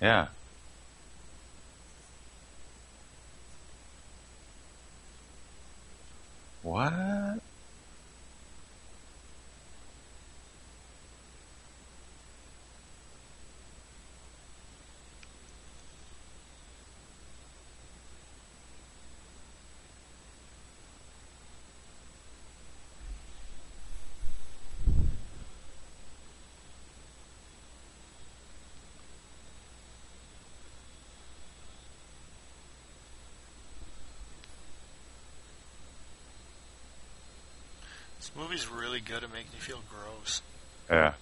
Yeah. 0.00 0.28
What? 6.62 7.40
This 38.26 38.34
movie's 38.34 38.66
really 38.66 38.98
good 38.98 39.22
at 39.22 39.32
making 39.32 39.52
you 39.54 39.60
feel 39.60 39.80
gross. 39.88 40.42
Yeah. 40.90 41.14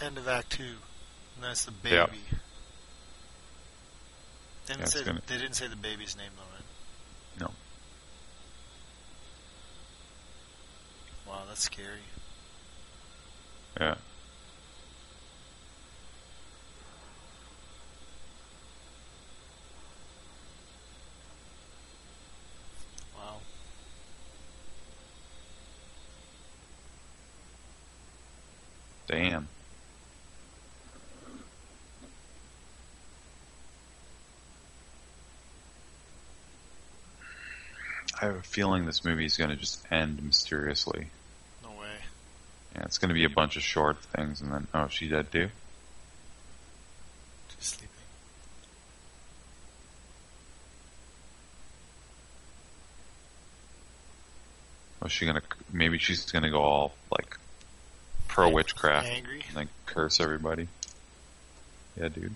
End 0.00 0.18
of 0.18 0.28
Act 0.28 0.50
Two, 0.50 0.76
and 1.34 1.44
that's 1.44 1.64
the 1.64 1.70
baby. 1.72 2.18
They 4.66 4.74
didn't 4.74 4.80
Yeah, 4.80 4.84
say 4.86 5.04
gonna- 5.04 5.22
they 5.26 5.38
didn't 5.38 5.54
say 5.54 5.66
the 5.68 5.76
baby's 5.76 6.16
name 6.16 6.30
though, 6.36 6.42
right? 6.54 6.64
No. 7.40 7.54
Wow, 11.26 11.44
that's 11.48 11.62
scary. 11.62 12.02
Yeah. 13.80 13.96
Wow. 23.16 23.40
Damn. 29.06 29.48
I 38.17 38.17
have 38.28 38.36
a 38.38 38.42
feeling 38.42 38.86
this 38.86 39.04
movie 39.04 39.24
is 39.24 39.36
going 39.36 39.50
to 39.50 39.56
just 39.56 39.84
end 39.90 40.22
mysteriously. 40.22 41.08
No 41.62 41.70
way. 41.70 41.86
Yeah, 42.74 42.82
it's 42.84 42.98
going 42.98 43.08
to 43.08 43.14
be 43.14 43.24
a 43.24 43.30
bunch 43.30 43.56
of 43.56 43.62
short 43.62 43.98
things, 44.16 44.40
and 44.40 44.52
then 44.52 44.66
oh, 44.74 44.84
is 44.84 44.92
she 44.92 45.08
dead 45.08 45.30
too? 45.32 45.48
Just 47.56 47.76
sleeping. 47.76 47.88
Was 55.02 55.12
she 55.12 55.26
gonna? 55.26 55.42
Maybe 55.72 55.98
she's 55.98 56.30
gonna 56.30 56.50
go 56.50 56.60
all 56.60 56.92
like 57.10 57.38
pro 58.26 58.50
witchcraft 58.50 59.06
Angry. 59.06 59.44
and 59.48 59.56
then 59.56 59.68
curse 59.86 60.20
everybody. 60.20 60.68
Yeah, 61.96 62.08
dude. 62.08 62.34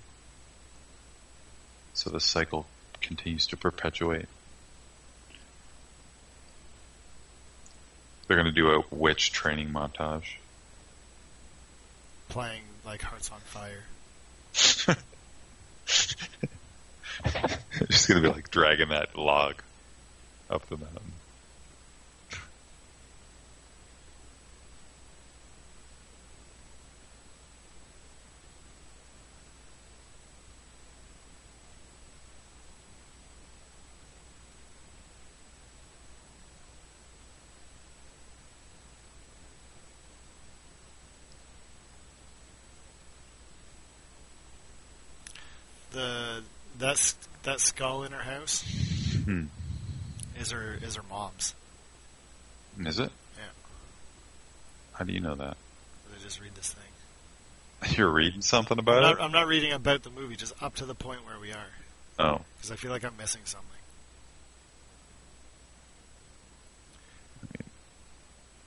So 1.94 2.10
the 2.10 2.20
cycle 2.20 2.66
continues 3.00 3.46
to 3.48 3.56
perpetuate. 3.56 4.26
They're 8.32 8.42
gonna 8.42 8.50
do 8.50 8.70
a 8.70 8.82
witch 8.90 9.30
training 9.30 9.74
montage. 9.74 10.36
Playing 12.30 12.62
like 12.82 13.02
Hearts 13.02 13.30
on 13.30 13.40
Fire. 13.40 13.84
She's 17.90 18.06
gonna 18.06 18.22
be 18.22 18.28
like 18.28 18.50
dragging 18.50 18.88
that 18.88 19.18
log 19.18 19.56
up 20.48 20.66
the 20.70 20.78
mountain. 20.78 21.12
The 45.92 46.42
that's 46.78 47.14
that 47.42 47.51
skull 47.62 48.02
in 48.04 48.12
her 48.12 48.22
house 48.22 48.62
Hmm. 49.24 49.44
is 50.38 50.50
her 50.50 50.78
is 50.82 50.96
her 50.96 51.02
mom's. 51.08 51.54
Is 52.80 52.98
it? 52.98 53.10
Yeah. 53.36 53.42
How 54.94 55.04
do 55.04 55.12
you 55.12 55.20
know 55.20 55.34
that? 55.36 55.56
I 56.14 56.22
just 56.22 56.40
read 56.40 56.54
this 56.54 56.72
thing. 56.74 57.90
You're 57.98 58.10
reading 58.12 58.42
something 58.42 58.78
I'm 58.78 58.84
about 58.84 59.02
not, 59.02 59.12
it? 59.18 59.20
I'm 59.20 59.32
not 59.32 59.46
reading 59.46 59.72
about 59.72 60.02
the 60.02 60.10
movie, 60.10 60.36
just 60.36 60.54
up 60.62 60.74
to 60.76 60.84
the 60.86 60.94
point 60.94 61.24
where 61.26 61.38
we 61.40 61.52
are, 61.52 61.66
Oh, 62.18 62.40
because 62.56 62.70
I 62.70 62.76
feel 62.76 62.90
like 62.90 63.04
I'm 63.04 63.16
missing 63.16 63.42
something. 63.44 63.68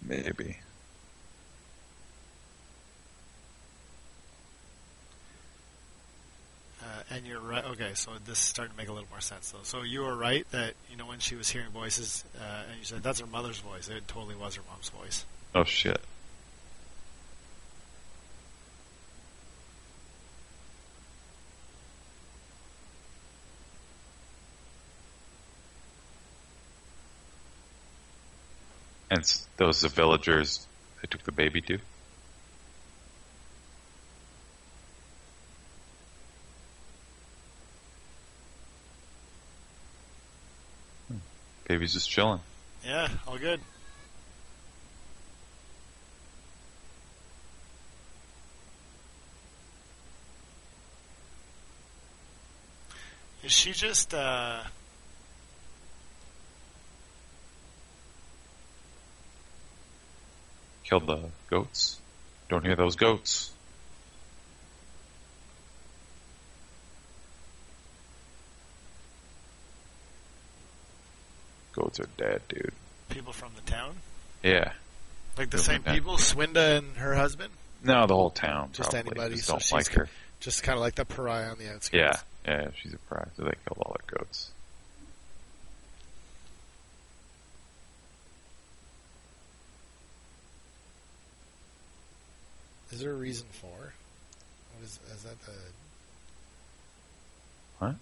maybe. 0.02 0.58
And 7.10 7.26
you're 7.26 7.40
right. 7.40 7.64
Okay, 7.64 7.92
so 7.94 8.12
this 8.26 8.40
is 8.40 8.46
starting 8.46 8.74
to 8.74 8.78
make 8.78 8.90
a 8.90 8.94
little 8.94 9.08
more 9.10 9.22
sense, 9.22 9.52
though. 9.52 9.64
So 9.64 9.84
you 9.84 10.02
were 10.02 10.16
right 10.16 10.50
that 10.52 10.74
you 10.90 10.98
know 10.98 11.06
when 11.06 11.20
she 11.20 11.36
was 11.36 11.50
hearing 11.50 11.70
voices, 11.70 12.24
uh, 12.40 12.64
and 12.70 12.80
you 12.80 12.86
said 12.86 13.04
that's 13.04 13.20
her 13.20 13.28
mother's 13.28 13.60
voice. 13.60 13.90
It 13.90 14.08
totally 14.08 14.36
was 14.36 14.56
her 14.56 14.64
mom's 14.70 14.90
voice. 14.90 15.26
Oh 15.54 15.64
shit. 15.64 16.02
And 29.12 29.42
those 29.58 29.82
the 29.82 29.90
villagers 29.90 30.68
they 31.02 31.08
took 31.08 31.24
the 31.24 31.32
baby 31.32 31.62
to? 31.62 31.78
Baby's 41.68 41.94
just 41.94 42.10
chilling. 42.10 42.40
Yeah, 42.86 43.08
all 43.28 43.38
good. 43.38 43.60
Is 53.44 53.52
she 53.52 53.74
just 53.74 54.14
uh 54.14 54.62
Killed 60.86 61.08
the 61.08 61.30
goats. 61.50 62.00
Don't 62.48 62.64
hear 62.64 62.76
those 62.76 62.96
goats. 62.96 63.55
Goats 71.76 72.00
are 72.00 72.08
dead, 72.18 72.42
dude. 72.48 72.72
people 73.10 73.34
from 73.34 73.52
the 73.56 73.70
town? 73.70 73.96
Yeah. 74.42 74.72
Like 75.38 75.50
the 75.50 75.58
same 75.58 75.84
people, 75.84 76.16
Swinda 76.16 76.78
and 76.78 76.96
her 76.98 77.14
husband? 77.16 77.52
No, 77.84 78.08
the 78.08 78.16
whole 78.16 78.30
town. 78.30 78.70
Just 78.72 78.92
probably. 78.92 79.12
anybody, 79.12 79.36
Just 79.36 79.48
so 79.48 79.54
don't 79.54 79.72
like 79.74 79.90
her. 79.94 80.08
Just 80.40 80.64
kind 80.64 80.78
of 80.78 80.82
like 80.82 80.96
the 80.96 81.04
pariah 81.06 81.50
on 81.50 81.58
the 81.58 81.70
outskirts. 81.74 81.94
yeah, 81.94 82.14
yeah, 82.48 82.70
she's 82.82 82.94
a 82.94 82.98
pariah. 83.10 83.28
So 83.36 83.44
they 83.44 83.52
killed 83.66 83.78
all 83.80 83.96
their 84.00 84.18
goats. 84.20 84.52
Is 92.92 93.00
there 93.02 93.12
a 93.12 93.16
reason 93.16 93.48
for? 93.52 93.68
What 93.68 94.84
is 94.84 95.00
is 95.14 95.24
that 95.24 95.40
the 95.46 95.52
What? 97.80 97.96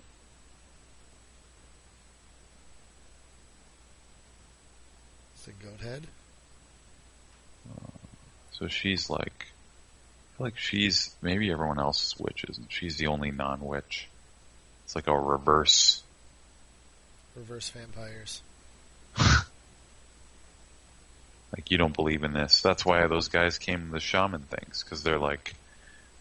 Is 5.44 5.50
it 5.50 5.56
goat 5.62 5.82
head? 5.82 6.04
Um, 7.70 7.92
so 8.54 8.68
she's 8.68 9.10
like, 9.10 9.46
I 9.48 10.38
feel 10.38 10.48
like 10.48 10.58
she's 10.58 11.14
maybe 11.22 11.52
everyone 11.52 11.80
else 11.80 12.04
is 12.08 12.20
witches, 12.20 12.58
and 12.58 12.68
she's 12.70 12.98
the 12.98 13.08
only 13.08 13.32
non-witch. 13.32 14.08
It's 14.86 14.96
like 14.96 15.08
a 15.08 15.18
reverse. 15.18 16.02
Reverse 17.36 17.70
vampires. 17.70 18.42
Like 21.56 21.70
you 21.70 21.78
don't 21.78 21.96
believe 21.96 22.24
in 22.24 22.34
this. 22.34 22.62
That's 22.62 22.84
why 22.84 23.06
those 23.08 23.28
guys 23.28 23.60
came 23.60 23.92
the 23.92 24.00
shaman 24.00 24.42
things 24.42 24.84
because 24.84 25.04
they're 25.04 25.20
like, 25.20 25.54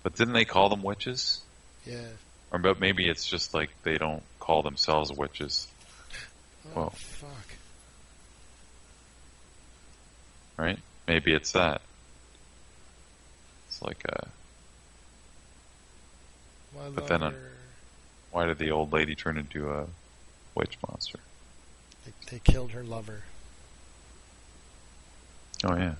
but 0.03 0.14
didn't 0.14 0.35
they 0.35 0.45
call 0.45 0.68
them 0.68 0.83
witches? 0.83 1.41
Yeah. 1.87 2.07
Or 2.53 2.59
but 2.59 2.79
maybe 2.81 3.09
it's 3.09 3.27
just 3.27 3.55
like 3.55 3.70
they 3.83 3.97
don't 3.97 4.23
call 4.41 4.62
themselves 4.62 5.11
witches, 5.11 5.66
Oh 6.66 6.70
Well. 6.75 6.91
fuck. 6.91 7.52
Right? 10.63 10.79
Maybe 11.09 11.33
it's 11.33 11.53
that. 11.53 11.83
It's 13.69 13.83
like 13.83 14.05
a 14.09 14.29
My 16.75 16.89
But 16.95 17.09
then, 17.09 17.23
uh, 17.23 17.33
why 18.31 18.47
did 18.47 18.59
the 18.59 18.71
old 18.71 18.93
lady 18.93 19.15
turn 19.15 19.37
into 19.37 19.71
a 19.71 19.87
witch 20.55 20.79
monster? 20.89 21.19
they, 22.05 22.13
they 22.31 22.39
killed 22.39 22.71
her 22.73 22.83
lover. 22.83 23.23
Oh 25.65 25.77
yeah. 25.77 25.95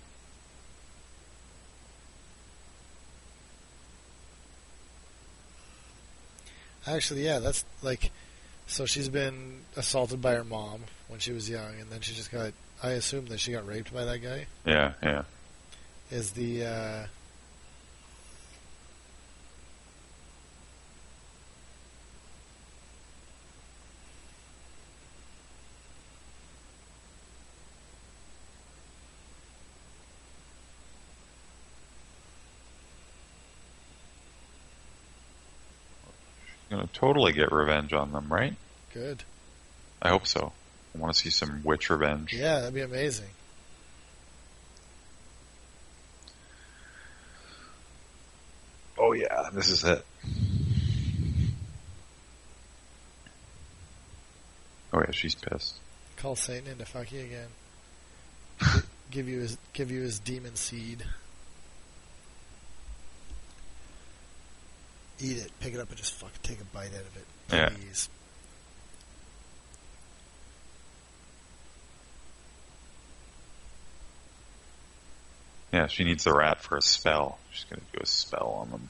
Actually, 6.87 7.25
yeah, 7.25 7.39
that's 7.39 7.65
like. 7.83 8.11
So 8.67 8.87
she's 8.87 9.09
been 9.09 9.61
assaulted 9.77 10.23
by 10.23 10.35
her 10.35 10.45
mom 10.45 10.81
when 11.09 11.21
she 11.21 11.33
was 11.33 11.49
young, 11.49 11.79
and 11.81 11.91
then 11.91 12.01
she 12.01 12.15
just 12.15 12.31
got. 12.31 12.53
I 12.83 12.91
assume 12.93 13.27
that 13.27 13.39
she 13.39 13.53
got 13.53 13.67
raped 13.67 13.95
by 13.95 14.05
that 14.05 14.19
guy. 14.19 14.47
Yeah, 14.67 14.93
yeah. 15.03 15.23
Is 16.11 16.33
the 16.33 16.65
uh, 16.67 17.07
Gonna 36.73 36.89
totally 36.95 37.33
get 37.35 37.53
revenge 37.53 37.93
on 37.93 38.13
them, 38.13 38.33
right? 38.33 38.55
good? 38.95 39.25
I 40.01 40.09
hope 40.09 40.27
so. 40.27 40.53
I 40.95 40.99
want 40.99 41.15
to 41.15 41.21
see 41.21 41.31
some 41.31 41.63
witch 41.65 41.91
revenge. 41.91 42.33
Yeah, 42.35 42.61
that'd 42.61 42.75
be 42.75 42.83
amazing. 42.83 43.29
Oh 48.99 49.13
yeah, 49.13 49.49
this 49.53 49.69
is 49.69 49.85
it. 49.85 50.05
Oh 54.93 55.01
yeah, 55.01 55.11
she's 55.11 55.35
pissed. 55.35 55.77
Call 56.17 56.37
Satan 56.37 56.71
in 56.71 56.79
to 56.79 56.85
fuck 56.85 57.11
you 57.11 57.21
again. 57.21 57.49
give 59.11 59.29
you 59.29 59.41
his 59.41 59.57
give 59.73 59.91
you 59.91 60.03
his 60.03 60.19
demon 60.19 60.55
seed. 60.55 61.05
Eat 65.21 65.39
it. 65.39 65.51
Pick 65.61 65.75
it 65.75 65.81
up 65.81 65.89
and 65.89 65.97
just 65.97 66.13
fuck 66.15 66.31
take 66.43 66.61
a 66.61 66.65
bite 66.65 66.95
out 66.95 67.01
of 67.01 67.17
it. 67.17 67.25
Please. 67.49 68.09
Yeah, 68.09 68.22
she 75.87 76.05
needs 76.05 76.25
the 76.25 76.35
rat 76.35 76.63
for 76.63 76.77
a 76.77 76.83
spell. 76.83 77.39
She's 77.51 77.65
gonna 77.65 77.83
do 77.93 78.01
a 78.03 78.07
spell 78.07 78.59
on 78.61 78.71
them. 78.71 78.89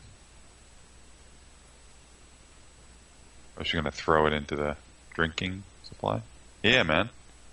Or 3.57 3.63
is 3.63 3.69
she 3.69 3.77
gonna 3.77 3.91
throw 3.91 4.27
it 4.27 4.33
into 4.33 4.57
the 4.57 4.77
drinking 5.15 5.63
supply? 5.85 6.23
Yeah, 6.63 6.83
man. 6.83 7.11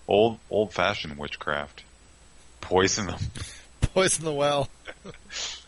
Old 0.07 0.39
old 0.49 0.73
fashioned 0.73 1.17
witchcraft. 1.17 1.84
Poison 2.61 3.07
them. 3.07 3.19
Poison 3.93 4.25
the 4.25 4.34
well. 4.34 4.69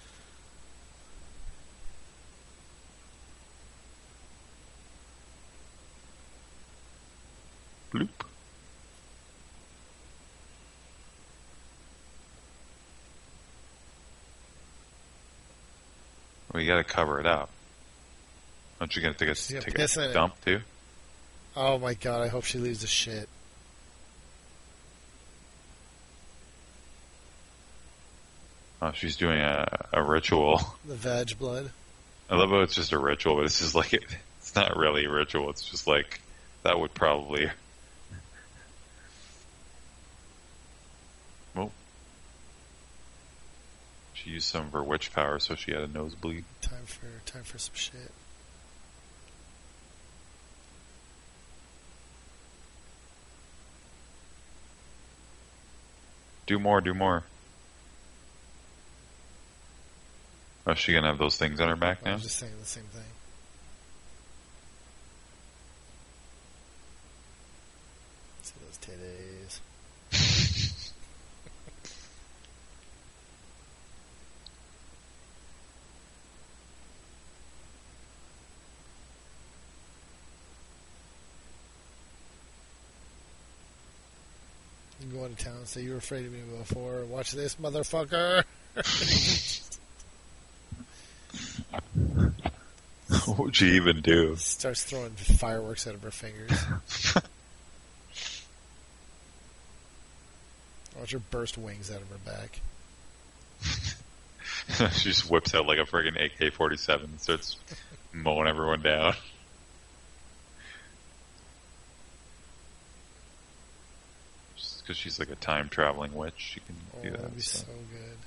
Gotta 16.82 16.94
cover 16.94 17.20
it 17.20 17.28
up. 17.28 17.50
Aren't 18.80 18.96
you 18.96 19.02
gonna 19.04 19.14
take 19.14 19.30
a, 19.30 19.36
take 19.36 19.78
a 19.78 19.84
it. 19.84 20.14
dump 20.14 20.34
too? 20.44 20.62
Oh 21.56 21.78
my 21.78 21.94
god, 21.94 22.24
I 22.24 22.28
hope 22.28 22.44
she 22.44 22.58
leaves 22.58 22.84
a 22.84 22.88
shit. 22.88 23.30
Oh, 28.82 28.92
she's 28.94 29.16
doing 29.16 29.40
a, 29.40 29.68
a 29.94 30.02
ritual. 30.02 30.60
The 30.88 30.96
veg 30.96 31.38
blood. 31.38 31.70
I 32.28 32.36
love 32.36 32.50
how 32.50 32.62
it's 32.62 32.74
just 32.74 32.94
a 32.94 32.98
ritual, 32.98 33.36
but 33.36 33.46
it's 33.46 33.60
just 33.60 33.76
like 33.76 33.94
it, 33.94 34.04
it's 34.40 34.56
not 34.56 34.76
really 34.76 35.06
a 35.06 35.12
ritual. 35.12 35.52
It's 35.52 35.70
just 35.70 35.86
like 35.86 36.20
that 36.64 36.80
would 36.80 36.96
probably. 36.96 37.52
Well, 41.54 41.72
she 44.24 44.30
used 44.32 44.48
some 44.48 44.68
of 44.68 44.74
her 44.74 44.84
witch 44.84 45.12
power, 45.14 45.40
so 45.40 45.56
she 45.56 45.72
had 45.72 45.82
a 45.82 45.88
nosebleed. 45.88 46.44
Time 46.62 46.86
for 46.86 47.08
time 47.26 47.44
for 47.44 47.58
some 47.58 47.74
shit. 47.74 48.12
Do 56.46 56.60
more, 56.60 56.82
do 56.82 56.94
more. 56.94 57.24
Oh, 60.68 60.72
is 60.74 60.78
she 60.78 60.94
gonna 60.94 61.08
have 61.08 61.18
those 61.18 61.38
things 61.38 61.60
on 61.60 61.70
her 61.70 61.76
back 61.76 62.00
I 62.04 62.10
now? 62.10 62.14
was 62.16 62.24
just 62.24 62.38
saying 62.38 62.54
the 62.60 62.66
same 62.66 62.84
thing. 62.86 63.02
See 68.44 68.54
those 68.66 68.78
titties. 68.78 69.60
You 85.02 85.08
go 85.18 85.26
into 85.26 85.31
town 85.42 85.66
say 85.66 85.82
you 85.82 85.92
were 85.92 85.98
afraid 85.98 86.26
of 86.26 86.32
me 86.32 86.40
before. 86.60 87.04
Watch 87.06 87.32
this, 87.32 87.56
motherfucker. 87.56 88.44
what 93.26 93.40
would 93.40 93.56
she 93.56 93.72
even 93.72 94.02
do? 94.02 94.36
Starts 94.36 94.84
throwing 94.84 95.12
fireworks 95.12 95.88
out 95.88 95.96
of 95.96 96.04
her 96.04 96.12
fingers. 96.12 96.52
Watch 101.00 101.12
her 101.12 101.20
burst 101.20 101.58
wings 101.58 101.90
out 101.90 102.02
of 102.02 102.10
her 102.10 102.20
back. 102.26 102.62
she 104.94 105.10
just 105.10 105.30
whips 105.30 105.56
out 105.56 105.66
like 105.66 105.80
a 105.80 105.84
friggin' 105.84 106.24
AK 106.24 106.54
47 106.54 107.10
and 107.10 107.20
starts 107.20 107.58
mowing 108.14 108.48
everyone 108.48 108.82
down. 108.82 109.16
Just 114.56 114.81
because 114.92 114.98
she's 115.00 115.20
like 115.20 115.30
a 115.30 115.36
time 115.36 115.70
traveling 115.70 116.14
witch, 116.14 116.34
she 116.38 116.60
can 116.60 116.76
Oh, 116.98 117.02
do 117.02 117.12
that'd 117.12 117.26
that. 117.26 117.36
be 117.36 117.42
so. 117.42 117.60
so 117.60 117.66
good. 117.66 118.18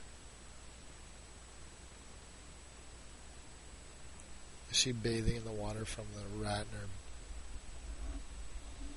Is 4.71 4.77
she 4.79 4.93
bathing 4.93 5.37
in 5.37 5.45
the 5.45 5.53
water 5.53 5.85
from 5.85 6.05
the 6.15 6.43
rat 6.43 6.65
in 6.73 6.79
her? 6.79 6.87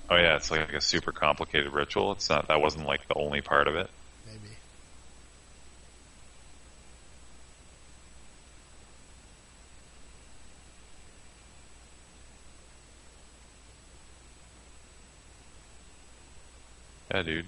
Oh 0.09 0.15
yeah, 0.15 0.37
it's 0.37 0.49
like 0.49 0.71
a 0.71 0.79
super 0.79 1.11
complicated 1.11 1.73
ritual. 1.73 2.13
It's 2.13 2.29
not 2.29 2.47
that 2.47 2.61
wasn't 2.61 2.85
like 2.87 3.05
the 3.09 3.15
only 3.15 3.41
part 3.41 3.67
of 3.67 3.75
it. 3.75 3.89
Maybe. 4.25 4.55
Yeah, 17.13 17.23
dude. 17.23 17.45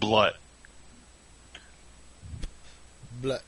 Blood. 0.00 0.32
Blah. 3.20 3.38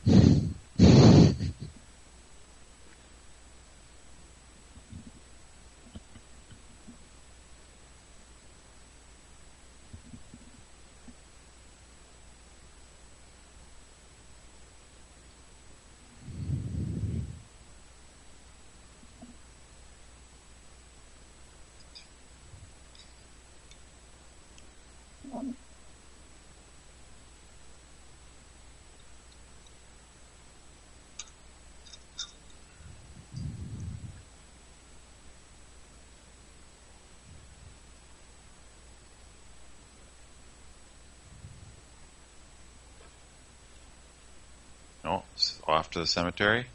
Oh, 45.05 45.22
s- 45.34 45.59
off 45.81 45.91
to 45.93 45.99
the 45.99 46.07
cemetery. 46.07 46.66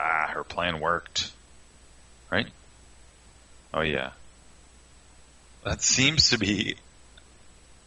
Ah, 0.00 0.30
her 0.32 0.42
plan 0.42 0.80
worked. 0.80 1.30
Right? 2.32 2.46
Oh 3.74 3.82
yeah. 3.82 4.12
That 5.66 5.82
seems 5.82 6.30
to 6.30 6.38
be 6.38 6.76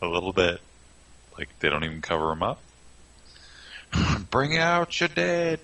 a 0.03 0.07
little 0.07 0.33
bit 0.33 0.61
like 1.35 1.49
they 1.59 1.69
don't 1.69 1.83
even 1.83 2.01
cover 2.01 2.31
him 2.31 2.43
up. 2.43 2.61
Bring 4.29 4.55
out 4.55 4.99
your 4.99 5.09
dead. 5.09 5.61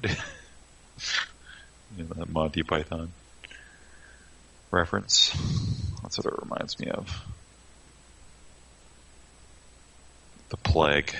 you 1.95 2.03
know, 2.03 2.15
that 2.15 2.29
Monty 2.29 2.63
Python 2.63 3.11
reference. 4.71 5.29
That's 6.01 6.17
what 6.17 6.25
it 6.25 6.41
reminds 6.41 6.79
me 6.79 6.87
of. 6.89 7.21
The 10.49 10.57
plague. 10.57 11.15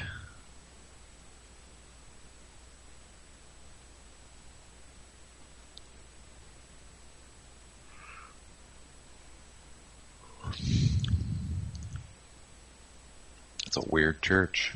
It's 13.66 13.78
a 13.78 13.82
weird 13.90 14.22
church. 14.22 14.74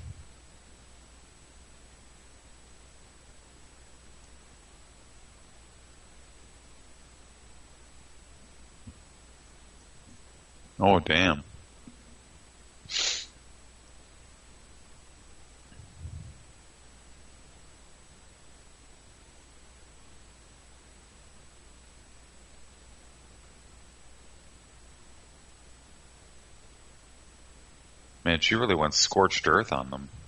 Oh, 10.79 10.99
damn. 10.99 11.43
Man, 28.41 28.43
she 28.43 28.55
really 28.55 28.73
went 28.73 28.95
scorched 28.95 29.47
earth 29.47 29.71
on 29.71 29.91
them. 29.91 30.09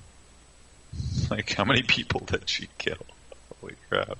Like, 1.31 1.53
how 1.53 1.64
many 1.64 1.81
people 1.81 2.19
did 2.27 2.48
she 2.48 2.68
kill? 2.77 3.07
Holy 3.60 3.76
crap. 3.90 4.19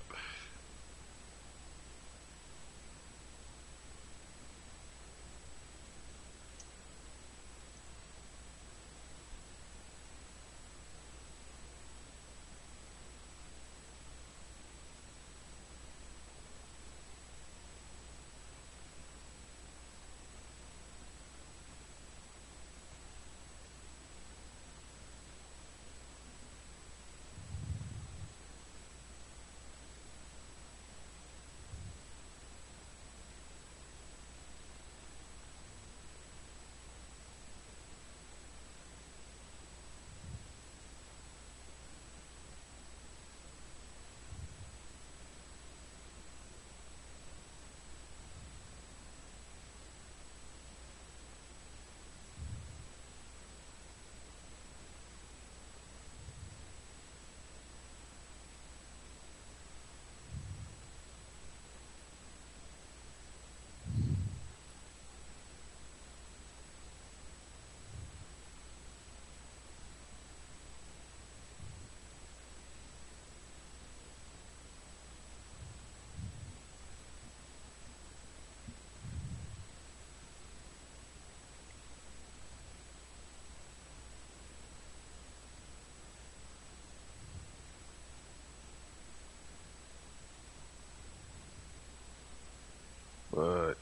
What? 93.32 93.78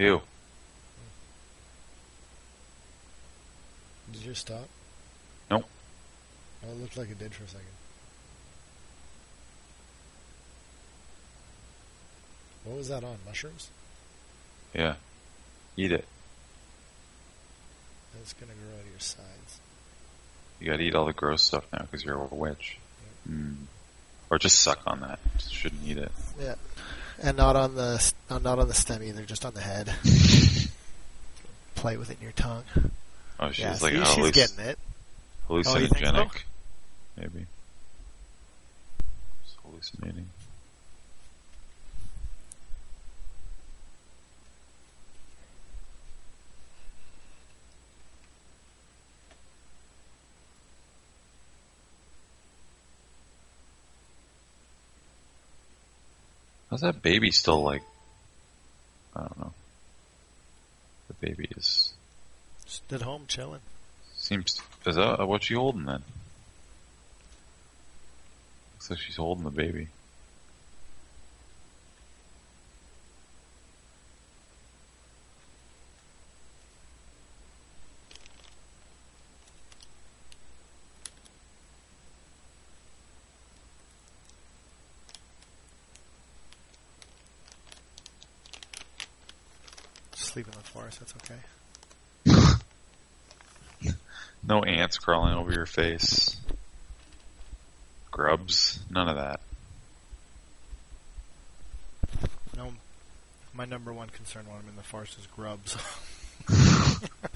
Ew. 0.00 0.22
Did 4.12 4.22
you 4.22 4.32
stop? 4.32 4.66
Nope. 5.50 5.66
Oh, 6.64 6.70
it 6.70 6.80
looked 6.80 6.96
like 6.96 7.10
it 7.10 7.18
did 7.18 7.34
for 7.34 7.44
a 7.44 7.48
second. 7.48 7.66
What 12.64 12.78
was 12.78 12.88
that 12.88 13.04
on? 13.04 13.18
Mushrooms? 13.26 13.68
Yeah. 14.72 14.94
Eat 15.76 15.92
it. 15.92 16.06
That's 18.14 18.32
gonna 18.32 18.52
grow 18.54 18.78
out 18.78 18.80
of 18.80 18.90
your 18.90 19.00
sides. 19.00 19.60
You 20.60 20.70
gotta 20.70 20.82
eat 20.82 20.94
all 20.94 21.04
the 21.04 21.12
gross 21.12 21.42
stuff 21.42 21.66
now 21.74 21.80
because 21.80 22.02
you're 22.02 22.16
a 22.16 22.34
witch. 22.34 22.78
Mm. 23.28 23.66
Or 24.30 24.38
just 24.38 24.60
suck 24.60 24.80
on 24.86 25.00
that. 25.00 25.18
Just 25.36 25.52
shouldn't 25.52 25.86
eat 25.86 25.98
it. 25.98 26.12
Yeah, 26.40 26.54
and 27.22 27.36
not 27.36 27.56
on 27.56 27.74
the 27.74 28.12
uh, 28.28 28.38
not 28.38 28.58
on 28.58 28.68
the 28.68 28.74
stem 28.74 29.02
either, 29.02 29.22
just 29.24 29.44
on 29.44 29.54
the 29.54 29.60
head. 29.60 29.92
Play 31.74 31.96
with 31.96 32.10
it 32.10 32.18
in 32.18 32.22
your 32.22 32.32
tongue. 32.32 32.64
Oh, 33.38 33.50
she's 33.50 33.64
yeah, 33.64 33.70
like 33.80 33.92
see, 33.92 33.98
a 33.98 34.04
she's 34.04 34.16
halluc- 34.16 34.32
getting 34.32 34.64
it. 34.66 34.78
Oh, 35.48 35.56
you 35.56 35.62
think 35.64 35.88
so? 35.88 35.94
hallucinogenic. 35.96 36.42
Maybe. 37.16 37.46
Just 39.44 39.56
hallucinating. 39.64 40.28
How's 56.70 56.82
that 56.82 57.02
baby 57.02 57.32
still 57.32 57.62
like? 57.62 57.82
I 59.14 59.22
don't 59.22 59.38
know. 59.40 59.52
The 61.08 61.14
baby 61.14 61.48
is 61.56 61.92
Just 62.64 62.92
at 62.92 63.02
home 63.02 63.24
chilling. 63.26 63.60
seems. 64.14 64.60
Is 64.86 64.94
that 64.94 65.26
what 65.26 65.42
she 65.42 65.54
holding 65.54 65.84
then? 65.84 66.02
Looks 68.74 68.90
like 68.90 69.00
she's 69.00 69.16
holding 69.16 69.44
the 69.44 69.50
baby. 69.50 69.88
sleep 90.30 90.46
in 90.46 90.52
the 90.52 90.60
forest. 90.60 91.00
That's 91.00 91.14
okay. 91.16 91.40
No 94.50 94.64
ants 94.64 94.98
crawling 94.98 95.32
over 95.32 95.52
your 95.52 95.64
face. 95.64 96.36
Grubs. 98.10 98.80
None 98.90 99.08
of 99.08 99.14
that. 99.14 99.40
No, 102.56 102.72
my 103.54 103.64
number 103.64 103.92
one 103.92 104.08
concern 104.08 104.46
when 104.48 104.56
I'm 104.56 104.68
in 104.68 104.74
the 104.74 104.82
forest 104.82 105.16
is 105.20 105.28
grubs. 105.28 105.76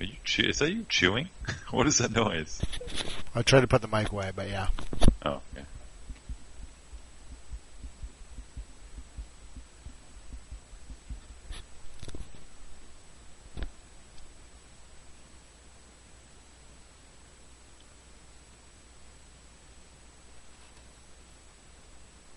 Are 0.00 0.04
you 0.04 0.16
chew- 0.24 0.48
is 0.48 0.58
that 0.60 0.72
you 0.72 0.86
chewing? 0.88 1.28
what 1.70 1.86
is 1.86 1.98
that 1.98 2.12
noise? 2.12 2.60
I 3.34 3.42
tried 3.42 3.60
to 3.60 3.66
put 3.66 3.82
the 3.82 3.88
mic 3.88 4.10
away, 4.10 4.32
but 4.34 4.48
yeah. 4.48 4.68
Oh, 5.24 5.40
okay. 5.54 5.66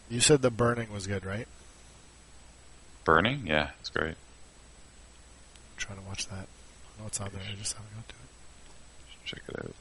You 0.10 0.20
said 0.20 0.42
the 0.44 0.52
burning 0.52 0.92
was 0.92 1.08
good, 1.08 1.26
right? 1.26 1.48
Burning? 3.04 3.48
Yeah, 3.48 3.72
it's 3.80 3.90
great. 3.90 4.10
I'm 4.10 5.78
trying 5.78 5.98
to 5.98 6.06
watch 6.06 6.28
that. 6.28 6.48
I 6.98 7.02
know 7.02 7.08
it's 7.08 7.20
on 7.20 7.30
there. 7.34 7.42
I 7.42 7.56
just 7.56 7.74
haven't 7.74 7.94
got 7.96 8.10
to 8.10 8.16
it. 8.16 9.26
Check 9.26 9.42
it 9.50 9.60
out. 9.60 9.76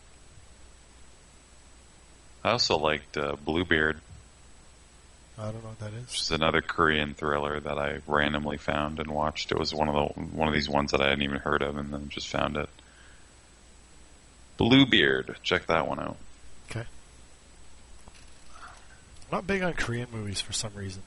I 2.44 2.50
also 2.52 2.76
liked 2.76 3.16
uh, 3.16 3.36
Bluebeard, 3.44 4.00
I 5.38 5.44
don't 5.50 5.62
know 5.62 5.70
what 5.70 5.78
that 5.80 5.92
is. 5.94 6.06
which 6.10 6.20
is 6.20 6.30
another 6.30 6.60
Korean 6.60 7.14
thriller 7.14 7.58
that 7.58 7.78
I 7.78 8.00
randomly 8.06 8.58
found 8.58 8.98
and 8.98 9.10
watched. 9.10 9.50
It 9.50 9.58
was 9.58 9.74
one 9.74 9.88
of 9.88 9.94
the 9.94 10.20
one 10.20 10.48
of 10.48 10.54
these 10.54 10.68
ones 10.68 10.90
that 10.90 11.00
I 11.00 11.08
hadn't 11.08 11.22
even 11.22 11.38
heard 11.38 11.62
of, 11.62 11.76
and 11.78 11.92
then 11.92 12.08
just 12.10 12.28
found 12.28 12.56
it. 12.56 12.68
Bluebeard, 14.58 15.36
check 15.42 15.66
that 15.66 15.88
one 15.88 15.98
out. 15.98 16.16
Okay. 16.70 16.84
I'm 18.54 19.38
not 19.38 19.46
big 19.46 19.62
on 19.62 19.72
Korean 19.72 20.08
movies 20.12 20.40
for 20.40 20.52
some 20.52 20.74
reason. 20.74 21.02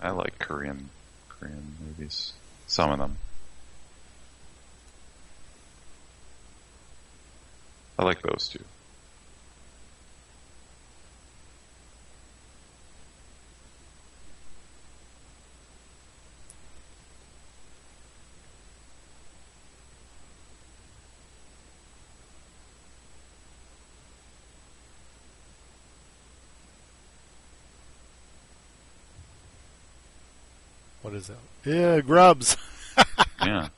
I 0.00 0.10
like 0.10 0.38
Korean 0.38 0.90
Korean 1.28 1.74
movies. 1.84 2.32
Some 2.66 2.92
of 2.92 2.98
them. 2.98 3.18
I 7.98 8.04
like 8.04 8.22
those 8.22 8.48
two. 8.48 8.64
What 31.02 31.14
is 31.14 31.26
that? 31.28 31.36
Yeah, 31.64 32.00
grubs. 32.00 32.56
Yeah. 33.44 33.68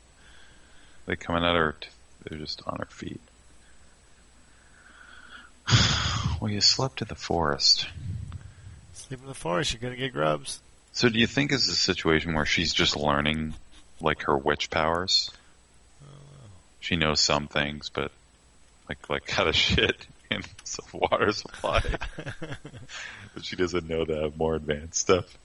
They 1.07 1.17
coming 1.17 1.43
at 1.43 1.57
her. 1.57 1.75
T- 1.81 1.89
they're 2.23 2.39
just 2.39 2.63
on 2.69 2.77
her 2.79 2.87
feet. 2.87 3.21
Well, 6.41 6.51
you 6.51 6.61
slept 6.61 7.03
in 7.03 7.09
the 7.09 7.15
forest. 7.15 7.87
Sleep 8.95 9.21
in 9.21 9.27
the 9.27 9.35
forest, 9.35 9.73
you're 9.73 9.81
gonna 9.81 9.97
get 9.97 10.13
grubs. 10.13 10.61
So, 10.93 11.09
do 11.09 11.19
you 11.19 11.27
think 11.27 11.53
it's 11.53 11.69
a 11.69 11.75
situation 11.77 12.35
where 12.35 12.47
she's 12.47 12.73
just 12.73 12.97
learning, 12.97 13.55
like 14.01 14.23
her 14.23 14.37
witch 14.37 14.71
powers? 14.71 15.31
She 16.81 16.97
knows 16.97 17.21
some 17.21 17.49
things, 17.49 17.89
but 17.89 18.13
like 18.89 19.11
like 19.11 19.29
how 19.29 19.45
to 19.51 19.53
shit 19.53 20.07
in 20.31 20.43
some 20.65 20.87
water 20.93 21.33
supply, 21.33 21.83
but 23.35 23.45
she 23.45 23.57
doesn't 23.57 23.89
know 23.89 24.05
the 24.05 24.33
more 24.37 24.55
advanced 24.55 25.01
stuff. 25.01 25.39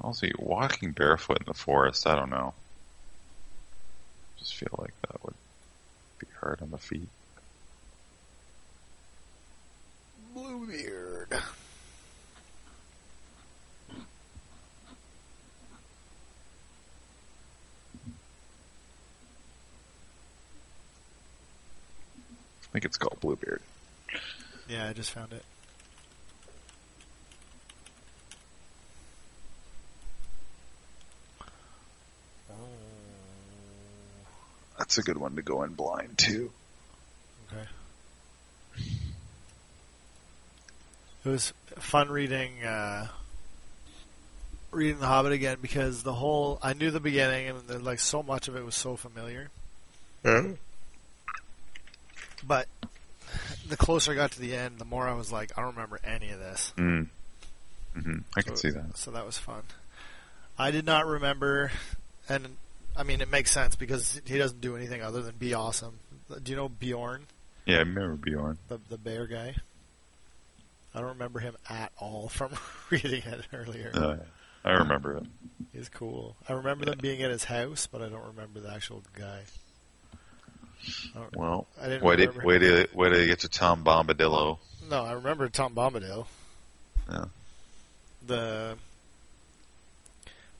Also, 0.00 0.28
walking 0.38 0.92
barefoot 0.92 1.38
in 1.38 1.46
the 1.46 1.54
forest, 1.54 2.06
I 2.06 2.14
don't 2.14 2.30
know. 2.30 2.52
Just 4.38 4.56
feel 4.56 4.74
like 4.78 4.94
that 5.02 5.24
would 5.24 5.34
be 6.18 6.26
hard 6.40 6.60
on 6.62 6.70
the 6.70 6.78
feet. 6.78 7.08
Bluebeard. 10.34 11.32
I 11.32 11.40
think 22.72 22.84
it's 22.84 22.96
called 22.96 23.20
Bluebeard. 23.20 23.62
Yeah, 24.68 24.88
I 24.88 24.92
just 24.92 25.12
found 25.12 25.32
it. 25.32 25.44
That's 34.78 34.98
a 34.98 35.02
good 35.02 35.16
one 35.16 35.36
to 35.36 35.42
go 35.42 35.62
in 35.62 35.72
blind 35.74 36.18
too. 36.18 36.50
Okay. 37.52 37.66
It 41.24 41.28
was 41.28 41.52
fun 41.76 42.10
reading 42.10 42.64
uh, 42.64 43.08
reading 44.70 44.98
The 44.98 45.06
Hobbit 45.06 45.32
again 45.32 45.58
because 45.62 46.02
the 46.02 46.12
whole 46.12 46.58
I 46.62 46.72
knew 46.74 46.90
the 46.90 47.00
beginning 47.00 47.48
and 47.48 47.60
then, 47.66 47.84
like 47.84 48.00
so 48.00 48.22
much 48.22 48.48
of 48.48 48.56
it 48.56 48.64
was 48.64 48.74
so 48.74 48.96
familiar. 48.96 49.50
But 52.46 52.66
the 53.68 53.76
closer 53.76 54.12
I 54.12 54.14
got 54.14 54.32
to 54.32 54.40
the 54.40 54.54
end, 54.54 54.78
the 54.78 54.84
more 54.84 55.08
I 55.08 55.14
was 55.14 55.32
like, 55.32 55.56
I 55.56 55.62
don't 55.62 55.74
remember 55.74 55.98
any 56.04 56.30
of 56.30 56.38
this. 56.38 56.72
Mm. 56.76 57.08
hmm 57.94 58.18
I 58.36 58.42
can 58.42 58.56
see 58.56 58.70
that. 58.70 58.96
So 58.96 59.10
that 59.12 59.24
was 59.24 59.38
fun. 59.38 59.62
I 60.58 60.70
did 60.70 60.84
not 60.84 61.06
remember, 61.06 61.72
and 62.28 62.56
I 62.96 63.02
mean 63.02 63.20
it 63.20 63.30
makes 63.30 63.50
sense 63.50 63.76
because 63.76 64.20
he 64.24 64.38
doesn't 64.38 64.60
do 64.60 64.76
anything 64.76 65.02
other 65.02 65.22
than 65.22 65.34
be 65.36 65.54
awesome. 65.54 65.98
Do 66.42 66.50
you 66.52 66.56
know 66.56 66.68
Beorn, 66.68 67.26
Yeah, 67.66 67.76
I 67.76 67.80
remember 67.80 68.16
Beorn. 68.16 68.58
the 68.68 68.80
the 68.88 68.98
bear 68.98 69.26
guy? 69.26 69.54
I 70.94 71.00
don't 71.00 71.08
remember 71.10 71.40
him 71.40 71.56
at 71.68 71.90
all 71.98 72.28
from 72.28 72.52
reading 72.90 73.22
it 73.24 73.46
earlier. 73.52 73.90
Uh. 73.94 74.16
I 74.66 74.70
remember 74.78 75.18
it. 75.18 75.24
He's 75.74 75.90
cool. 75.90 76.36
I 76.48 76.54
remember 76.54 76.86
them 76.86 76.98
being 76.98 77.20
at 77.22 77.30
his 77.30 77.44
house, 77.44 77.86
but 77.86 78.00
I 78.00 78.08
don't 78.08 78.24
remember 78.28 78.60
the 78.60 78.70
actual 78.72 79.02
guy. 79.12 79.42
I 81.14 81.18
Well, 81.34 81.66
I 81.78 81.88
didn't 81.88 82.02
way 82.02 82.16
to 82.16 82.26
remember. 82.28 82.46
way 82.46 82.58
to 82.60 82.88
way 82.94 83.26
get 83.26 83.40
to 83.40 83.48
Tom 83.50 83.84
Bombadillo. 83.84 84.58
No, 84.88 85.04
I 85.04 85.12
remember 85.12 85.48
Tom 85.50 85.74
Bombadil. 85.74 86.26
Yeah. 87.10 87.24
The 88.26 88.76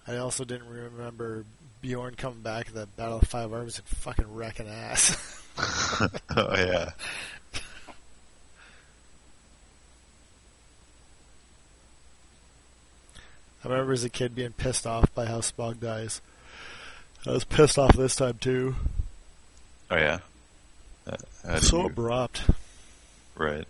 I 0.06 0.16
also 0.16 0.44
didn't 0.44 0.68
remember 0.68 1.46
Beorn 1.84 2.14
coming 2.14 2.40
back 2.40 2.68
at 2.68 2.74
the 2.74 2.86
Battle 2.96 3.18
of 3.18 3.28
Five 3.28 3.52
Armies 3.52 3.76
and 3.78 3.86
fucking 3.86 4.34
wrecking 4.34 4.68
ass. 4.68 5.42
oh 6.34 6.56
yeah. 6.56 6.90
I 13.64 13.68
remember 13.68 13.92
as 13.92 14.04
a 14.04 14.10
kid 14.10 14.34
being 14.34 14.52
pissed 14.52 14.86
off 14.86 15.14
by 15.14 15.26
how 15.26 15.38
Smaug 15.38 15.80
dies. 15.80 16.20
I 17.26 17.30
was 17.30 17.44
pissed 17.44 17.78
off 17.78 17.94
this 17.96 18.16
time 18.16 18.38
too. 18.38 18.76
Oh 19.90 19.96
yeah. 19.96 20.18
Uh, 21.06 21.60
So 21.60 21.80
you- 21.80 21.86
abrupt. 21.86 22.42
right. 23.34 23.66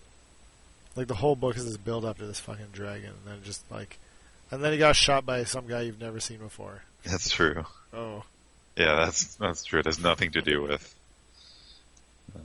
Like 0.97 1.09
the 1.09 1.15
whole 1.15 1.35
book 1.37 1.57
is 1.57 1.65
this 1.65 1.77
build 1.77 2.05
up 2.05 2.19
to 2.19 2.27
this 2.27 2.39
fucking 2.39 2.69
dragon, 2.73 3.11
and 3.11 3.19
then 3.27 3.43
just 3.45 3.69
like, 3.71 3.99
and 4.53 4.63
then 4.63 4.71
he 4.73 4.79
got 4.79 4.95
shot 4.95 5.27
by 5.27 5.43
some 5.43 5.67
guy 5.67 5.83
you've 5.83 6.01
never 6.01 6.21
seen 6.21 6.39
before. 6.39 6.83
That's 7.05 7.31
true. 7.31 7.65
Oh, 7.95 8.25
Yeah, 8.77 8.97
that's 9.05 9.37
that's 9.37 9.65
true. 9.65 9.81
It 9.81 9.87
has 9.87 9.99
nothing 10.01 10.33
to 10.33 10.43
do 10.43 10.63
with. 10.63 10.95
um, 12.35 12.41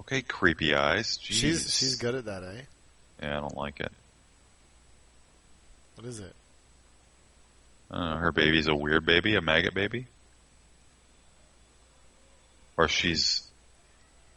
Okay, 0.00 0.22
creepy 0.22 0.74
eyes. 0.74 1.18
Jeez. 1.18 1.32
she's 1.34 1.74
she's 1.74 1.94
good 1.96 2.14
at 2.14 2.24
that, 2.26 2.42
eh? 2.42 2.60
Yeah, 3.22 3.38
I 3.38 3.40
don't 3.40 3.56
like 3.56 3.80
it. 3.80 3.92
What 5.96 6.06
is 6.06 6.20
it? 6.20 6.32
I 7.90 8.16
her 8.18 8.32
baby's 8.32 8.68
a 8.68 8.74
weird 8.74 9.04
baby, 9.04 9.34
a 9.34 9.40
maggot 9.40 9.74
baby, 9.74 10.06
or 12.76 12.88
she's. 12.88 13.42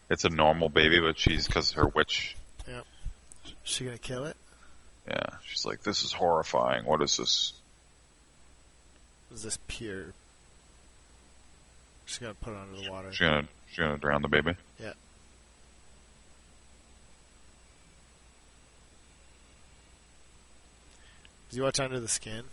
It's 0.10 0.26
a 0.26 0.30
normal 0.30 0.68
baby, 0.68 1.00
but 1.00 1.18
she's 1.18 1.48
because 1.48 1.72
her 1.74 1.88
witch. 1.88 2.36
Yeah. 2.68 2.82
She 3.64 3.86
gonna 3.86 3.98
kill 3.98 4.26
it? 4.26 4.36
Yeah, 5.08 5.30
she's 5.46 5.66
like, 5.66 5.82
this 5.84 6.04
is 6.04 6.14
horrifying. 6.14 6.86
What 6.86 7.02
is 7.02 7.18
this? 7.18 7.54
Is 9.34 9.44
this 9.44 9.58
pure? 9.68 10.14
She's 12.06 12.20
gonna 12.20 12.34
put 12.34 12.54
it 12.54 12.58
under 12.58 12.82
the 12.82 12.92
water. 12.92 13.12
She's 13.12 13.22
gonna 13.22 13.48
she's 13.70 13.80
gonna 13.80 13.98
drown 13.98 14.22
the 14.22 14.28
baby. 14.28 14.56
Yeah. 14.80 14.94
Did 21.50 21.58
you 21.58 21.64
watch 21.64 21.80
Under 21.82 22.00
the 22.00 22.08
Skin? 22.08 22.44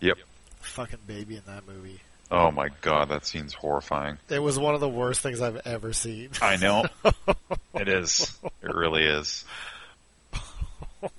Yep. 0.00 0.18
Fucking 0.60 0.98
baby 1.06 1.36
in 1.36 1.42
that 1.46 1.66
movie. 1.66 2.00
Oh 2.30 2.50
my 2.50 2.70
god, 2.80 3.10
that 3.10 3.24
scene's 3.24 3.54
horrifying. 3.54 4.18
It 4.28 4.40
was 4.40 4.58
one 4.58 4.74
of 4.74 4.80
the 4.80 4.88
worst 4.88 5.20
things 5.20 5.40
I've 5.40 5.64
ever 5.64 5.92
seen. 5.92 6.30
I 6.42 6.56
know. 6.56 6.86
it 7.74 7.88
is. 7.88 8.36
It 8.62 8.74
really 8.74 9.04
is. 9.04 9.44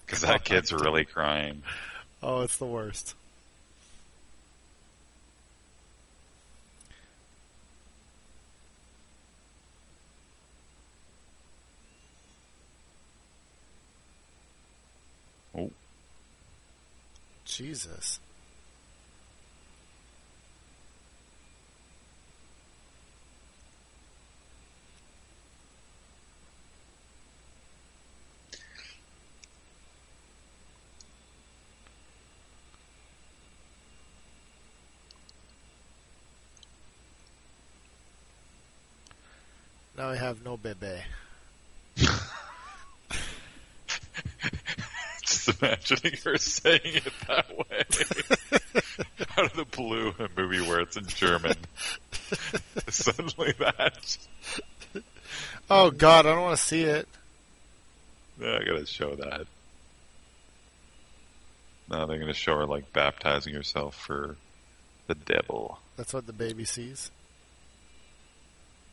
Because 0.05 0.21
that 0.21 0.43
kid's 0.43 0.71
really 0.71 1.05
crying. 1.05 1.63
Oh, 2.21 2.41
it's 2.41 2.57
the 2.57 2.65
worst. 2.65 3.15
Oh. 15.55 15.71
Jesus. 17.45 18.19
Now 39.97 40.09
I 40.09 40.15
have 40.15 40.45
no 40.45 40.57
bebe. 40.57 41.01
Just 45.21 45.49
imagining 45.59 46.13
her 46.23 46.37
saying 46.37 46.81
it 46.83 47.11
that 47.27 47.57
way. 47.57 47.83
Out 49.37 49.45
of 49.45 49.53
the 49.55 49.65
blue, 49.65 50.13
a 50.19 50.29
movie 50.37 50.61
where 50.61 50.81
it's 50.81 50.97
in 50.97 51.07
German. 51.07 51.55
Suddenly 52.87 53.53
that. 53.57 54.17
Oh 55.69 55.89
God, 55.89 56.27
I 56.27 56.35
don't 56.35 56.43
want 56.43 56.57
to 56.57 56.63
see 56.63 56.83
it. 56.83 57.07
Yeah, 58.39 58.59
I 58.61 58.63
gotta 58.63 58.85
show 58.85 59.15
that. 59.15 59.47
No, 61.89 62.05
they're 62.05 62.19
gonna 62.19 62.33
show 62.33 62.55
her 62.57 62.67
like 62.67 62.93
baptizing 62.93 63.55
herself 63.55 63.95
for 63.95 64.35
the 65.07 65.15
devil. 65.15 65.79
That's 65.95 66.13
what 66.13 66.27
the 66.27 66.33
baby 66.33 66.65
sees. 66.65 67.09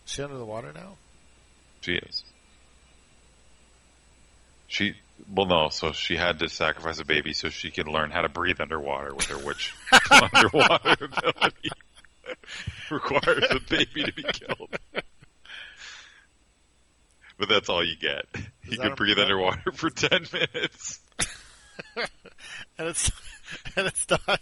Is 0.07 0.13
she 0.13 0.23
under 0.23 0.37
the 0.37 0.45
water 0.45 0.73
now? 0.75 0.97
She 1.81 1.95
is. 1.95 2.23
She 4.69 4.95
well 5.33 5.47
no, 5.47 5.69
so 5.69 5.93
she 5.93 6.17
had 6.17 6.41
to 6.41 6.49
sacrifice 6.49 6.99
a 6.99 7.05
baby 7.05 7.33
so 7.33 7.49
she 7.49 7.71
could 7.71 7.87
learn 7.87 8.11
how 8.11 8.23
to 8.23 8.29
breathe 8.29 8.61
underwater 8.61 9.15
with 9.15 9.27
her 9.27 9.39
witch 9.39 9.75
underwater 10.11 11.05
ability. 11.05 11.71
Requires 12.91 13.49
the 13.49 13.61
baby 13.69 14.05
to 14.05 14.13
be 14.13 14.23
killed. 14.23 14.71
But 17.39 17.49
that's 17.49 17.69
all 17.69 17.85
you 17.85 17.97
get. 17.97 18.27
You 18.65 18.79
can 18.79 18.95
breathe 18.95 19.19
underwater 19.19 19.73
for 19.73 19.91
ten 19.91 20.27
minutes. 20.33 21.01
and 21.97 22.89
it's 22.89 23.11
and 23.77 23.87
it's 23.87 24.09
not 24.09 24.41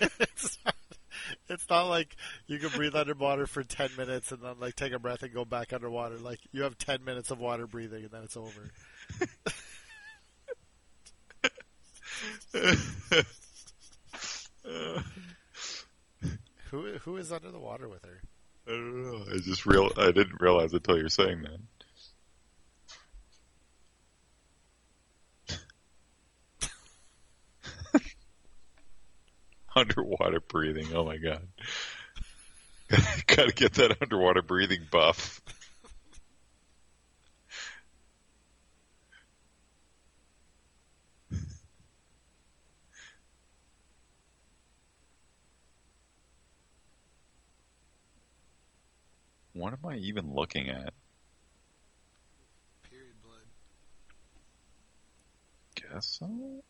it's 0.00 0.58
not, 0.64 0.74
it's 1.48 1.68
not 1.68 1.88
like 1.88 2.16
you 2.46 2.58
can 2.58 2.68
breathe 2.70 2.94
underwater 2.94 3.46
for 3.46 3.62
10 3.62 3.90
minutes 3.96 4.32
and 4.32 4.42
then 4.42 4.54
like 4.60 4.76
take 4.76 4.92
a 4.92 4.98
breath 4.98 5.22
and 5.22 5.32
go 5.32 5.44
back 5.44 5.72
underwater 5.72 6.16
like 6.16 6.40
you 6.52 6.62
have 6.62 6.76
10 6.78 7.04
minutes 7.04 7.30
of 7.30 7.38
water 7.38 7.66
breathing 7.66 8.04
and 8.04 8.10
then 8.10 8.22
it's 8.22 8.36
over 8.36 8.70
who 16.70 16.92
who 16.98 17.16
is 17.16 17.32
under 17.32 17.50
the 17.50 17.58
water 17.58 17.88
with 17.88 18.04
her 18.04 18.20
I 18.66 18.70
don't 18.72 19.02
know. 19.02 19.24
I 19.32 19.38
just 19.38 19.64
real 19.64 19.90
I 19.96 20.10
didn't 20.10 20.40
realize 20.40 20.74
until 20.74 20.98
you're 20.98 21.08
saying 21.08 21.42
that. 21.42 21.58
Underwater 29.78 30.40
breathing. 30.40 30.88
Oh 30.94 31.04
my 31.04 31.16
god. 31.16 31.46
Gotta 33.26 33.52
get 33.52 33.74
that 33.74 33.96
underwater 34.02 34.42
breathing 34.42 34.80
buff. 34.90 35.40
What 49.58 49.72
am 49.72 49.80
I 49.90 49.96
even 49.96 50.34
looking 50.34 50.68
at? 50.68 50.94
period 52.88 53.16
blood 53.20 53.42
Guess 55.74 56.20
so. 56.20 56.62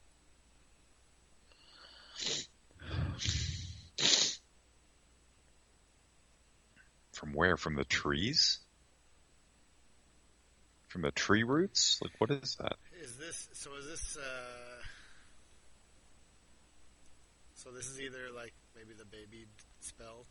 From 7.12 7.32
where? 7.32 7.56
From 7.56 7.74
the 7.76 7.84
trees? 7.84 8.58
From 10.88 11.02
the 11.02 11.10
tree 11.10 11.42
roots? 11.42 11.98
Like, 12.02 12.12
what 12.18 12.30
is 12.30 12.56
that? 12.60 12.76
is 13.02 13.16
this 13.16 13.48
so 13.52 13.70
is 13.78 13.86
this 13.86 14.16
uh 14.16 14.82
so 17.54 17.70
this 17.70 17.86
is 17.88 18.00
either 18.00 18.30
like 18.34 18.52
maybe 18.76 18.92
the 18.98 19.04
baby 19.04 19.46
spell 19.80 20.26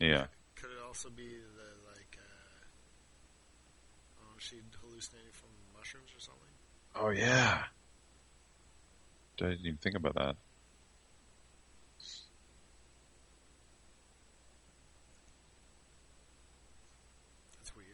Yeah. 0.00 0.26
Could 0.56 0.70
it 0.70 0.82
also 0.86 1.08
be 1.10 1.28
the 1.28 1.88
like? 1.90 2.18
Uh, 2.18 2.64
oh, 4.22 4.34
she 4.38 4.56
hallucinating 4.80 5.30
from 5.32 5.50
mushrooms 5.76 6.10
or 6.16 6.20
something? 6.20 6.50
Oh, 6.94 7.10
yeah. 7.10 7.62
I 9.40 9.44
didn't 9.50 9.60
even 9.66 9.78
think 9.78 9.96
about 9.96 10.14
that. 10.14 10.36
That's 17.58 17.74
weird. 17.76 17.86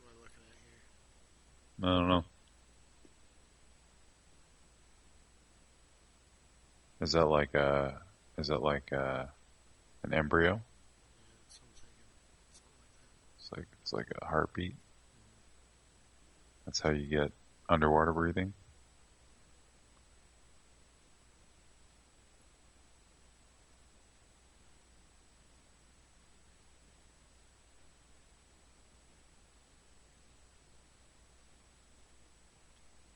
What 0.00 0.10
am 0.10 0.16
I 0.16 0.22
looking 0.22 0.44
at 0.48 0.58
here? 0.64 0.82
I 1.82 1.98
don't 1.98 2.08
know. 2.08 2.24
Is 7.08 7.14
that 7.14 7.24
like 7.24 7.54
a? 7.54 8.02
is 8.36 8.48
that 8.48 8.60
like 8.60 8.92
a? 8.92 9.30
An 10.02 10.12
embryo. 10.12 10.60
It's 13.38 13.50
like 13.50 13.66
it's 13.80 13.94
like 13.94 14.08
a 14.20 14.26
heartbeat. 14.26 14.76
That's 16.66 16.80
how 16.80 16.90
you 16.90 17.06
get 17.06 17.32
underwater 17.66 18.12
breathing. 18.12 18.52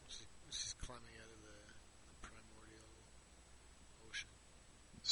She's, 0.09 0.25
she's 0.49 0.75
climbing 0.81 1.03
out 1.21 1.29
of 1.29 1.43
the, 1.43 1.59
the 2.09 2.17
primordial 2.23 2.89
ocean. 4.09 4.31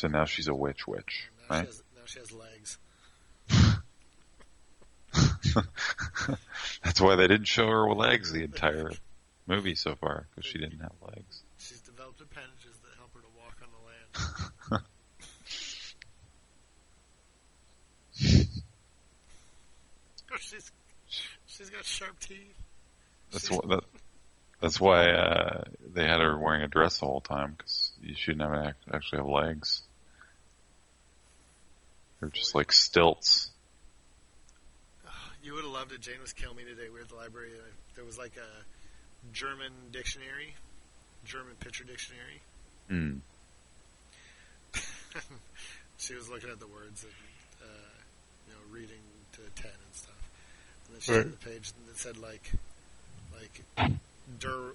So 0.00 0.08
now 0.08 0.24
she's 0.24 0.48
a 0.48 0.54
witch 0.54 0.86
witch, 0.86 1.28
now, 1.50 1.56
right? 1.56 1.60
she 1.60 1.66
has, 1.66 1.82
now 1.94 2.02
she 2.06 2.18
has 2.20 2.32
legs. 2.32 2.78
That's 6.82 7.00
why 7.02 7.16
they 7.16 7.26
didn't 7.26 7.48
show 7.48 7.66
her 7.66 7.92
legs 7.92 8.32
the 8.32 8.42
entire 8.42 8.92
movie 9.46 9.74
so 9.74 9.94
far 9.96 10.26
because 10.34 10.50
she 10.50 10.56
didn't 10.56 10.78
have 10.80 10.92
legs. 11.06 11.42
She's 11.58 11.82
developed 11.82 12.22
appendages 12.22 12.78
that 12.82 12.94
help 12.96 13.12
her 13.12 13.20
to 13.20 13.26
walk 13.36 13.56
on 13.62 13.68
the 14.72 14.78
land. 14.78 14.86
she's 20.40 20.72
she's 21.46 21.68
got 21.68 21.84
sharp 21.84 22.18
teeth. 22.20 22.54
That's 23.32 23.48
She's- 23.48 23.60
what 23.60 23.68
that, 23.68 23.84
that's 24.62 24.80
why 24.80 25.10
uh, 25.10 25.64
they 25.94 26.06
had 26.06 26.20
her 26.20 26.38
wearing 26.38 26.62
a 26.62 26.68
dress 26.68 27.00
the 27.00 27.06
whole 27.06 27.20
time 27.20 27.52
because 27.56 27.92
you 28.02 28.14
shouldn't 28.14 28.40
have 28.42 28.54
act, 28.66 28.82
actually 28.92 29.18
have 29.18 29.28
legs. 29.28 29.82
They're 32.20 32.28
just 32.30 32.54
like 32.54 32.72
stilts. 32.72 33.50
You 35.42 35.54
would 35.54 35.64
have 35.64 35.72
loved 35.72 35.92
it. 35.92 36.00
Jane 36.02 36.20
was 36.20 36.32
killing 36.34 36.56
me 36.56 36.64
today. 36.64 36.84
We 36.84 36.96
were 36.96 37.00
at 37.00 37.08
the 37.08 37.14
library. 37.16 37.50
There 37.96 38.04
was 38.04 38.18
like 38.18 38.36
a 38.36 39.32
German 39.32 39.72
dictionary, 39.90 40.54
German 41.24 41.54
picture 41.60 41.84
dictionary. 41.84 42.40
Hmm. 42.88 43.18
she 45.98 46.14
was 46.14 46.28
looking 46.28 46.50
at 46.50 46.60
the 46.60 46.66
words 46.66 47.04
and 47.04 47.12
uh, 47.62 47.66
you 48.48 48.52
know 48.54 48.60
reading 48.70 49.00
to 49.32 49.40
ten 49.60 49.70
and 49.72 49.94
stuff. 49.94 50.28
And 50.86 50.94
then 50.96 51.00
she 51.00 51.12
Right. 51.12 51.22
had 51.24 51.32
the 51.32 51.36
page 51.50 51.72
that 51.88 51.96
said 51.96 52.18
like 52.18 52.52
like 53.38 53.88
der 54.38 54.72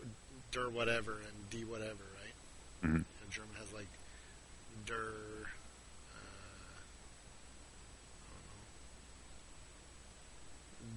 der 0.52 0.70
whatever 0.70 1.14
and 1.14 1.50
d 1.52 1.64
whatever, 1.64 2.04
right? 2.22 2.90
Mhm. 2.90 2.96
And 3.22 3.32
German 3.32 3.56
has 3.60 3.72
like 3.72 3.88
der. 4.88 5.14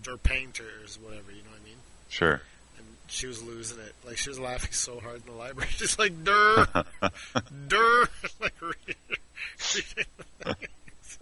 I 0.09 0.13
don't 0.13 0.17
know. 0.17 0.17
Der 0.17 0.17
painters, 0.17 0.99
whatever. 1.03 1.31
You 1.31 1.43
know 1.43 1.51
what 1.51 1.61
I 1.61 1.65
mean? 1.65 1.77
Sure. 2.09 2.41
And 2.79 2.87
she 3.09 3.27
was 3.27 3.43
losing 3.43 3.79
it. 3.79 3.95
Like 4.07 4.17
she 4.17 4.31
was 4.31 4.39
laughing 4.39 4.73
so 4.73 5.01
hard 5.01 5.23
in 5.27 5.33
the 5.33 5.39
library, 5.39 5.71
just 5.77 5.99
like 5.99 6.25
der, 6.25 6.67
der, 7.69 8.09
like 8.41 8.55
reading, 8.61 8.97
reading 9.75 10.07
the 10.39 10.55
things. 10.55 11.19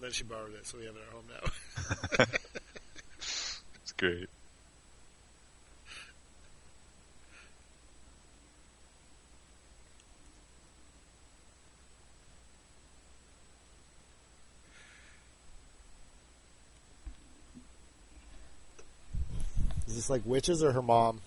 Then 0.00 0.12
she 0.12 0.24
borrowed 0.24 0.54
it, 0.54 0.66
so 0.66 0.78
we 0.78 0.84
have 0.86 0.94
it 0.96 1.02
at 1.06 1.12
home 1.14 1.24
now. 1.30 2.24
It's 3.18 3.92
great. 3.96 4.28
Is 20.04 20.08
this 20.08 20.10
like 20.10 20.26
witches 20.26 20.62
or 20.62 20.70
her 20.70 20.82
mom? 20.82 21.22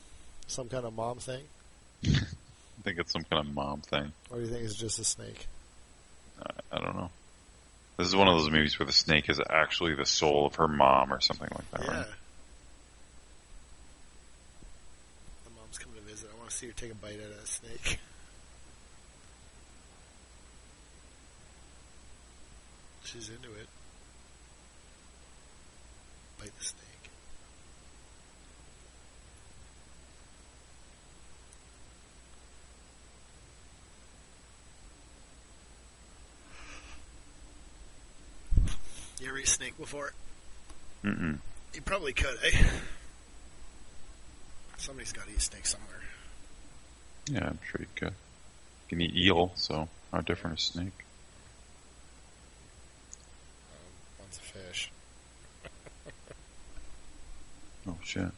Some 0.45 0.69
kind 0.69 0.85
of 0.85 0.93
mom 0.93 1.17
thing, 1.17 1.41
I 2.05 2.11
think 2.83 2.99
it's 2.99 3.11
some 3.11 3.23
kind 3.23 3.47
of 3.47 3.55
mom 3.55 3.81
thing. 3.81 4.11
or 4.29 4.37
do 4.37 4.43
you 4.43 4.49
think 4.49 4.65
it's 4.65 4.75
just 4.75 4.99
a 4.99 5.03
snake? 5.03 5.47
I, 6.39 6.51
I 6.71 6.79
don't 6.79 6.95
know. 6.95 7.09
This 7.97 8.05
is 8.05 8.15
one 8.15 8.27
of 8.27 8.35
those 8.37 8.51
movies 8.51 8.77
where 8.77 8.85
the 8.85 8.93
snake 8.93 9.31
is 9.31 9.41
actually 9.49 9.95
the 9.95 10.05
soul 10.05 10.45
of 10.45 10.55
her 10.57 10.67
mom 10.67 11.11
or 11.11 11.19
something 11.19 11.49
like 11.51 11.71
that, 11.71 11.81
yeah. 11.81 11.97
right? 11.97 12.05
The 15.45 15.49
mom's 15.59 15.79
coming 15.79 15.99
to 15.99 16.03
visit. 16.07 16.29
I 16.31 16.37
want 16.37 16.51
to 16.51 16.55
see 16.55 16.67
her 16.67 16.73
take 16.73 16.91
a 16.91 16.95
bite 16.95 17.15
out 17.15 17.31
of 17.31 17.43
a 17.43 17.47
snake. 17.47 17.97
She's 23.05 23.29
into 23.29 23.49
it. 23.59 23.67
Bite 26.39 26.55
the 26.59 26.63
snake. 26.63 26.86
Eat 39.47 39.51
snake 39.51 39.77
before? 39.77 40.11
Mm-mm. 41.05 41.37
You 41.73 41.81
probably 41.81 42.11
could, 42.11 42.37
eh? 42.43 42.63
Somebody's 44.77 45.13
got 45.13 45.25
to 45.25 45.31
eat 45.31 45.41
snake 45.41 45.65
somewhere. 45.65 46.01
Yeah, 47.31 47.45
I'm 47.45 47.59
sure 47.71 47.79
you 47.79 47.87
could. 47.95 48.07
You 48.09 48.89
can 48.89 49.01
eat 49.01 49.15
eel, 49.15 49.53
so 49.55 49.87
how 50.11 50.19
different 50.19 50.59
is 50.59 50.65
snake? 50.65 50.91
Um, 53.71 54.19
one's 54.19 54.37
a 54.37 54.41
fish. 54.41 54.91
Oh 57.89 57.95
shit. 58.03 58.31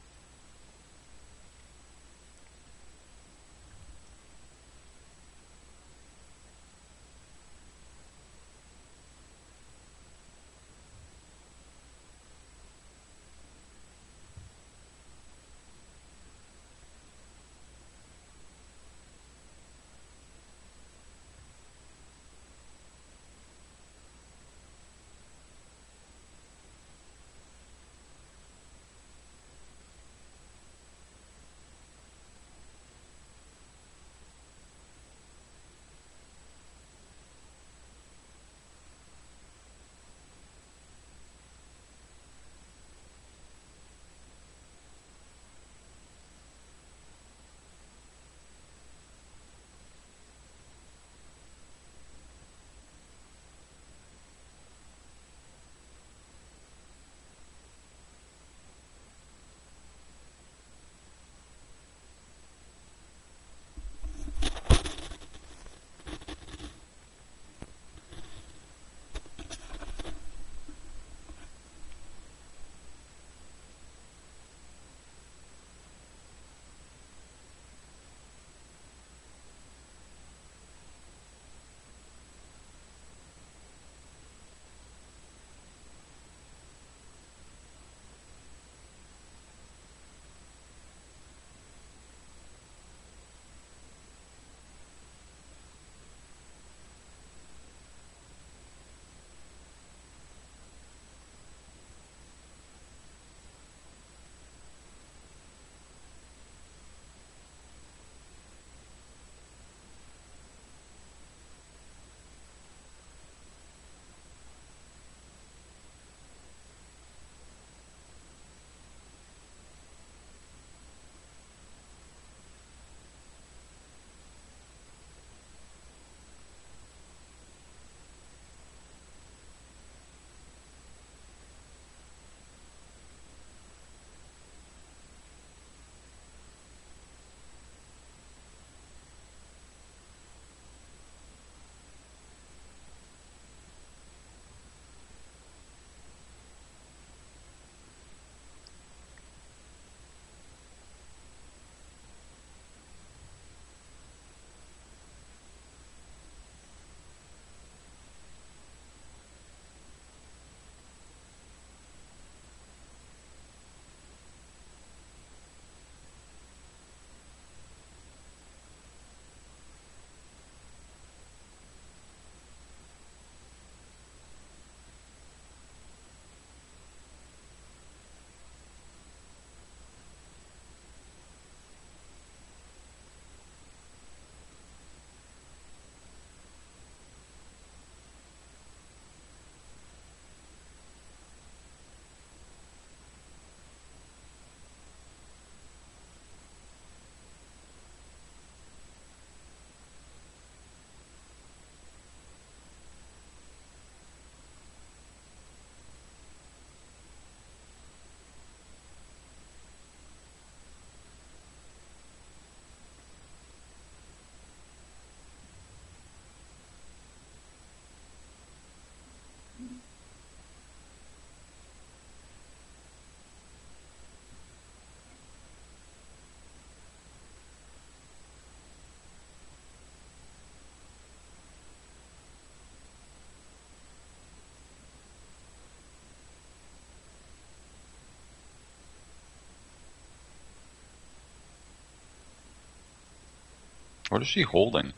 What 244.09 244.21
is 244.21 244.27
she 244.27 244.41
holding? 244.41 244.93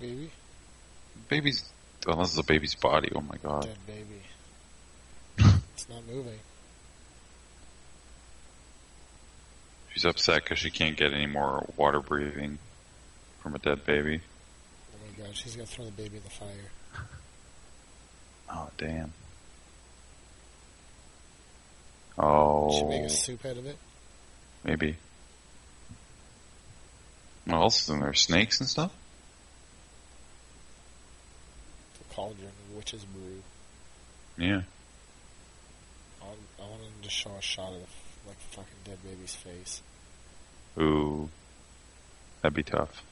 Baby, 0.00 0.30
Baby's. 1.28 1.64
Oh, 2.06 2.16
this 2.20 2.32
is 2.32 2.38
a 2.38 2.44
baby's 2.44 2.74
body. 2.76 3.10
Oh 3.14 3.20
my 3.20 3.36
god. 3.42 3.62
dead 3.64 3.76
baby. 3.86 4.22
it's 5.74 5.88
not 5.88 6.06
moving. 6.06 6.38
She's 9.92 10.04
upset 10.04 10.44
because 10.44 10.58
she 10.60 10.70
can't 10.70 10.96
get 10.96 11.12
any 11.12 11.26
more 11.26 11.68
water 11.76 12.00
breathing 12.00 12.58
from 13.42 13.56
a 13.56 13.58
dead 13.58 13.84
baby. 13.84 14.20
Oh 14.94 14.98
my 15.04 15.24
god, 15.24 15.36
she's 15.36 15.56
gonna 15.56 15.66
throw 15.66 15.84
the 15.84 15.90
baby 15.90 16.16
in 16.18 16.22
the 16.22 16.30
fire. 16.30 16.48
Oh 18.50 18.70
damn. 18.78 19.12
Oh. 22.16 22.78
Should 22.78 22.88
make 22.88 23.04
a 23.04 23.10
soup 23.10 23.44
out 23.44 23.58
of 23.58 23.66
it. 23.66 23.76
maybe. 24.64 24.96
What 27.48 27.62
else 27.62 27.82
is 27.84 27.88
in 27.88 28.00
there? 28.00 28.12
Snakes 28.12 28.60
and 28.60 28.68
stuff? 28.68 28.92
The 31.98 32.14
cauldron, 32.14 32.50
witch's 32.76 33.06
brew. 33.06 33.42
Yeah. 34.36 34.60
I 36.20 36.26
want, 36.26 36.38
I 36.58 36.62
want 36.68 36.82
him 36.82 36.92
to 37.02 37.08
show 37.08 37.30
a 37.38 37.40
shot 37.40 37.72
of 37.72 37.80
the, 37.80 38.28
like 38.28 38.38
fucking 38.50 38.68
dead 38.84 38.98
baby's 39.02 39.34
face. 39.34 39.80
Ooh. 40.78 41.30
That'd 42.42 42.54
be 42.54 42.62
tough. 42.62 43.02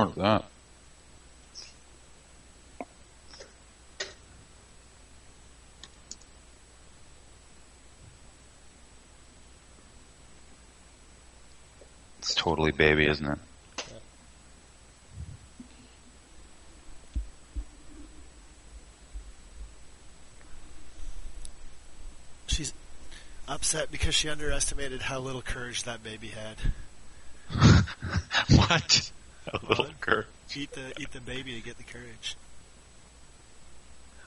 What 0.00 0.08
is 0.08 0.14
that? 0.14 0.44
It's 12.20 12.34
totally 12.34 12.72
baby, 12.72 13.06
isn't 13.08 13.26
it? 13.26 13.38
She's 22.46 22.72
upset 23.46 23.90
because 23.90 24.14
she 24.14 24.30
underestimated 24.30 25.02
how 25.02 25.18
little 25.18 25.42
courage 25.42 25.82
that 25.82 26.02
baby 26.02 26.28
had. 26.28 26.56
what? 28.56 29.12
A 29.54 29.66
little. 29.68 29.86
Eat 30.54 30.72
the 30.72 30.92
eat 31.00 31.10
the 31.12 31.20
baby 31.20 31.54
to 31.54 31.60
get 31.60 31.76
the 31.76 31.84
courage. 31.84 32.36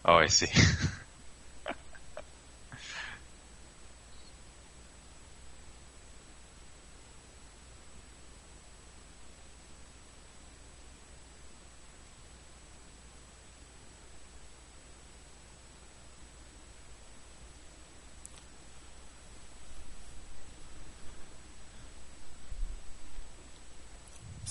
Oh, 0.06 0.16
I 0.16 0.28
see. 0.28 0.48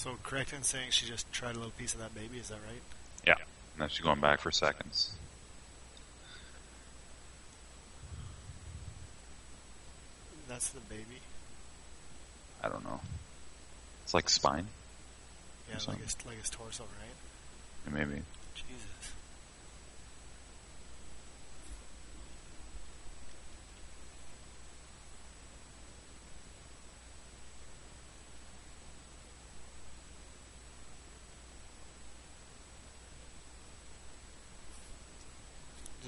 So 0.02 0.18
correct 0.24 0.52
in 0.52 0.64
saying 0.64 0.90
she 0.90 1.06
just 1.06 1.32
tried 1.32 1.52
a 1.52 1.58
little 1.58 1.70
piece 1.70 1.94
of 1.94 2.00
that 2.00 2.12
baby, 2.12 2.38
is 2.38 2.48
that 2.48 2.58
right? 2.66 2.82
Yeah. 3.24 3.36
Now 3.78 3.86
she's 3.86 4.04
going 4.04 4.18
back 4.20 4.40
for 4.40 4.50
seconds. 4.50 5.12
That's 10.48 10.70
the 10.70 10.80
baby. 10.80 11.20
I 12.64 12.68
don't 12.68 12.82
know. 12.82 12.98
It's 14.02 14.12
like 14.12 14.28
spine, 14.28 14.66
Yeah, 15.70 15.78
like 15.86 16.02
his 16.02 16.16
like 16.26 16.40
his 16.40 16.50
torso, 16.50 16.82
right? 16.82 17.94
maybe. 17.94 18.22
Jesus. 18.56 19.12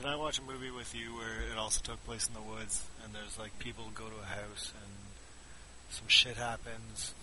Did 0.04 0.12
I 0.12 0.16
watch 0.16 0.38
a 0.38 0.42
movie 0.42 0.70
with 0.70 0.94
you 0.94 1.14
where 1.16 1.50
it 1.50 1.56
also 1.56 1.80
took 1.82 2.04
place 2.04 2.28
in 2.28 2.34
the 2.34 2.42
woods 2.42 2.84
and 3.02 3.14
there's 3.14 3.38
like 3.38 3.58
people 3.58 3.84
go 3.94 4.04
to 4.04 4.22
a 4.22 4.26
house 4.26 4.70
and 4.76 4.92
some 5.88 6.08
shit 6.08 6.36
happens 6.36 7.14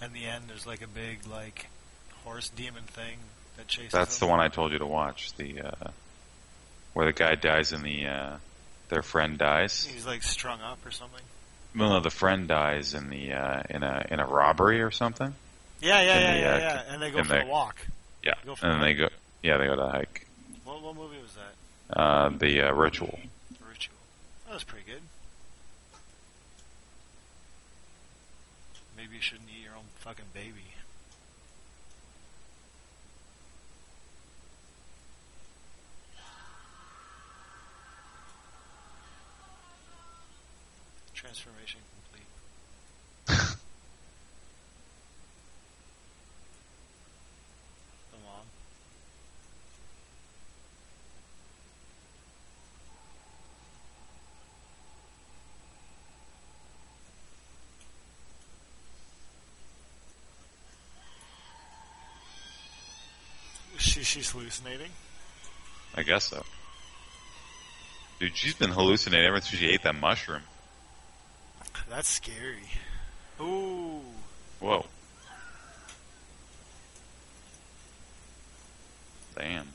and 0.00 0.12
the 0.12 0.24
end 0.24 0.44
there's 0.46 0.68
like 0.68 0.82
a 0.82 0.86
big 0.86 1.26
like 1.26 1.66
horse 2.22 2.48
demon 2.50 2.84
thing 2.84 3.18
that 3.56 3.66
chases 3.66 3.90
That's 3.90 4.20
the 4.20 4.26
one 4.26 4.38
I 4.38 4.46
told 4.46 4.70
you 4.70 4.78
to 4.78 4.86
watch. 4.86 5.32
The 5.34 5.62
uh, 5.62 5.90
where 6.92 7.06
the 7.06 7.12
guy 7.12 7.34
dies 7.34 7.72
and 7.72 7.82
the 7.82 8.06
uh, 8.06 8.36
their 8.88 9.02
friend 9.02 9.36
dies. 9.36 9.84
He's 9.84 10.06
like 10.06 10.22
strung 10.22 10.60
up 10.60 10.78
or 10.86 10.92
something. 10.92 11.22
No, 11.74 11.88
no, 11.88 11.98
the 12.00 12.10
friend 12.10 12.46
dies 12.46 12.94
in 12.94 13.10
the 13.10 13.32
uh, 13.32 13.62
in 13.68 13.82
a 13.82 14.06
in 14.12 14.20
a 14.20 14.26
robbery 14.26 14.80
or 14.80 14.92
something. 14.92 15.34
Yeah, 15.80 16.00
yeah, 16.02 16.12
And 16.14 16.22
yeah, 16.22 16.32
the, 16.34 16.38
yeah, 16.40 16.54
uh, 16.54 16.58
yeah. 16.58 16.92
And 16.92 17.02
they 17.02 17.10
go 17.10 17.22
for 17.24 17.28
the- 17.34 17.40
the 17.40 17.46
walk. 17.46 17.84
Yeah, 18.22 18.34
and 18.62 18.72
then 18.74 18.80
they 18.80 18.94
go. 18.94 19.08
Yeah, 19.42 19.56
they 19.56 19.66
go 19.66 19.74
to 19.74 19.88
hike. 19.88 20.26
What, 20.64 20.82
what 20.82 20.94
movie 20.94 21.20
was 21.20 21.34
that? 21.34 21.54
Uh, 21.90 22.30
the 22.30 22.62
uh, 22.62 22.72
ritual. 22.72 23.18
Ritual. 23.68 23.94
That 24.46 24.54
was 24.54 24.64
pretty 24.64 24.84
good. 24.90 25.02
Maybe 28.96 29.16
you 29.16 29.22
shouldn't 29.22 29.48
eat 29.48 29.64
your 29.64 29.74
own 29.74 29.84
fucking 29.98 30.24
baby. 30.34 30.64
Transformation 41.14 41.80
complete. 41.94 43.56
The 48.10 48.16
mom. 48.24 48.46
She's 64.16 64.30
hallucinating? 64.30 64.90
I 65.94 66.02
guess 66.02 66.24
so. 66.24 66.42
Dude, 68.18 68.34
she's 68.34 68.54
been 68.54 68.70
hallucinating 68.70 69.26
ever 69.26 69.42
since 69.42 69.60
she 69.60 69.66
ate 69.66 69.82
that 69.82 69.94
mushroom. 69.94 70.40
That's 71.90 72.08
scary. 72.08 72.64
Ooh. 73.38 74.00
Whoa. 74.58 74.86
Damn. 79.36 79.68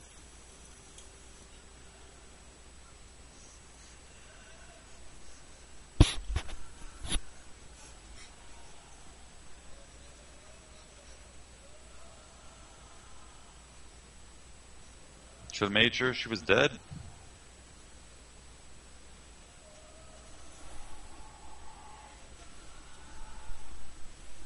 Should 15.62 15.66
have 15.66 15.74
made 15.74 15.94
sure 15.94 16.12
she 16.12 16.28
was 16.28 16.42
dead. 16.42 16.72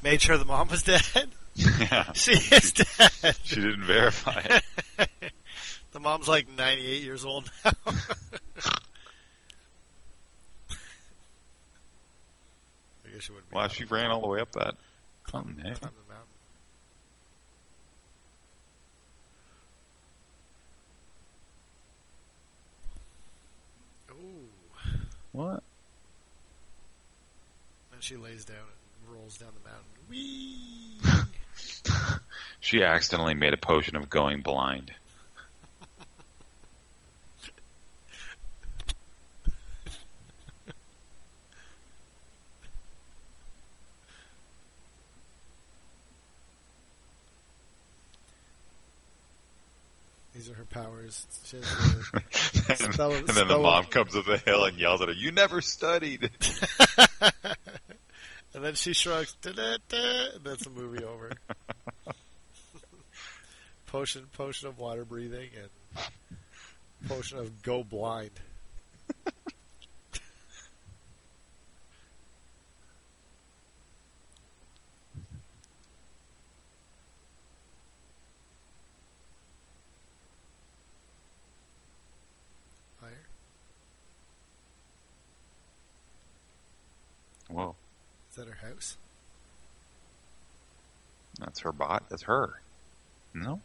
Made 0.03 0.21
sure 0.21 0.37
the 0.37 0.45
mom 0.45 0.67
was 0.67 0.83
dead? 0.83 1.01
yeah. 1.55 2.11
she 2.13 2.33
is 2.33 2.71
dead. 2.71 3.35
She 3.45 3.55
didn't 3.55 3.85
verify 3.85 4.43
it. 4.99 5.09
the 5.91 5.99
mom's 5.99 6.27
like 6.27 6.47
98 6.55 7.01
years 7.01 7.25
old 7.25 7.49
now. 7.65 7.71
I 7.87 7.95
guess 13.11 13.23
she 13.23 13.31
wouldn't. 13.31 13.51
Wow, 13.51 13.69
she 13.69 13.85
ran 13.85 14.11
all 14.11 14.21
the 14.21 14.27
way 14.27 14.39
up 14.39 14.51
that 14.51 14.75
mountain. 15.33 15.63
Eh? 15.65 15.69
Hey. 15.69 15.73
Climb 15.73 15.93
the 15.95 16.13
mountain. 16.13 16.27
Ooh. 24.19 24.49
What? 25.37 25.61
Then 27.91 27.99
she 27.99 28.15
lays 28.15 28.43
down 28.43 28.57
and 28.57 29.15
rolls 29.15 29.37
down 29.37 29.49
the 29.53 29.69
mountain. 29.69 29.85
Whee! 30.09 30.97
She 32.59 32.83
accidentally 32.83 33.35
made 33.35 33.53
a 33.53 33.57
potion 33.57 33.95
of 33.95 34.09
going 34.09 34.41
blind. 34.41 34.91
These 50.69 50.81
are 50.81 50.83
powers. 50.83 51.27
She 51.45 51.57
has 51.57 51.65
uh, 52.13 52.19
and, 52.85 52.93
Spell 52.93 53.11
and 53.13 53.27
then 53.27 53.47
the 53.47 53.55
spell 53.55 53.59
it. 53.59 53.63
mom 53.63 53.83
comes 53.85 54.15
up 54.15 54.25
the 54.25 54.37
hill 54.37 54.65
and 54.65 54.77
yells 54.77 55.01
at 55.01 55.07
her, 55.09 55.13
"You 55.13 55.31
never 55.31 55.61
studied." 55.61 56.29
and 58.53 58.63
then 58.63 58.75
she 58.75 58.93
shrugs. 58.93 59.35
And 59.45 59.55
that's 59.55 60.63
the 60.63 60.69
movie 60.73 61.03
over. 61.03 61.31
potion, 63.87 64.25
potion 64.33 64.67
of 64.67 64.77
water 64.79 65.05
breathing, 65.05 65.49
and 65.61 66.07
potion 67.07 67.39
of 67.39 67.61
go 67.61 67.83
blind. 67.83 68.31
Fire. 82.99 83.09
Whoa, 87.49 87.75
Is 88.29 88.35
that 88.37 88.47
her 88.47 88.67
house? 88.67 88.97
That's 91.57 91.63
her 91.63 91.71
bot. 91.71 92.03
That's 92.09 92.21
her. 92.23 92.61
No. 93.33 93.59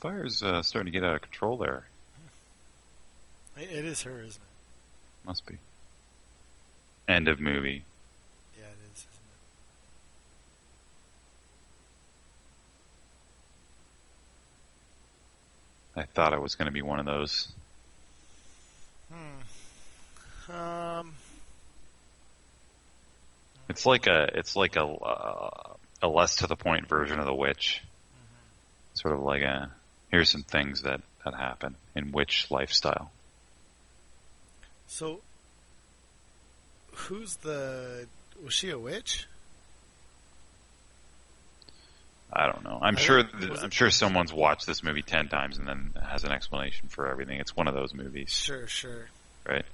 Fire's 0.00 0.42
uh, 0.42 0.62
starting 0.62 0.92
to 0.92 0.98
get 0.98 1.04
out 1.06 1.16
of 1.16 1.22
control 1.22 1.56
there. 1.56 1.84
It 3.56 3.70
it 3.70 3.84
is 3.84 4.02
her, 4.02 4.20
isn't 4.20 4.30
it? 4.30 5.26
Must 5.26 5.44
be. 5.44 5.56
End 7.08 7.26
of 7.26 7.40
movie. 7.40 7.82
Yeah, 8.56 8.66
it 8.66 8.92
is, 8.94 8.98
isn't 8.98 9.10
it? 15.96 16.00
I 16.00 16.04
thought 16.04 16.32
it 16.32 16.40
was 16.40 16.54
going 16.54 16.66
to 16.66 16.72
be 16.72 16.82
one 16.82 17.00
of 17.00 17.06
those. 17.06 17.48
Hmm. 19.12 20.52
Um. 20.54 21.14
It's 23.68 23.84
like 23.84 24.06
a 24.06 24.30
it's 24.34 24.54
like 24.54 24.76
a 24.76 24.84
uh, 24.84 25.74
a 26.02 26.08
less 26.08 26.36
to 26.36 26.46
the 26.46 26.56
point 26.56 26.88
version 26.88 27.18
of 27.18 27.26
the 27.26 27.34
witch. 27.34 27.82
Sort 28.94 29.14
of 29.14 29.20
like 29.20 29.42
a 29.42 29.70
here's 30.10 30.30
some 30.30 30.42
things 30.42 30.82
that 30.82 31.00
that 31.24 31.34
happen 31.34 31.74
in 31.94 32.12
witch 32.12 32.46
lifestyle. 32.50 33.10
So, 34.86 35.20
who's 36.92 37.36
the? 37.36 38.06
Was 38.44 38.54
she 38.54 38.70
a 38.70 38.78
witch? 38.78 39.26
I 42.32 42.46
don't 42.46 42.62
know. 42.62 42.78
I'm 42.82 42.96
I 42.96 43.00
sure 43.00 43.22
I'm 43.62 43.70
sure 43.70 43.90
someone's 43.90 44.32
watched 44.32 44.66
this 44.66 44.82
movie 44.82 45.02
ten 45.02 45.28
times 45.28 45.58
and 45.58 45.66
then 45.66 45.94
has 46.02 46.24
an 46.24 46.30
explanation 46.32 46.88
for 46.88 47.08
everything. 47.08 47.40
It's 47.40 47.56
one 47.56 47.68
of 47.68 47.74
those 47.74 47.94
movies, 47.94 48.30
Sure, 48.30 48.66
sure. 48.66 49.06
right? 49.48 49.64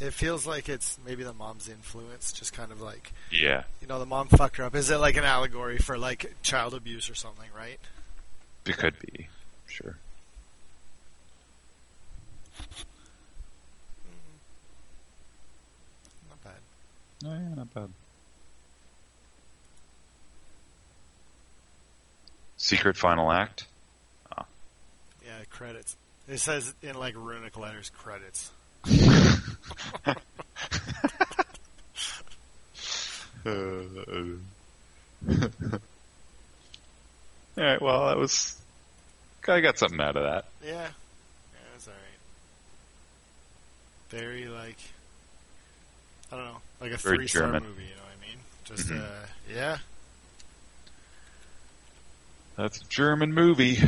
It 0.00 0.12
feels 0.12 0.44
like 0.46 0.68
it's 0.68 0.98
maybe 1.06 1.22
the 1.22 1.32
mom's 1.32 1.68
influence, 1.68 2.32
just 2.32 2.52
kind 2.52 2.72
of 2.72 2.80
like 2.80 3.12
Yeah, 3.30 3.62
you 3.80 3.86
know 3.86 4.00
the 4.00 4.06
mom 4.06 4.26
fucked 4.28 4.56
her 4.56 4.64
up. 4.64 4.74
Is 4.74 4.90
it 4.90 4.96
like 4.96 5.16
an 5.16 5.24
allegory 5.24 5.78
for 5.78 5.96
like 5.96 6.34
child 6.42 6.74
abuse 6.74 7.08
or 7.08 7.14
something, 7.14 7.48
right? 7.56 7.78
it 8.66 8.76
could 8.78 8.94
be. 9.00 9.28
Sure. 9.72 9.96
Mm-hmm. 14.06 14.36
Not 16.28 16.44
bad. 16.44 16.52
No, 17.22 17.30
Oh 17.30 17.34
yeah, 17.34 17.54
not 17.54 17.72
bad. 17.72 17.88
Secret 22.58 22.98
final 22.98 23.32
act. 23.32 23.64
Oh. 24.36 24.44
Yeah, 25.24 25.44
credits. 25.48 25.96
It 26.28 26.38
says 26.38 26.74
in 26.82 26.94
like 26.96 27.14
runic 27.16 27.56
letters, 27.58 27.90
credits. 27.90 28.50
Uh, 33.44 33.50
all 35.28 35.34
right. 37.56 37.82
Well, 37.82 38.06
that 38.06 38.16
was. 38.16 38.61
I 39.48 39.60
got 39.60 39.78
something 39.78 40.00
out 40.00 40.16
of 40.16 40.22
that. 40.24 40.44
Yeah, 40.64 40.72
yeah, 40.72 40.88
that's 41.72 41.88
all 41.88 41.94
right. 41.94 42.18
Very 44.10 44.46
like, 44.46 44.78
I 46.30 46.36
don't 46.36 46.44
know, 46.44 46.58
like 46.80 46.92
a 46.92 46.96
Very 46.96 47.16
three 47.18 47.26
star 47.28 47.48
movie. 47.52 47.82
You 47.82 47.90
know 47.96 48.02
what 48.02 48.16
I 48.18 48.26
mean? 48.26 48.38
Just 48.64 48.88
Mhm. 48.88 49.00
uh, 49.00 49.26
yeah. 49.52 49.78
That's 52.56 52.80
a 52.80 52.84
German 52.84 53.32
movie. 53.32 53.78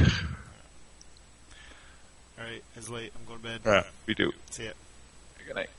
All 2.39 2.45
right, 2.45 2.65
it's 2.77 2.89
late. 2.89 3.13
I'm 3.17 3.25
going 3.27 3.39
to 3.41 3.45
bed. 3.45 3.61
All 3.67 3.73
right. 3.73 3.87
We 4.07 4.15
do. 4.15 4.33
See 4.51 4.65
ya. 4.65 4.73
Good 5.47 5.55
night. 5.55 5.71